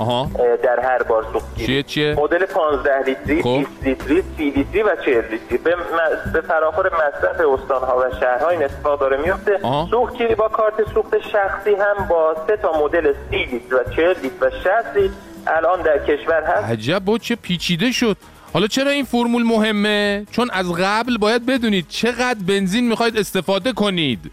در 0.62 0.80
هر 0.80 1.02
بار 1.02 1.26
سوختگیری 1.32 1.66
چیه 1.66 1.82
چیه؟ 1.82 2.14
مدل 2.18 2.46
15 2.46 3.02
لیتری، 3.06 3.42
خب. 3.42 3.64
20 3.82 3.82
لیتری، 3.82 4.22
30 4.36 4.50
لیتری 4.50 4.82
و 4.82 4.96
40 5.04 5.24
لیتری 5.30 5.58
به, 5.58 5.76
م... 5.76 6.32
به 6.32 6.40
فراخور 6.40 6.86
مصرف 6.86 7.40
استانها 7.40 7.98
و 7.98 8.20
شهرها 8.20 8.48
این 8.48 8.64
اتفاق 8.64 9.00
داره 9.00 9.16
میفته. 9.16 9.60
سوختگیری 9.90 10.34
با 10.34 10.48
کارت 10.48 10.92
سوخت 10.94 11.18
شخصی 11.18 11.74
هم 11.74 12.06
با 12.08 12.36
سه 12.46 12.56
تا 12.56 12.72
مدل 12.84 13.12
30 13.30 13.36
لیتر 13.36 13.74
و 13.74 13.94
40 13.96 14.14
لیتر 14.22 14.46
و 14.46 14.50
60 14.50 14.66
لیتر 14.96 15.14
الان 15.46 15.82
در 15.82 15.98
کشور 15.98 16.42
هست 16.42 16.70
عجب 16.70 16.98
با 16.98 17.18
چه 17.18 17.36
پیچیده 17.36 17.92
شد 17.92 18.16
حالا 18.52 18.66
چرا 18.66 18.90
این 18.90 19.04
فرمول 19.04 19.42
مهمه؟ 19.42 20.26
چون 20.32 20.50
از 20.52 20.72
قبل 20.72 21.18
باید 21.18 21.46
بدونید 21.46 21.88
چقدر 21.88 22.38
بنزین 22.48 22.88
می‌خواید 22.88 23.16
استفاده 23.16 23.72
کنید 23.72 24.30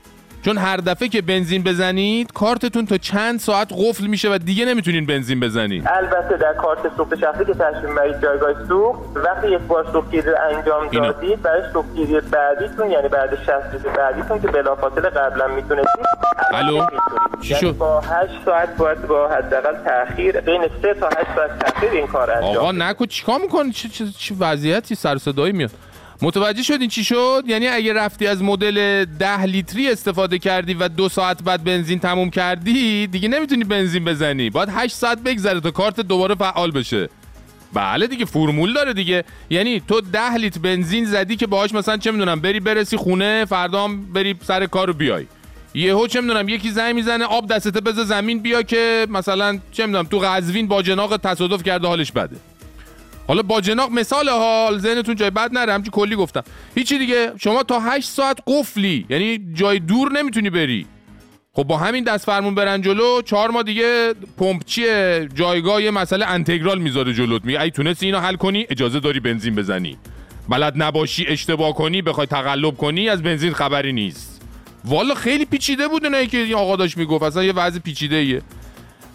چون 0.47 0.57
هر 0.57 0.77
دفعه 0.77 1.07
که 1.07 1.21
بنزین 1.21 1.63
بزنید 1.63 2.33
کارتتون 2.33 2.85
تا 2.85 2.97
چند 2.97 3.39
ساعت 3.39 3.73
قفل 3.77 4.07
میشه 4.07 4.29
و 4.31 4.37
دیگه 4.37 4.65
نمی‌تونین 4.65 5.05
بنزین 5.05 5.39
بزنید 5.39 5.83
البته 5.87 6.37
در 6.37 6.53
کارت 6.53 6.79
سوخت 6.97 7.15
شخصی 7.19 7.45
که 7.45 7.53
تشکیل 7.53 7.93
برید 7.95 8.21
جایگاه 8.21 8.67
سوخت 8.67 8.99
وقتی 9.15 9.47
یک 9.47 9.59
بار 9.59 9.87
سوختگیری 9.91 10.29
انجام 10.51 10.87
دادید 10.87 11.41
برای 11.41 11.61
سوختگیری 11.73 12.19
بعدیتون 12.19 12.91
یعنی 12.91 13.07
بعد 13.07 13.35
60 13.35 13.49
روز 13.73 13.81
بعدیتون 13.81 14.41
که 14.41 14.47
بلافاصله 14.47 15.09
قبلا 15.09 15.47
می‌تونستید 15.47 16.05
الو؟ 16.53 16.85
چی 17.41 17.49
یعنی 17.49 17.61
شد 17.61 17.77
با 17.77 18.01
8 18.01 18.45
ساعت 18.45 18.77
باید 18.77 19.07
با 19.07 19.27
حداقل 19.29 19.75
تاخیر 19.85 20.41
بین 20.41 20.61
3 20.81 20.93
تا 20.93 21.07
8 21.07 21.17
ساعت 21.35 21.59
تاخیر 21.59 21.91
این 21.91 22.07
کار 22.07 22.31
انجام 22.31 22.57
آقا 22.57 22.71
نکو 22.71 23.05
چیکار 23.05 23.39
می‌کنی؟ 23.41 23.71
چه, 23.71 23.89
چه, 23.89 24.05
چه 24.17 24.35
وضعیتی؟ 24.39 24.95
سر 24.95 25.17
صدایی 25.17 25.53
میاد. 25.53 25.71
متوجه 26.21 26.63
شدین 26.63 26.89
چی 26.89 27.03
شد؟ 27.03 27.43
یعنی 27.47 27.67
اگه 27.67 27.93
رفتی 27.93 28.27
از 28.27 28.43
مدل 28.43 29.05
ده 29.05 29.43
لیتری 29.43 29.89
استفاده 29.89 30.39
کردی 30.39 30.73
و 30.73 30.87
دو 30.87 31.09
ساعت 31.09 31.43
بعد 31.43 31.63
بنزین 31.63 31.99
تموم 31.99 32.29
کردی 32.29 33.07
دیگه 33.07 33.27
نمی‌تونی 33.27 33.63
بنزین 33.63 34.05
بزنی. 34.05 34.49
باید 34.49 34.69
8 34.71 34.95
ساعت 34.95 35.17
بگذره 35.17 35.59
تا 35.59 35.71
کارت 35.71 35.99
دوباره 35.99 36.35
فعال 36.35 36.71
بشه. 36.71 37.09
بله 37.73 38.07
دیگه 38.07 38.25
فرمول 38.25 38.73
داره 38.73 38.93
دیگه. 38.93 39.23
یعنی 39.49 39.81
تو 39.87 40.01
ده 40.01 40.35
لیتر 40.35 40.59
بنزین 40.59 41.05
زدی 41.05 41.35
که 41.35 41.47
باهاش 41.47 41.73
مثلا 41.73 41.97
چه 41.97 42.11
می‌دونم 42.11 42.39
بری 42.39 42.59
برسی 42.59 42.97
خونه 42.97 43.45
فردا 43.45 43.87
بری 44.13 44.35
سر 44.43 44.65
کارو 44.65 44.93
بیای. 44.93 45.25
یهو 45.73 46.07
چه 46.07 46.21
می‌دونم 46.21 46.49
یکی 46.49 46.71
زنگ 46.71 46.95
می‌زنه 46.95 47.25
آب 47.25 47.47
دستته 47.47 47.81
بذار 47.81 48.05
زمین 48.05 48.39
بیا 48.39 48.61
که 48.61 49.07
مثلا 49.09 49.59
چه 49.71 49.85
می‌دونم 49.85 50.05
تو 50.05 50.19
قزوین 50.19 50.67
با 50.67 50.81
جناق 50.81 51.17
تصادف 51.17 51.63
کرده 51.63 51.87
حالش 51.87 52.11
بده. 52.11 52.35
حالا 53.27 53.41
با 53.41 53.61
جناق 53.61 53.91
مثال 53.91 54.29
حال 54.29 54.77
ذهنتون 54.79 55.15
جای 55.15 55.29
بد 55.29 55.49
نره 55.53 55.73
همچی 55.73 55.91
کلی 55.91 56.15
گفتم. 56.15 56.43
هیچی 56.75 56.97
دیگه 56.97 57.31
شما 57.39 57.63
تا 57.63 57.79
8 57.79 58.09
ساعت 58.09 58.37
قفلی 58.47 59.05
یعنی 59.09 59.39
جای 59.53 59.79
دور 59.79 60.11
نمی‌تونی 60.11 60.49
بری. 60.49 60.85
خب 61.53 61.63
با 61.63 61.77
همین 61.77 62.03
دست 62.03 62.25
فرمون 62.25 62.55
برن 62.55 62.81
جلو 62.81 63.21
چهار 63.21 63.49
ما 63.51 63.63
دیگه 63.63 64.13
پمپچی 64.37 64.83
جایگاه 65.33 65.83
یه 65.83 65.91
مسئله 65.91 66.25
انتگرال 66.25 66.79
می‌ذاره 66.79 67.13
جلوت. 67.13 67.45
میگه 67.45 67.61
ای 67.61 67.71
تونستی 67.71 68.05
اینو 68.05 68.19
حل 68.19 68.35
کنی؟ 68.35 68.67
اجازه 68.69 68.99
داری 68.99 69.19
بنزین 69.19 69.55
بزنی. 69.55 69.97
بلد 70.49 70.73
نباشی 70.75 71.25
اشتباه 71.27 71.75
کنی 71.75 72.01
بخوای 72.01 72.27
تقلب 72.27 72.77
کنی 72.77 73.09
از 73.09 73.23
بنزین 73.23 73.53
خبری 73.53 73.93
نیست. 73.93 74.41
والا 74.85 75.15
خیلی 75.15 75.45
پیچیده 75.45 75.87
بود 75.87 76.05
اونایی 76.05 76.27
که 76.27 76.55
آقا 76.55 76.75
داشت 76.75 76.97
می‌گفت. 76.97 77.23
اصلا 77.23 77.43
یه 77.43 77.53
وضع 77.53 77.79
پیچیده 77.79 78.15
ایه 78.15 78.41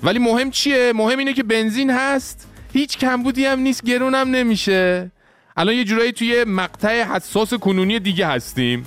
ولی 0.02 0.18
مهم 0.18 0.50
چیه؟ 0.50 0.92
مهم 0.94 1.18
اینه 1.18 1.32
که 1.32 1.42
بنزین 1.42 1.90
هست. 1.90 2.48
هیچ 2.72 2.98
کمبودی 2.98 3.44
هم 3.44 3.60
نیست 3.60 3.84
گرونم 3.84 4.28
نمیشه. 4.28 5.10
الان 5.56 5.74
یه 5.74 5.84
جورایی 5.84 6.12
توی 6.12 6.44
مقطع 6.44 7.02
حساس 7.02 7.54
کنونی 7.54 8.00
دیگه 8.00 8.26
هستیم. 8.26 8.86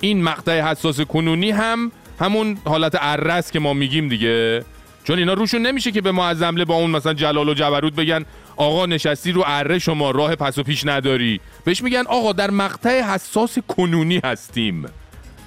این 0.00 0.22
مقطع 0.22 0.60
حساس 0.60 1.00
کنونی 1.00 1.50
هم 1.50 1.92
همون 2.20 2.58
حالت 2.64 2.96
ارس 3.00 3.50
که 3.50 3.60
ما 3.60 3.72
میگیم 3.72 4.08
دیگه. 4.08 4.64
چون 5.04 5.18
اینا 5.18 5.32
روشون 5.32 5.66
نمیشه 5.66 5.92
که 5.92 6.00
به 6.00 6.12
ما 6.12 6.26
از 6.26 6.42
با 6.42 6.74
اون 6.74 6.90
مثلا 6.90 7.14
جلال 7.14 7.48
و 7.48 7.54
جبروت 7.54 7.94
بگن 7.94 8.24
آقا 8.56 8.86
نشستی 8.86 9.32
رو 9.32 9.42
اره 9.46 9.78
شما 9.78 10.10
راه 10.10 10.36
پس 10.36 10.58
و 10.58 10.62
پیش 10.62 10.86
نداری. 10.86 11.40
بهش 11.64 11.82
میگن 11.82 12.02
آقا 12.06 12.32
در 12.32 12.50
مقطع 12.50 13.00
حساس 13.00 13.58
کنونی 13.58 14.20
هستیم. 14.24 14.84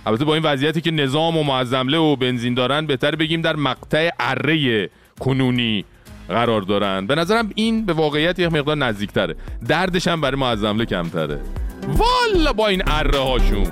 البته 0.05 0.25
با 0.25 0.33
این 0.33 0.43
وضعیتی 0.43 0.81
که 0.81 0.91
نظام 0.91 1.37
و 1.37 1.43
معظمله 1.43 1.97
و 1.97 2.15
بنزین 2.15 2.53
دارن 2.53 2.85
بهتر 2.85 3.15
بگیم 3.15 3.41
در 3.41 3.55
مقطع 3.55 4.09
اره 4.19 4.89
کنونی. 5.19 5.85
قرار 6.29 6.61
دارن. 6.61 7.07
به 7.07 7.15
نظرم 7.15 7.49
این 7.55 7.85
به 7.85 7.93
واقعیت 7.93 8.39
یک 8.39 8.53
مقدار 8.53 8.77
نزدیکتره. 8.77 9.35
دردش 9.67 10.07
هم 10.07 10.21
برای 10.21 10.37
معظمله 10.39 10.85
کمتره. 10.85 11.39
والا 11.87 12.53
با 12.53 12.67
این 12.67 12.83
اره 12.87 13.19
هاشون. 13.19 13.67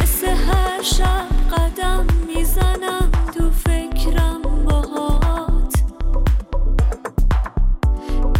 مثل 0.00 0.26
هر 0.26 0.82
شب 0.82 1.26
قدم 1.56 2.06
می‌زنم 2.36 3.10
تو 3.38 3.50
فکرم 3.50 4.42
باهات. 4.64 5.74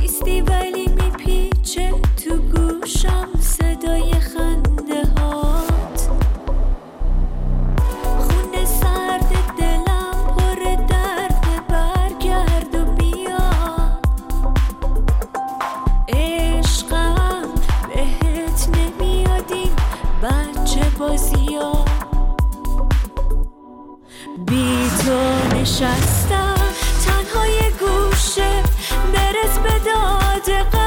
نیستی 0.01 0.41
ولی 0.41 0.89
میپیچه 0.89 1.91
تو 2.25 2.37
گوشم. 2.37 3.29
بازی 20.99 21.55
ها 21.55 21.85
بی 24.47 24.91
تو 25.05 25.57
نشستم 25.57 26.55
تنها 27.07 27.47
یه 27.47 27.71
گوشه 27.81 28.63
برس 29.13 29.59
به 29.59 29.79
داد 29.85 30.78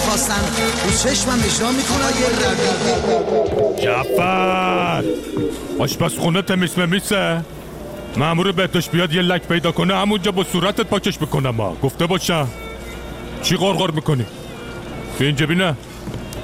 خواستن 0.00 0.40
رو 0.84 0.90
چشمم 0.90 1.38
اجرا 1.44 1.70
می‌کنه 1.72 2.04
آقای 2.04 2.24
ربیعی. 2.44 3.84
جعفر! 3.84 5.04
آشپزخونه 5.78 6.42
تمیز 6.42 6.78
ممیسه 6.78 7.44
مامور 8.16 8.52
بهداشت 8.52 8.90
بیاد 8.90 9.12
یه 9.14 9.22
لک 9.22 9.42
پیدا 9.42 9.72
کنه 9.72 9.96
همونجا 9.96 10.32
با 10.32 10.44
صورتت 10.44 10.80
پاکش 10.80 11.18
بکنم. 11.18 11.50
ما 11.50 11.76
گفته 11.82 12.06
باشم 12.06 12.48
چی 13.42 13.56
غرغر 13.56 13.90
می‌کنی؟ 13.90 14.26
بیا 15.18 15.26
اینجا 15.26 15.46
بینه 15.46 15.74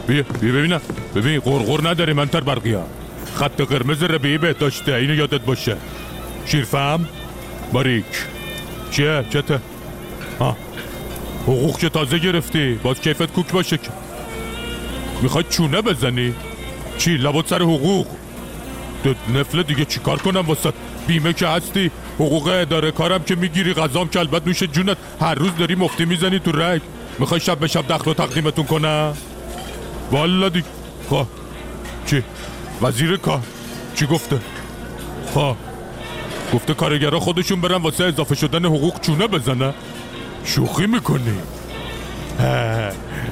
بیا 0.07 0.25
بیا 0.41 0.53
ببینم 0.53 0.81
ببین 1.15 1.41
غرغر 1.41 1.89
نداری 1.89 2.13
منتر 2.13 2.41
برقیه. 2.41 2.79
خط 3.35 3.61
قرمز 3.61 4.03
ربیعی 4.03 4.39
بهداشته. 4.39 4.93
اینو 4.93 5.15
یادت 5.15 5.41
باشه. 5.41 5.77
شیرفهم؟ 6.47 7.09
باریک. 7.73 8.05
چیه؟ 8.91 9.25
چته؟ 9.31 9.61
ها 10.41 10.57
حقوق 11.47 11.79
که 11.79 11.89
تازه 11.89 12.19
گرفتی. 12.19 12.75
باز 12.75 13.01
کیفت 13.01 13.33
کوک 13.33 13.53
باشه 13.53 13.77
که. 13.77 13.89
می‌خوای 15.23 15.45
چونه 15.51 15.83
بزنی؟ 15.83 16.35
چی 16.99 17.17
لابد 17.17 17.47
سر 17.47 17.63
حقوق؟ 17.63 18.07
نفله 19.35 19.63
دیگه 19.63 19.85
چیکار 19.85 20.19
کنم 20.19 20.41
واسه؟ 20.41 20.73
بیمه 21.07 21.33
که 21.33 21.47
هستی 21.47 21.91
حقوق 22.15 22.49
اداره 22.49 22.91
کارم 22.91 23.23
که 23.23 23.35
می‌گیری 23.35 23.75
غذام 23.75 24.09
که 24.09 24.19
البته 24.19 24.47
نوش 24.47 24.63
جونت. 24.63 24.97
هر 25.21 25.35
روز 25.35 25.51
داری 25.59 25.75
مفتی 25.75 26.05
می‌زنی 26.05 26.39
تو 26.39 26.53
رگ. 26.53 26.81
می‌خوای 27.19 27.41
شب 27.41 27.59
به 27.59 27.67
شب 27.67 27.93
دخل 27.93 28.11
و 28.11 28.15
تقدیمتون 28.15 28.65
کنم 28.65 29.17
والا 30.11 30.49
دیگه. 30.49 30.67
خواه 31.09 31.27
چی؟ 32.07 32.23
وزیر 32.83 33.17
کار. 33.17 33.41
چی 33.95 34.07
گفته؟ 34.07 34.41
خواه 35.33 35.57
گفته 36.55 36.75
کارگرها 36.75 37.21
خودشون 37.21 37.61
برن 37.61 37.83
واسه 37.83 38.05
اضافه 38.05 38.35
شدن 38.35 38.65
حقوق 38.65 39.01
چونه 39.01 39.27
بزنه. 39.27 39.75
شوخی 40.47 40.87
می‌کنی؟ 40.87 41.39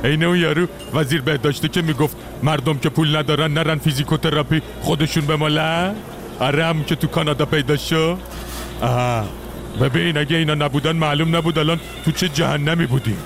عین 0.05 0.25
اون 0.25 0.39
یارو 0.39 0.67
وزیر 0.95 1.21
بهداشته 1.21 1.69
که 1.69 1.83
می‌گفت 1.83 2.17
مردم 2.43 2.79
که 2.79 2.89
پول 2.89 3.17
ندارن 3.17 3.53
نرن 3.53 3.79
فیزیکوتراپی 3.79 4.63
خودشون 4.83 5.27
بمالن؟ 5.27 5.95
آره 6.41 6.65
هم 6.65 6.85
که 6.85 6.95
تو 6.95 7.07
کانادا 7.07 7.47
پیدا 7.47 7.77
شو 7.77 8.17
آها. 8.81 9.25
ببین 9.81 10.19
اگه 10.19 10.37
اینا 10.37 10.55
نبودن 10.55 10.97
معلوم 10.97 11.37
نبود 11.37 11.59
الان 11.59 11.81
تو 12.05 12.11
چه 12.11 12.29
جهنمی 12.29 12.87
بودیم. 12.87 13.19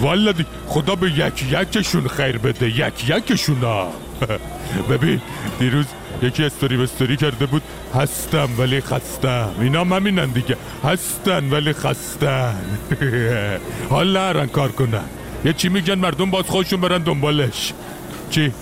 والا 0.00 0.32
دی 0.32 0.46
خدا 0.66 0.94
به 0.94 1.10
یک 1.10 1.44
یکشون 1.52 2.08
خیر 2.08 2.38
بده 2.38 2.68
یک 2.68 3.10
یکشون 3.10 3.60
ها 3.60 3.92
ببین 4.90 5.20
دیروز 5.58 5.86
یکی 6.22 6.44
استوری 6.44 6.76
به 6.76 6.82
استوری 6.82 7.16
کرده 7.16 7.46
بود 7.46 7.62
هستم 7.94 8.48
ولی 8.58 8.80
خستم. 8.80 9.50
اینا 9.60 9.84
همینن 9.84 10.26
دیگه. 10.26 10.56
هستن 10.84 11.50
ولی 11.50 11.72
خستن. 11.72 12.54
حال 13.90 14.16
نرن 14.16 14.46
کار 14.46 14.72
کنن. 14.72 15.04
یه 15.44 15.52
چی 15.52 15.68
میگن 15.68 15.94
مردم 15.94 16.30
باز 16.30 16.44
خودشون 16.44 16.80
برن 16.80 16.98
دنبالش. 16.98 17.72
چی؟ 18.30 18.52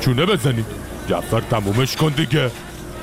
چونه 0.00 0.26
بزنی؟ 0.26 0.64
جعفر 1.08 1.40
تمومش 1.40 1.96
کن 1.96 2.08
دیگه. 2.08 2.50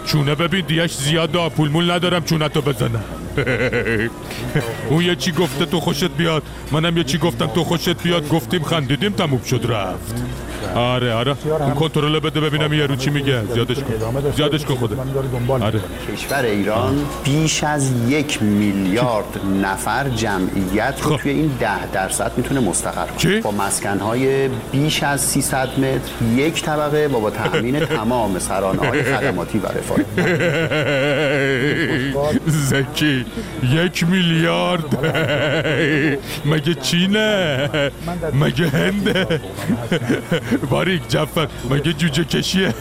چونه 0.05 0.35
ببین 0.35 0.65
دیش 0.65 0.93
زیاده. 0.93 1.49
پولمول 1.49 1.91
ندارم 1.91 2.23
چونتو 2.23 2.61
بزنم. 2.61 3.03
اون 4.89 5.03
یه 5.03 5.15
چی 5.15 5.31
گفته 5.31 5.65
تو 5.65 5.79
خوشت 5.79 6.11
بیاد. 6.11 6.43
منم 6.71 6.97
یه 6.97 7.03
چی 7.03 7.17
گفتم 7.17 7.47
تو 7.47 7.63
خوشت 7.63 8.03
بیاد. 8.03 8.29
گفتیم 8.29 8.63
خندیدیم 8.63 9.11
تموم 9.11 9.41
شد 9.41 9.65
رفت. 9.69 10.23
آره 10.75 11.13
آره. 11.13 11.35
اون 11.59 11.73
کنترل 11.73 12.19
بده 12.19 12.41
ببینم 12.41 12.73
یه 12.73 12.85
رو 12.85 12.95
چی 12.95 13.09
میگه. 13.09 13.41
زیادش 13.53 13.77
کن. 13.77 14.31
زیادش 14.35 14.65
کن 14.65 14.75
خودت. 14.75 14.97
آره. 15.49 15.79
کشور 16.13 16.41
ایران 16.45 17.05
بیش 17.23 17.63
از 17.63 17.91
یک 18.09 18.43
میلیارد 18.43 19.39
نفر 19.63 20.09
جمعیت 20.09 20.95
رو 21.01 21.17
توی 21.17 21.31
این 21.31 21.51
ده 21.59 21.87
درصد 21.93 22.31
می‌تونه 22.37 22.59
مستقر 22.59 23.07
کنه. 23.07 23.41
با 23.41 23.51
مسکنهای 23.51 24.47
بیش 24.71 25.03
از 25.03 25.21
300 25.21 25.79
متر 25.79 26.11
یک 26.35 26.63
طبقه 26.63 27.07
و 27.13 27.19
با 27.19 27.29
تأمین 27.29 27.79
تمام 27.99 28.39
سرانه 28.39 28.87
های 28.87 29.03
خدماتی 29.03 29.57
و 29.59 29.65
رفاهی 29.67 30.03
زکی 32.69 33.25
یک 33.71 34.03
میلیارد. 34.09 34.83
مگه 36.51 36.73
چینه؟ 36.73 37.69
مگه 38.33 38.67
هنده؟ 38.69 39.41
باریک 40.57 41.07
جفر 41.09 41.47
مگه 41.69 41.93
جوجه 41.93 42.23
کشیه 42.23 42.73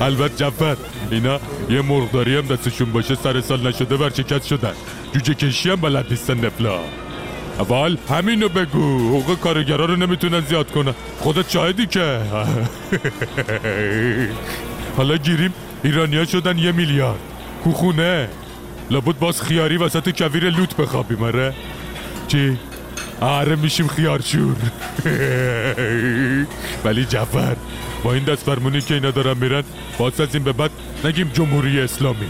البته 0.00 0.36
جفر 0.36 0.76
اینا 1.10 1.40
یه 1.70 1.82
مرغداری 1.82 2.36
هم 2.36 2.46
دستشون 2.46 2.92
باشه 2.92 3.14
سر 3.14 3.40
سال 3.40 3.66
نشده 3.66 3.96
ورچکت 3.96 4.42
شدن 4.42 4.72
جوجه 5.12 5.34
کشی 5.34 5.70
هم 5.70 5.76
بلد 5.76 6.06
نیستن 6.10 6.44
نفلا 6.44 6.78
اول 7.58 7.96
همینو 8.10 8.48
بگو 8.48 9.08
حقوق 9.08 9.40
کارگرا 9.40 9.84
رو 9.84 9.96
نمی‌تونن 9.96 10.40
زیاد 10.40 10.70
کنن 10.70 10.94
خودت 11.18 11.50
شاهدی 11.50 11.86
که 11.86 12.18
حالا 14.96 15.16
گیریم 15.16 15.54
ایرانیا 15.84 16.24
شدن 16.24 16.58
یه 16.58 16.72
میلیارد 16.72 17.20
کوخونه 17.64 18.28
لابد 18.90 19.18
باز 19.18 19.42
خیاری 19.42 19.76
وسط 19.76 20.22
کویر 20.22 20.50
لوت 20.50 20.76
بخوابیم 20.76 21.22
آره 21.22 21.54
چی؟ 22.28 22.58
آره 23.20 23.56
میشیم 23.56 23.88
خیارشور 23.88 24.56
ولی 26.84 27.04
جفر 27.04 27.56
با 28.04 28.14
این 28.14 28.24
دست 28.24 28.42
فرمونی 28.42 28.80
که 28.80 28.94
اینا 28.94 29.10
دارن 29.10 29.38
میرن 29.38 29.62
باز 29.98 30.20
از 30.20 30.34
این 30.34 30.44
به 30.44 30.52
بعد 30.52 30.70
نگیم 31.04 31.30
جمهوری 31.34 31.80
اسلامی. 31.80 32.26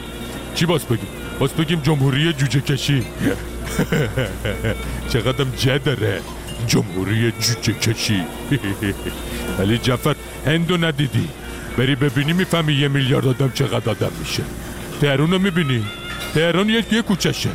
چی 0.54 0.66
باز 0.66 0.84
بگیم؟ 0.84 1.06
باز 1.38 1.52
بگیم 1.52 1.80
جمهوری 1.80 2.32
جوجه 2.32 2.60
کشی. 2.60 3.02
چقدرم 5.12 5.52
جه 5.56 5.78
داره 5.78 6.20
جمهوری 6.66 7.32
جوجه 7.32 7.72
کشی. 7.72 8.22
ولی 9.58 9.78
جفر 9.78 10.14
هندو 10.46 10.76
ندیدی. 10.76 11.28
بری 11.78 11.94
ببینی 11.94 12.32
می‌فهمی 12.32 12.72
یه 12.72 12.88
میلیارد 12.88 13.26
آدم 13.26 13.50
چقدر 13.54 13.90
آدم 13.90 14.10
میشه. 14.20 14.42
تهرون 15.00 15.30
رو 15.30 15.38
می‌بینی؟ 15.38 15.84
تهران 16.34 16.68
یک 16.68 16.92
یه 16.92 17.02
کوچشه. 17.02 17.50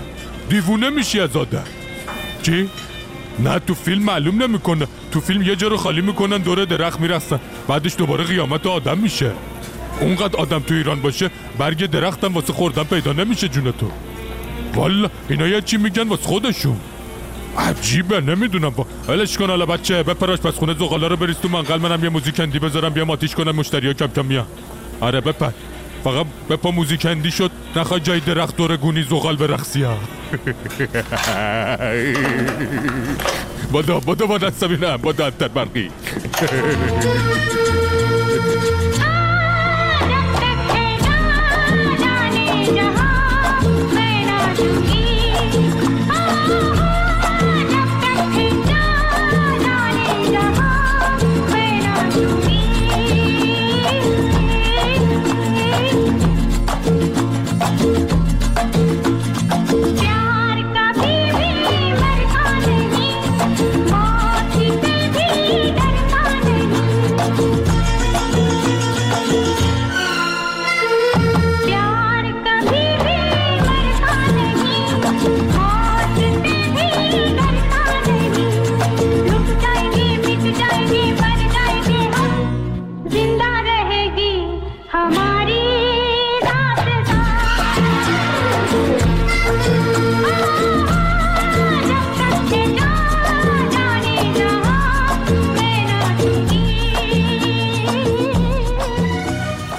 دیوونه 0.49 0.89
میشی 0.89 1.19
از 1.19 1.35
آدم. 1.35 1.63
چی؟ 2.41 2.69
نه 3.39 3.59
تو 3.59 3.73
فیلم 3.73 4.03
معلوم 4.03 4.43
نمی‌کنه. 4.43 4.87
تو 5.11 5.19
فیلم 5.19 5.41
یه 5.41 5.55
جا 5.55 5.67
رو 5.67 5.77
خالی 5.77 6.01
می‌کنن 6.01 6.37
دوره 6.37 6.65
درخت 6.65 6.99
میرستن 6.99 7.39
بعدش 7.67 7.95
دوباره 7.97 8.23
قیامت 8.23 8.67
آدم 8.67 8.97
میشه. 8.97 9.31
اونقدر 10.01 10.37
آدم 10.37 10.59
تو 10.59 10.73
ایران 10.73 11.01
باشه 11.01 11.29
برگ 11.57 11.85
درختم 11.85 12.33
واسه 12.33 12.53
خوردن 12.53 12.83
پیدا 12.83 13.13
نمیشه 13.13 13.47
جون 13.47 13.71
تو. 13.71 13.91
والا 14.75 15.09
اینا 15.29 15.47
یه 15.47 15.61
چی 15.61 15.77
میگن 15.77 16.07
واسه 16.07 16.23
خودشون؟ 16.23 16.77
عجیبه 17.57 18.21
نمی‌دونم. 18.21 18.69
با 18.69 18.85
ولش 19.07 19.37
کن 19.37 19.47
حالا 19.49 19.65
بچه 19.65 20.03
بپراش 20.03 20.39
پس 20.39 20.53
خونه 20.53 20.73
زغالا 20.73 21.07
رو 21.07 21.15
بریز 21.15 21.35
تو 21.35 21.49
منقل 21.49 21.79
منم 21.79 22.03
یه 22.03 22.09
موزیک 22.09 22.39
اندی 22.39 22.59
بذارم 22.59 22.93
بیا 22.93 23.05
ماتیش 23.05 23.35
کنم 23.35 23.55
مشتری 23.55 23.87
ها 23.87 23.93
کم 23.93 24.07
کم 24.07 24.25
میان. 24.25 24.45
آره 24.99 25.21
بپر. 25.21 25.51
فقط 26.03 26.25
بپا 26.49 26.71
موزیک 26.71 27.05
اندی 27.05 27.31
شد 27.31 27.51
نخواه 27.75 27.99
جای 27.99 28.19
درخت 28.19 28.55
دور 28.57 28.77
گونی 28.77 29.03
زغال 29.03 29.35
برقصی 29.35 29.83
ها. 29.83 29.97
بادا 33.71 33.99
بادا 33.99 34.25
با 34.25 34.37
دستم 34.37 34.69
اینم 34.69 34.97
با 34.97 35.11
دستر 35.11 35.47
برقی. 35.47 35.91
जिंदा 44.57 44.96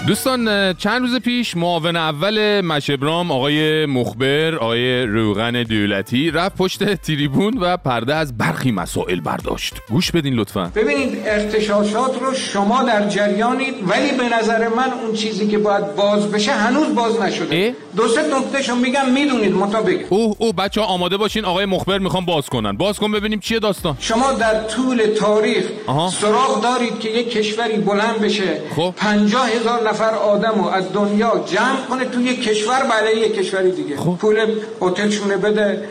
دوستان 0.08 0.74
چند 0.74 1.00
روز 1.00 1.16
پیش 1.16 1.56
معاون 1.56 1.96
اول 1.96 2.60
مشبرام 2.60 3.30
آقای 3.30 3.86
مخبر 3.86 4.54
آقای 4.54 5.02
روغن 5.02 5.62
دولتی 5.62 6.30
رفت 6.30 6.56
پشت 6.56 6.94
تریبون 6.94 7.58
و 7.58 7.76
پرده 7.76 8.14
از 8.14 8.38
برخی 8.38 8.70
مسائل 8.70 9.20
برداشت. 9.20 9.74
گوش 9.90 10.10
بدین 10.10 10.34
لطفا. 10.34 10.72
ببینید 10.74 11.18
ارتشاشات 11.24 12.22
رو 12.22 12.34
شما 12.34 12.82
در 12.82 13.08
جریانید 13.08 13.74
ولی 13.88 14.12
به 14.12 14.36
نظر 14.38 14.68
من 14.68 14.92
اون 15.02 15.14
چیزی 15.14 15.48
که 15.48 15.58
باید 15.58 15.94
باز 15.96 16.30
بشه 16.30 16.52
هنوز 16.52 16.94
باز 16.94 17.20
نشده. 17.20 17.74
دو 17.96 18.08
سه 18.08 18.20
نکتهشو 18.38 18.74
میگم 18.74 19.10
می‌دونید 19.14 19.54
متا 19.54 19.82
بگم 19.82 20.06
اوه 20.08 20.36
اوه 20.38 20.52
بچه 20.52 20.80
ها 20.80 20.86
آماده 20.86 21.16
باشین. 21.16 21.44
آقای 21.44 21.64
مخبر 21.64 21.98
می‌خوام 21.98 22.24
باز 22.24 22.46
کنن. 22.46 22.76
باز 22.76 22.98
کن 22.98 23.12
ببینیم 23.12 23.40
چیه 23.40 23.58
داستان. 23.58 23.96
شما 24.00 24.32
در 24.32 24.62
طول 24.62 25.02
تاریخ 25.18 25.64
آها. 25.86 26.10
سراغ 26.10 26.62
دارید 26.62 27.00
که 27.00 27.08
یک 27.08 27.30
کشوری 27.30 27.76
بلند 27.76 28.20
بشه. 28.20 28.60
خب. 28.76 28.94
پنجاه 28.96 29.48
هزار 29.48 29.88
نفر 29.88 29.97
آدم 30.04 30.52
رو 30.54 30.68
از 30.68 30.92
دنیا 30.92 31.44
جمع 31.46 31.86
کنه 31.88 32.04
توی 32.04 32.24
یک 32.24 32.42
کشور 32.42 32.82
برای 32.82 33.18
یک 33.18 33.34
کشوری 33.34 33.72
دیگه. 33.72 33.96
خب. 33.96 34.16
پول 34.20 34.60
هتلشونه 34.82 35.36
بده 35.36 35.88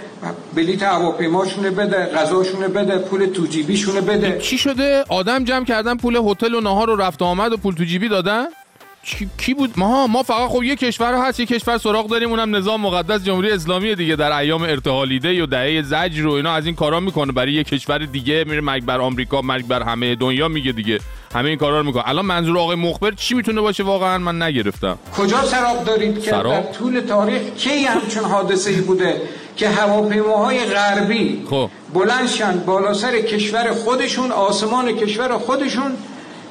بلیت 0.55 0.83
هواپیماشونه 0.83 1.71
بده 1.71 2.05
غذاشونه 2.05 2.67
بده 2.67 2.97
پول 2.97 3.25
تو 3.25 3.45
جیبیشونه 3.45 4.01
بده. 4.01 4.39
چی 4.39 4.57
شده؟ 4.57 5.03
آدم 5.09 5.43
جمع 5.43 5.65
کردن 5.65 5.97
پول 5.97 6.15
هتل 6.15 6.53
و 6.53 6.61
نهار 6.61 6.89
و 6.89 6.95
رفت 6.95 7.21
و 7.21 7.25
آمد 7.25 7.53
و 7.53 7.57
پول 7.57 7.73
تو 7.73 7.83
جیبی 7.83 8.09
دادن؟ 8.09 8.45
کی, 9.37 9.53
بود؟ 9.53 9.73
ما 9.77 10.07
ما 10.07 10.23
فقط 10.23 10.49
خب 10.49 10.63
یه 10.63 10.75
کشور 10.75 11.13
هست 11.13 11.39
یه 11.39 11.45
کشور 11.45 11.77
سراغ 11.77 12.07
داریم 12.07 12.29
اونم 12.29 12.55
نظام 12.55 12.81
مقدس 12.81 13.23
جمهوری 13.23 13.51
اسلامی 13.51 13.95
دیگه 13.95 14.15
در 14.15 14.31
ایام 14.31 14.61
ارتحالیده 14.61 15.43
و 15.43 15.45
دهه 15.45 15.81
زجر 15.81 16.23
رو 16.23 16.31
اینا 16.31 16.53
از 16.53 16.65
این 16.65 16.75
کارا 16.75 16.99
می‌کنه. 16.99 17.31
برای 17.31 17.53
یه 17.53 17.63
کشور 17.63 17.97
دیگه 17.97 18.43
میره 18.47 18.61
مرگ 18.61 18.85
بر 18.85 19.01
آمریکا 19.01 19.41
مرگ 19.41 19.67
بر 19.67 19.83
همه 19.83 20.15
دنیا 20.15 20.47
میگه 20.47 20.71
دیگه. 20.71 20.99
همه 21.37 21.49
این 21.49 21.57
کارا 21.57 21.79
رو 21.79 21.85
می‌کنه. 21.85 22.03
الان 22.09 22.25
منظور 22.25 22.57
آقای 22.57 22.75
مخبر 22.75 23.11
چی 23.11 23.35
می‌تونه 23.35 23.61
باشه؟ 23.61 23.83
واقعا 23.83 24.17
من 24.17 24.41
نگرفتم. 24.41 24.97
کجا 25.17 25.43
سراغ 25.43 25.83
دارید 25.83 26.21
که؟ 26.21 26.31
در 26.31 26.61
طول 26.61 26.99
تاریخ 26.99 27.41
کی 27.57 27.85
همچون 27.85 28.23
حادثه 28.23 28.69
ای 28.69 28.81
بوده 28.81 29.21
که 29.55 29.69
هواپیماهای 29.69 30.65
غربی 30.65 31.43
خب. 31.49 31.69
بلندشن 31.93 32.59
بالا 32.59 32.93
سر 32.93 33.21
کشور 33.21 33.71
خودشون 33.71 34.31
آسمان 34.31 34.91
کشور 34.91 35.37
خودشون؟ 35.37 35.91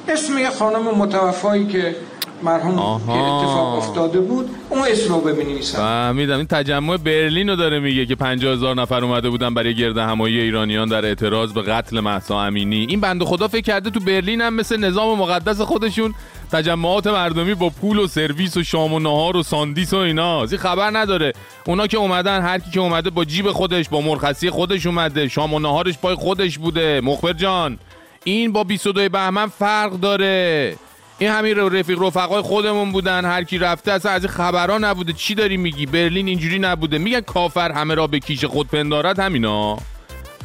اسم 0.07 0.37
یه 0.37 0.49
خانم 0.49 0.95
متوفایی 0.95 1.67
که 1.67 1.95
مرحوم 2.43 2.79
آها. 2.79 3.13
که 3.13 3.19
اتفاق 3.19 3.77
افتاده 3.77 4.19
بود 4.19 4.49
اون 4.69 4.81
اسم 4.87 5.13
رو 5.13 5.21
بنویسن 5.21 5.77
فهمیدم 5.77 6.37
این 6.37 6.47
تجمع 6.47 6.97
برلین 6.97 7.49
رو 7.49 7.55
داره 7.55 7.79
میگه 7.79 8.05
که 8.05 8.15
50 8.15 8.53
هزار 8.53 8.75
نفر 8.75 9.03
اومده 9.03 9.29
بودن 9.29 9.53
برای 9.53 9.75
گرد 9.75 9.97
همایی 9.97 10.39
ایرانیان 10.39 10.87
در 10.87 11.05
اعتراض 11.05 11.53
به 11.53 11.61
قتل 11.61 11.99
مهسا 11.99 12.41
امینی. 12.41 12.85
این 12.89 13.01
بنده 13.01 13.25
خدا 13.25 13.47
فکر 13.47 13.61
کرده 13.61 13.89
تو 13.89 13.99
برلین 13.99 14.41
هم 14.41 14.53
مثل 14.53 14.77
نظام 14.77 15.19
مقدس 15.19 15.61
خودشون 15.61 16.13
تجمعات 16.51 17.07
مردمی 17.07 17.53
با 17.53 17.69
پول 17.69 17.99
و 17.99 18.07
سرویس 18.07 18.57
و 18.57 18.63
شام 18.63 18.93
و 18.93 18.99
نهار 18.99 19.37
و 19.37 19.43
ساندیس 19.43 19.93
و 19.93 19.97
اینا. 19.97 20.43
این 20.43 20.57
خبر 20.57 20.97
نداره. 20.97 21.33
اونا 21.65 21.87
که 21.87 21.97
اومدن 21.97 22.41
هر 22.41 22.59
کی 22.59 22.71
که 22.71 22.79
اومده 22.79 23.09
با 23.09 23.25
جیب 23.25 23.51
خودش 23.51 23.89
با 23.89 24.01
مرخصی 24.01 24.49
خودش 24.49 24.85
اومده 24.85 25.27
شام 25.27 25.53
و 25.53 25.59
نهارش 25.59 25.97
پای 25.97 26.15
خودش 26.15 26.57
بوده. 26.57 27.01
مخبر 27.01 27.33
جان 27.33 27.79
این 28.23 28.51
با 28.51 28.63
22 28.63 29.09
بهمن 29.09 29.47
فرق 29.47 29.91
داره. 29.91 30.75
این 31.19 31.29
همین 31.29 31.57
رفیق 31.57 32.01
رفقای 32.01 32.41
خودمون 32.41 32.91
بودن. 32.91 33.25
هر 33.25 33.43
کی 33.43 33.57
رفته 33.57 33.91
اصلا 33.91 34.11
از 34.11 34.23
این 34.23 34.33
خبرها 34.33 34.77
نبوده. 34.77 35.13
چی 35.13 35.35
داری 35.35 35.57
میگی؟ 35.57 35.85
برلین 35.85 36.27
اینجوری 36.27 36.59
نبوده. 36.59 36.97
میگن 36.97 37.21
کافر 37.21 37.71
همه 37.71 37.95
را 37.95 38.07
به 38.07 38.19
کیش 38.19 38.45
خود 38.45 38.67
پندارد. 38.67 39.19
همینا. 39.19 39.77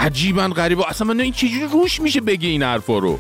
عجیبا 0.01 0.49
غریبه. 0.49 0.89
اصلا 0.89 1.07
من 1.07 1.21
این 1.21 1.33
چجوری 1.33 1.67
روش 1.73 2.01
میشه 2.01 2.21
بگی 2.21 2.49
این 2.49 2.63
حرفا 2.63 2.99
رو؟ 2.99 3.19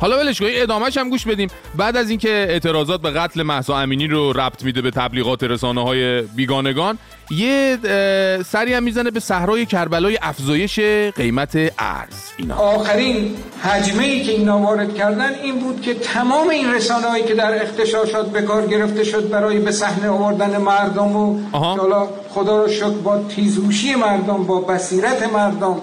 حالا 0.00 0.18
ولش 0.18 0.38
کن 0.40 0.46
ادامهش 0.48 0.98
هم 0.98 1.10
گوش 1.10 1.26
بدیم. 1.26 1.48
بعد 1.76 1.96
از 1.96 2.10
اینکه 2.10 2.28
اعتراضات 2.28 3.02
به 3.02 3.10
قتل 3.10 3.42
مهسا 3.42 3.78
امینی 3.78 4.06
رو 4.06 4.32
ربط 4.32 4.64
میده 4.64 4.82
به 4.82 4.90
تبلیغات 4.90 5.42
رسانه 5.42 5.82
های 5.82 6.22
بیگانگان 6.22 6.98
یه 7.30 7.78
سری 8.46 8.74
هم 8.74 8.82
می‌زنه 8.82 9.10
به 9.10 9.20
صحرای 9.20 9.66
کربلای 9.66 10.18
افزایش 10.22 10.80
قیمت 11.16 11.56
ارز. 11.78 12.14
اینا. 12.36 12.54
آخرین 12.54 13.36
حجمه 13.62 14.04
ای 14.04 14.22
که 14.22 14.32
اینا 14.32 14.58
وارد 14.58 14.94
کردن 14.94 15.34
این 15.34 15.58
بود 15.58 15.80
که 15.80 15.94
تمام 15.94 16.48
این 16.48 16.74
رسانه 16.74 17.06
هایی 17.06 17.24
که 17.24 17.34
در 17.34 17.62
اختشاشات 17.62 18.30
به 18.30 18.42
کار 18.42 18.66
گرفته 18.66 19.04
شد 19.04 19.30
برای 19.30 19.58
به 19.58 19.72
صحنه 19.72 20.08
آوردن 20.08 20.56
مردم 20.56 21.16
و 21.16 21.40
حالا 21.52 22.08
خدا 22.30 22.62
رو 22.62 22.68
شکر 22.68 22.88
با 22.88 23.22
تیزوشی 23.28 23.94
مردم 23.94 24.44
با 24.44 24.60
بصیرت 24.60 25.32
مردم 25.32 25.76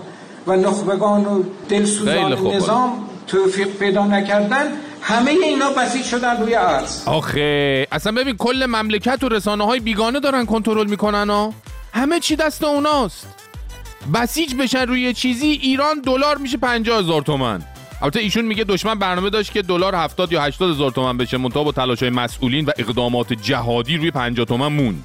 و 0.47 0.55
نخبگان 0.55 1.25
و 1.25 1.43
دلسوزان 1.69 2.55
نظام 2.55 3.07
توفیق 3.31 3.67
پیدا 3.67 4.05
نکردن 4.05 4.71
همه 5.01 5.31
اینا 5.31 5.69
بسیج 5.69 6.05
شدن 6.05 6.41
روی 6.41 6.55
ارز 6.55 7.03
آخه 7.05 7.87
اصلا 7.91 8.11
ببین 8.11 8.37
کل 8.37 8.65
مملکت 8.69 9.23
و 9.23 9.29
رسانه 9.29 9.65
های 9.65 9.79
بیگانه 9.79 10.19
دارن 10.19 10.45
کنترل 10.45 10.89
می‌کنن 10.89 11.29
ها 11.29 11.53
همه 11.93 12.19
چی 12.19 12.35
دست 12.35 12.63
اوناست. 12.63 13.27
بسیج 14.13 14.55
بشن 14.55 14.87
روی 14.87 15.13
چیزی 15.13 15.47
ایران 15.47 16.01
دلار 16.01 16.37
میشه 16.37 16.57
50 16.57 16.99
هزار 16.99 17.21
تومن. 17.21 17.61
البته 18.01 18.19
ایشون 18.19 18.45
میگه 18.45 18.63
دشمن 18.63 18.99
برنامه 18.99 19.29
داشت 19.29 19.51
که 19.51 19.61
دلار 19.61 19.95
70 19.95 20.31
یا 20.31 20.41
80 20.41 20.71
هزار 20.71 20.91
تومن 20.91 21.17
بشه 21.17 21.37
منتها 21.37 21.63
با 21.63 21.71
تلاش 21.71 21.99
های 21.99 22.09
مسئولین 22.09 22.65
و 22.65 22.71
اقدامات 22.77 23.33
جهادی 23.33 23.97
روی 23.97 24.11
50 24.11 24.45
تومن 24.45 24.67
موند. 24.67 25.03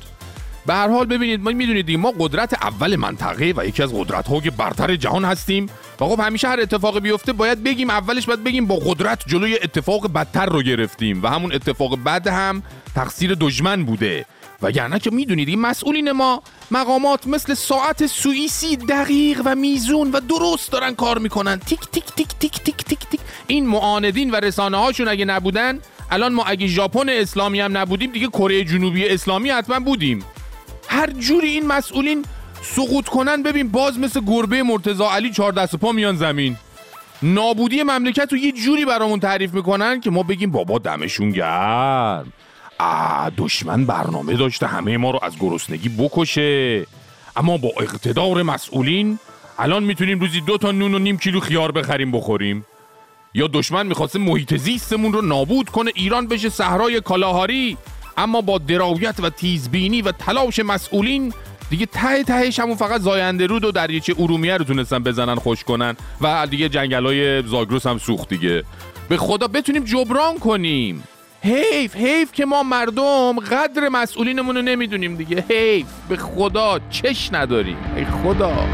به 0.67 0.75
هر 0.75 0.89
حال 0.89 1.07
ببینید 1.07 1.41
ما 1.41 1.51
می‌دونید 1.51 1.91
ما 1.91 2.13
قدرت 2.19 2.55
اول 2.55 2.97
منطقه 2.97 3.55
و 3.57 3.67
یکی 3.67 3.83
از 3.83 3.95
قدرت 3.95 4.29
های 4.29 4.51
برتر 4.51 4.97
جهان 4.97 5.25
هستیم. 5.25 5.67
و 6.01 6.05
خب 6.05 6.21
همیشه 6.21 6.49
هر 6.49 6.61
اتفاقی 6.61 7.01
بیفته 7.01 7.33
باید 7.33 7.65
بگیم 7.65 7.91
اولش 7.91 8.27
باید 8.27 8.45
بگیم 8.45 8.67
با 8.67 8.77
قدرت 8.77 9.23
جلوی 9.27 9.55
اتفاق 9.63 10.13
بدتر 10.13 10.47
رو 10.47 10.63
گرفتیم 10.63 11.23
و 11.23 11.27
همون 11.27 11.53
اتفاق 11.53 11.99
بد 12.05 12.27
هم 12.27 12.63
تقصیر 12.95 13.35
دشمن 13.35 13.85
بوده. 13.85 14.27
و 14.63 14.71
یعنی 14.71 14.99
که 14.99 15.11
می‌دونید 15.11 15.49
این 15.49 15.61
مسئولین 15.61 16.13
ما 16.13 16.43
مقامات 16.71 17.27
مثل 17.27 17.55
ساعت 17.55 18.07
سوئیسی 18.07 18.77
دقیق 18.77 19.43
و 19.45 19.55
میزون 19.55 20.11
و 20.11 20.21
درست 20.21 20.73
دارن 20.73 20.95
کار 20.95 21.19
می‌کنن. 21.19 21.59
تیک 21.59 21.81
تیک 21.93 22.05
تیک 22.05 22.29
تیک 22.41 22.53
تیک 22.53 22.77
تیک 22.85 22.99
تیک. 23.11 23.21
این 23.47 23.67
معاندین 23.67 24.31
و 24.31 24.37
رسانه 24.37 24.77
هاشون 24.77 25.09
اگه 25.09 25.25
نبودن 25.25 25.81
الان 26.11 26.33
ما 26.33 26.45
اگه 26.45 26.67
ژاپن 26.67 27.09
اسلامی 27.09 27.61
هم 27.61 27.77
نبودیم 27.77 28.13
دیگه 28.13 28.29
کره 28.29 28.65
جنوبی 28.65 29.09
اسلامی 29.09 29.51
حتما 29.51 29.81
بودیم. 29.81 30.25
هر 30.89 31.11
جوری 31.11 31.49
این 31.49 31.67
مسئولین 31.67 32.25
سقوط 32.75 33.09
کنن 33.09 33.43
ببین 33.43 33.69
باز 33.69 33.99
مثل 33.99 34.21
گربه 34.27 34.63
مرتزا 34.63 35.11
علی 35.11 35.31
چهار 35.31 35.53
دست 35.53 35.77
پا 35.77 35.93
میان 35.93 36.17
زمین. 36.17 36.57
نابودی 37.23 37.83
مملکت 37.83 38.33
رو 38.33 38.39
یه 38.39 38.53
جوری 38.53 38.85
برامون 38.85 39.21
تعریف 39.21 39.55
می‌کنن 39.55 40.01
که 40.01 40.11
ما 40.11 40.23
بگیم 40.23 40.51
بابا 40.51 40.79
دمشون 40.79 41.31
گرم. 41.31 42.33
آ 42.79 43.29
دشمن 43.37 43.85
برنامه 43.85 44.37
داشته 44.37 44.67
همه 44.67 44.97
ما 44.97 45.11
رو 45.11 45.19
از 45.23 45.33
گرسنگی 45.41 45.89
بکشه. 45.89 46.87
اما 47.37 47.57
با 47.57 47.69
اقتدار 47.81 48.43
مسئولین 48.43 49.19
الان 49.59 49.85
می‌تونیم 49.85 50.21
روزی 50.21 50.41
دو 50.41 50.59
تا 50.59 50.73
نون 50.73 50.95
و 50.95 50.99
نیم 50.99 51.19
کیلو 51.19 51.41
خیار 51.41 51.73
بخریم 51.73 52.13
بخوریم. 52.13 52.67
یا 53.35 53.47
دشمن 53.53 53.87
می‌خواسته 53.87 54.19
محیط 54.19 54.57
زیستمون 54.57 55.13
رو 55.13 55.23
نابود 55.23 55.69
کنه 55.69 55.93
ایران 55.95 56.27
بشه 56.27 56.49
صحرای 56.49 57.01
کالاهاری. 57.01 57.77
اما 58.19 58.41
با 58.41 58.59
درایت 58.59 59.21
و 59.21 59.31
تیزبینی 59.31 60.03
و 60.03 60.13
تلاش 60.13 60.59
مسئولین 60.59 61.33
دیگه 61.71 61.87
ته 61.87 62.23
تهش 62.23 62.61
همون 62.61 62.77
فقط 62.77 63.01
زاینده 63.01 63.47
رود 63.47 63.65
و 63.65 63.73
دریاچه 63.73 64.15
ارومیه 64.19 64.57
رو 64.57 64.65
تونستن 64.65 64.99
بزنن 64.99 65.35
خوش 65.35 65.65
کنن 65.65 65.97
و 66.21 66.47
دیگه 66.51 66.69
جنگلای 66.69 67.43
زاگرس 67.43 67.87
هم 67.87 67.99
سوخت 67.99 68.29
دیگه. 68.29 68.65
به 69.09 69.17
خدا 69.17 69.49
بتونیم 69.49 69.85
جبران 69.85 70.39
کنیم. 70.39 71.05
حیف 71.43 71.97
حیف 71.97 72.33
که 72.33 72.47
ما 72.47 72.63
مردم 72.63 73.39
قدر 73.39 73.89
مسئولینمون 73.89 74.57
رو 74.57 74.63
نمی‌دونیم 74.63 75.17
دیگه. 75.17 75.45
حیف 75.51 75.87
به 76.09 76.17
خدا 76.17 76.81
چش 76.91 77.29
نداریم. 77.33 77.77
ای 77.97 78.05
خدا. 78.05 78.67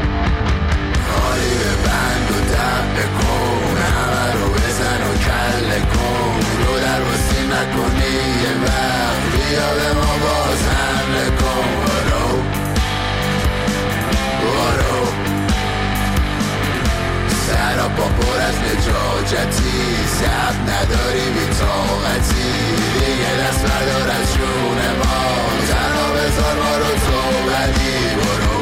نجاجتی 19.23 20.07
سب 20.07 20.55
نداری 20.69 21.29
بی 21.35 21.45
طاقتی. 21.59 22.51
دیگه 22.99 23.31
دست 23.41 23.61
بردار 23.61 24.09
از 24.09 24.33
جون 24.33 24.79
ما. 24.99 25.19
تنها 25.67 26.07
بذار 26.13 26.55
ما 26.63 26.77
رو 26.77 26.91
تو 27.05 27.19
بدی 27.49 28.15
برو. 28.15 28.59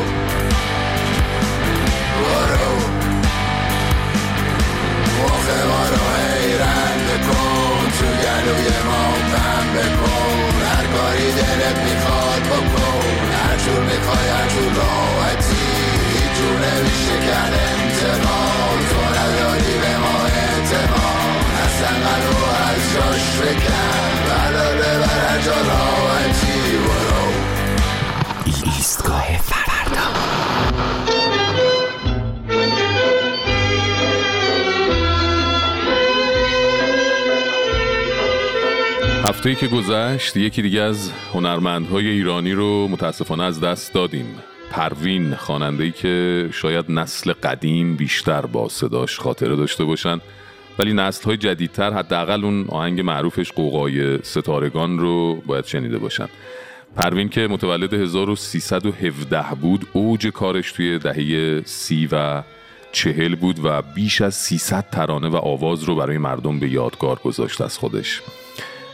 برو. 2.22 2.76
مخ 5.18 5.46
ما 5.70 5.84
رو 5.90 6.04
حیرن 6.18 6.98
بکن. 7.08 7.92
تو 8.00 8.06
گلوی 8.06 8.70
ما 8.88 9.04
پم 9.32 9.68
بکن. 9.76 10.66
هر 10.66 10.86
کاری 10.86 11.32
دلت 11.32 11.78
می‌خواد 11.86 12.42
بکن. 12.42 13.02
هر 13.34 13.58
جور 13.66 13.84
می‌خوای 13.84 14.30
هر 14.30 14.48
جور 14.50 14.74
راحتی. 14.74 15.66
هیچ 16.14 16.38
جور 16.38 16.56
نمیشه 16.66 17.16
کن 17.26 17.54
انتقام 17.54 18.80
تو 18.90 19.11
قلو 21.88 22.38
از 22.70 22.94
جاش 22.94 23.40
بکن 23.42 24.12
بلا 24.26 24.74
ببر 24.76 25.42
جا 25.46 25.52
راحتی 25.52 26.78
برو 26.78 27.26
ایستگاه 28.66 29.38
فردا 29.38 30.08
هفته 39.30 39.56
که 39.56 39.68
گذشت 39.68 40.38
یکی 40.38 40.62
دیگه 40.62 40.82
از 40.82 41.12
هنرمندهای 41.34 42.08
ایرانی 42.08 42.54
رو 42.54 42.88
متاسفانه 42.88 43.44
از 43.44 43.60
دست 43.60 43.94
دادیم. 43.94 44.36
پروین 44.72 45.36
خواننده 45.36 45.92
که 45.92 46.50
شاید 46.54 46.86
نسل 46.90 47.34
قدیم 47.34 47.96
بیشتر 47.96 48.42
با 48.42 48.70
صداش 48.70 49.20
خاطره 49.20 49.56
داشته 49.56 49.84
باشن. 49.84 50.22
ولی 50.80 50.94
نسل 50.94 51.24
های 51.24 51.38
جدیدتر 51.38 51.94
حداقل 51.94 52.46
اون 52.46 52.66
آهنگ 52.70 53.02
معروفش 53.02 53.52
قوقای 53.52 54.24
ستارگان 54.24 55.00
رو 55.00 55.36
باید 55.36 55.66
شنیده 55.66 55.98
باشن. 55.98 56.28
پروین 56.96 57.30
که 57.30 57.48
متولد 57.48 57.94
1317 57.94 59.44
بود 59.62 59.88
اوج 59.94 60.28
کارش 60.28 60.72
توی 60.72 61.00
دهه 61.00 61.62
سی 61.66 62.10
و 62.12 62.44
چهل 62.92 63.36
بود 63.36 63.60
و 63.64 63.82
بیش 63.82 64.22
از 64.22 64.36
300 64.36 64.86
ترانه 64.92 65.28
و 65.28 65.36
آواز 65.36 65.84
رو 65.84 65.96
برای 65.96 66.18
مردم 66.18 66.60
به 66.60 66.70
یادگار 66.70 67.20
گذاشت 67.20 67.62
از 67.62 67.78
خودش. 67.78 68.22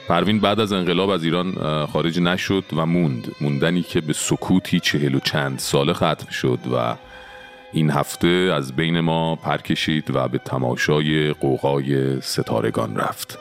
پروین 0.08 0.40
بعد 0.40 0.60
از 0.60 0.74
انقلاب 0.74 1.10
از 1.10 1.24
ایران 1.24 1.52
خارج 1.86 2.20
نشد 2.20 2.64
و 2.76 2.86
موند. 2.86 3.32
موندنی 3.42 3.82
که 3.82 4.02
به 4.02 4.14
سکوتی 4.14 4.80
چهل 4.80 5.16
و 5.16 5.20
چند 5.20 5.60
ساله 5.60 5.94
ختم 5.94 6.30
شد 6.32 6.60
و 6.74 6.96
این 7.74 7.92
هفته 7.92 8.28
از 8.28 8.76
بین 8.76 9.00
ما 9.00 9.36
پرکشید 9.36 10.16
و 10.16 10.28
به 10.28 10.38
تماشای 10.38 11.34
قوقای 11.34 12.22
ستارگان 12.22 12.96
رفت. 12.96 13.40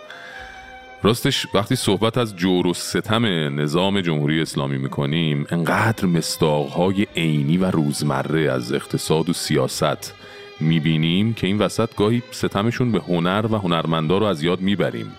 راستش 1.02 1.46
وقتی 1.54 1.76
صحبت 1.76 2.18
از 2.18 2.36
جور 2.36 2.66
و 2.66 2.74
ستم 2.74 3.26
نظام 3.60 4.00
جمهوری 4.00 4.42
اسلامی 4.42 4.78
می‌کنیم 4.78 5.46
انقدر 5.50 6.06
مستاقهای 6.06 7.06
عینی 7.16 7.56
و 7.56 7.70
روزمره 7.70 8.52
از 8.52 8.72
اقتصاد 8.72 9.30
و 9.30 9.32
سیاست 9.32 10.14
می‌بینیم 10.60 11.34
که 11.34 11.46
این 11.46 11.58
وسط 11.58 11.94
گاهی 11.96 12.22
ستمشون 12.30 12.92
به 12.92 12.98
هنر 12.98 13.46
و 13.50 13.56
هنرمندا 13.56 14.18
رو 14.18 14.26
از 14.26 14.42
یاد 14.42 14.60
می‌بریم 14.60 15.12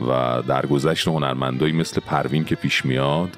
و 0.00 0.42
درگذشت 0.48 1.08
هنرمندایی 1.08 1.72
مثل 1.72 2.00
پروین 2.00 2.44
که 2.44 2.54
پیش 2.54 2.84
میاد 2.84 3.36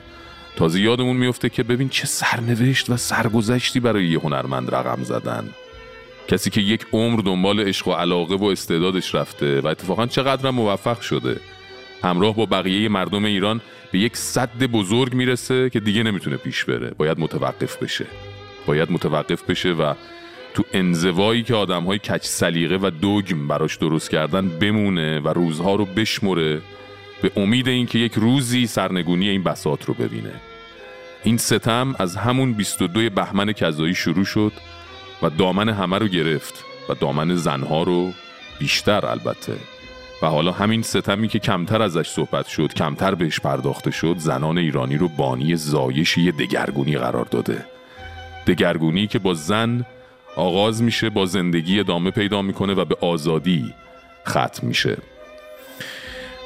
تازه 0.56 0.80
یادمون 0.80 1.16
میفته 1.16 1.48
که 1.48 1.62
ببین 1.62 1.88
چه 1.88 2.06
سرنوشت 2.06 2.90
و 2.90 2.96
سرگذشتی 2.96 3.80
برای 3.80 4.06
یه 4.06 4.18
هنرمند 4.18 4.74
رقم 4.74 5.02
زدن. 5.02 5.48
کسی 6.28 6.50
که 6.50 6.60
یک 6.60 6.86
عمر 6.92 7.20
دنبال 7.20 7.60
عشق 7.60 7.88
و 7.88 7.92
علاقه 7.92 8.34
و 8.34 8.44
استعدادش 8.44 9.14
رفته 9.14 9.60
و 9.60 9.66
اتفاقا 9.66 10.06
چقدر 10.06 10.50
موفق 10.50 11.00
شده. 11.00 11.40
همراه 12.02 12.36
با 12.36 12.46
بقیه 12.46 12.88
مردم 12.88 13.24
ایران 13.24 13.60
به 13.92 13.98
یک 13.98 14.16
صد 14.16 14.58
بزرگ 14.58 15.14
می‌رسه 15.14 15.70
که 15.70 15.80
دیگه 15.80 16.02
نمی‌تونه 16.02 16.36
پیش 16.36 16.64
بره. 16.64 16.90
باید 16.98 17.20
متوقف 17.20 17.76
بشه. 17.82 18.06
باید 18.66 18.92
متوقف 18.92 19.42
بشه 19.42 19.72
و 19.72 19.94
تو 20.54 20.64
انزوایی 20.72 21.42
که 21.42 21.54
آدم 21.54 21.82
های 21.84 21.98
کچ 21.98 22.24
سلیقه 22.24 22.78
و 22.82 22.90
دوگم 23.00 23.48
براش 23.48 23.76
درست 23.76 24.10
کردن 24.10 24.48
بمونه 24.48 25.20
و 25.20 25.28
روزها 25.28 25.74
رو 25.74 25.84
بشمره 25.84 26.62
به 27.22 27.30
امید 27.36 27.68
اینکه 27.68 27.98
یک 27.98 28.12
روزی 28.14 28.66
سرنگونی 28.66 29.28
این 29.28 29.42
بساط 29.42 29.84
رو 29.84 29.94
ببینه. 29.94 30.32
این 31.24 31.36
ستم 31.36 31.94
از 31.98 32.16
همون 32.16 32.52
22 32.52 33.10
بهمن 33.10 33.52
کذایی 33.52 33.94
شروع 33.94 34.24
شد 34.24 34.52
و 35.22 35.30
دامن 35.30 35.68
همه 35.68 35.98
رو 35.98 36.08
گرفت 36.08 36.64
و 36.88 36.94
دامن 36.94 37.36
زنها 37.36 37.82
رو 37.82 38.12
بیشتر 38.58 39.06
البته. 39.06 39.56
و 40.22 40.26
حالا 40.26 40.52
همین 40.52 40.82
ستمی 40.82 41.28
که 41.28 41.38
کمتر 41.38 41.82
ازش 41.82 42.08
صحبت 42.08 42.46
شد 42.46 42.74
کمتر 42.74 43.14
بهش 43.14 43.40
پرداخته 43.40 43.90
شد 43.90 44.16
زنان 44.18 44.58
ایرانی 44.58 44.96
رو 44.96 45.08
بانی 45.08 45.56
زایشی 45.56 46.32
دگرگونی 46.32 46.98
قرار 46.98 47.24
داده. 47.24 47.66
دگرگونی 48.46 49.06
که 49.06 49.18
با 49.18 49.34
زن 49.34 49.86
آغاز 50.36 50.82
میشه 50.82 51.10
با 51.10 51.26
زندگی 51.26 51.80
ادامه 51.80 52.10
پیدا 52.10 52.42
می‌کنه 52.42 52.74
و 52.74 52.84
به 52.84 52.96
آزادی 53.00 53.74
ختم 54.28 54.66
میشه. 54.66 54.96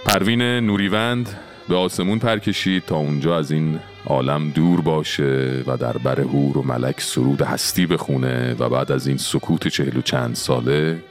پروین 0.04 0.42
نوریوند 0.42 1.28
به 1.68 1.76
آسمون 1.76 2.18
پر 2.18 2.38
کشید 2.38 2.84
تا 2.86 2.96
اونجا 2.96 3.38
از 3.38 3.50
این 3.50 3.80
عالم 4.06 4.50
دور 4.50 4.80
باشه 4.80 5.62
و 5.66 5.76
در 5.76 5.92
بر 5.92 6.20
هور 6.20 6.58
و 6.58 6.62
ملک 6.62 7.00
سرود 7.00 7.42
هستی 7.42 7.86
بخونه 7.86 8.54
و 8.58 8.68
بعد 8.68 8.92
از 8.92 9.06
این 9.06 9.16
سکوت 9.16 9.68
چهل 9.68 9.96
و 9.96 10.02
چند 10.02 10.34
ساله 10.34 11.02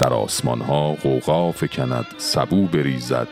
در 0.00 0.12
آسمان 0.12 0.60
ها 0.60 0.92
غوغا 0.92 1.52
فکند 1.52 2.06
سبو 2.16 2.66
بریزد 2.66 3.28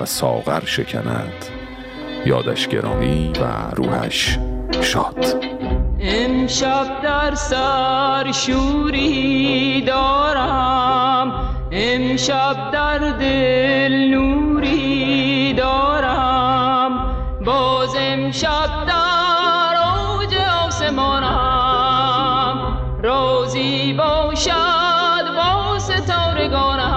و 0.00 0.04
ساغر 0.04 0.64
شکند. 0.64 1.44
یادش 2.26 2.68
گرامی 2.68 3.32
و 3.40 3.70
روحش 3.74 4.38
شاد. 4.82 5.44
امشب 6.00 7.02
در 7.02 7.34
سر 7.34 8.32
شوری 8.32 9.82
دارم. 9.86 11.63
امشب 11.76 12.70
در 12.72 12.98
دل 12.98 13.92
نوری 14.10 15.52
دارم. 15.52 16.90
باز 17.44 17.96
امشب 17.98 18.86
در 18.86 19.76
اوج 19.76 20.34
آسمانم. 20.66 22.56
روزی 23.02 23.92
باشد 23.92 25.24
با 25.36 25.78
ستارگانم 25.78 26.94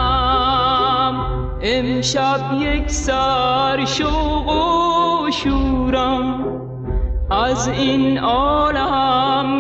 امشب 1.61 2.39
یک 2.59 2.89
سر 2.89 3.85
شوق 3.85 4.47
و 4.47 5.31
شورم. 5.31 6.43
از 7.31 7.67
این 7.67 8.17
عالم 8.17 9.56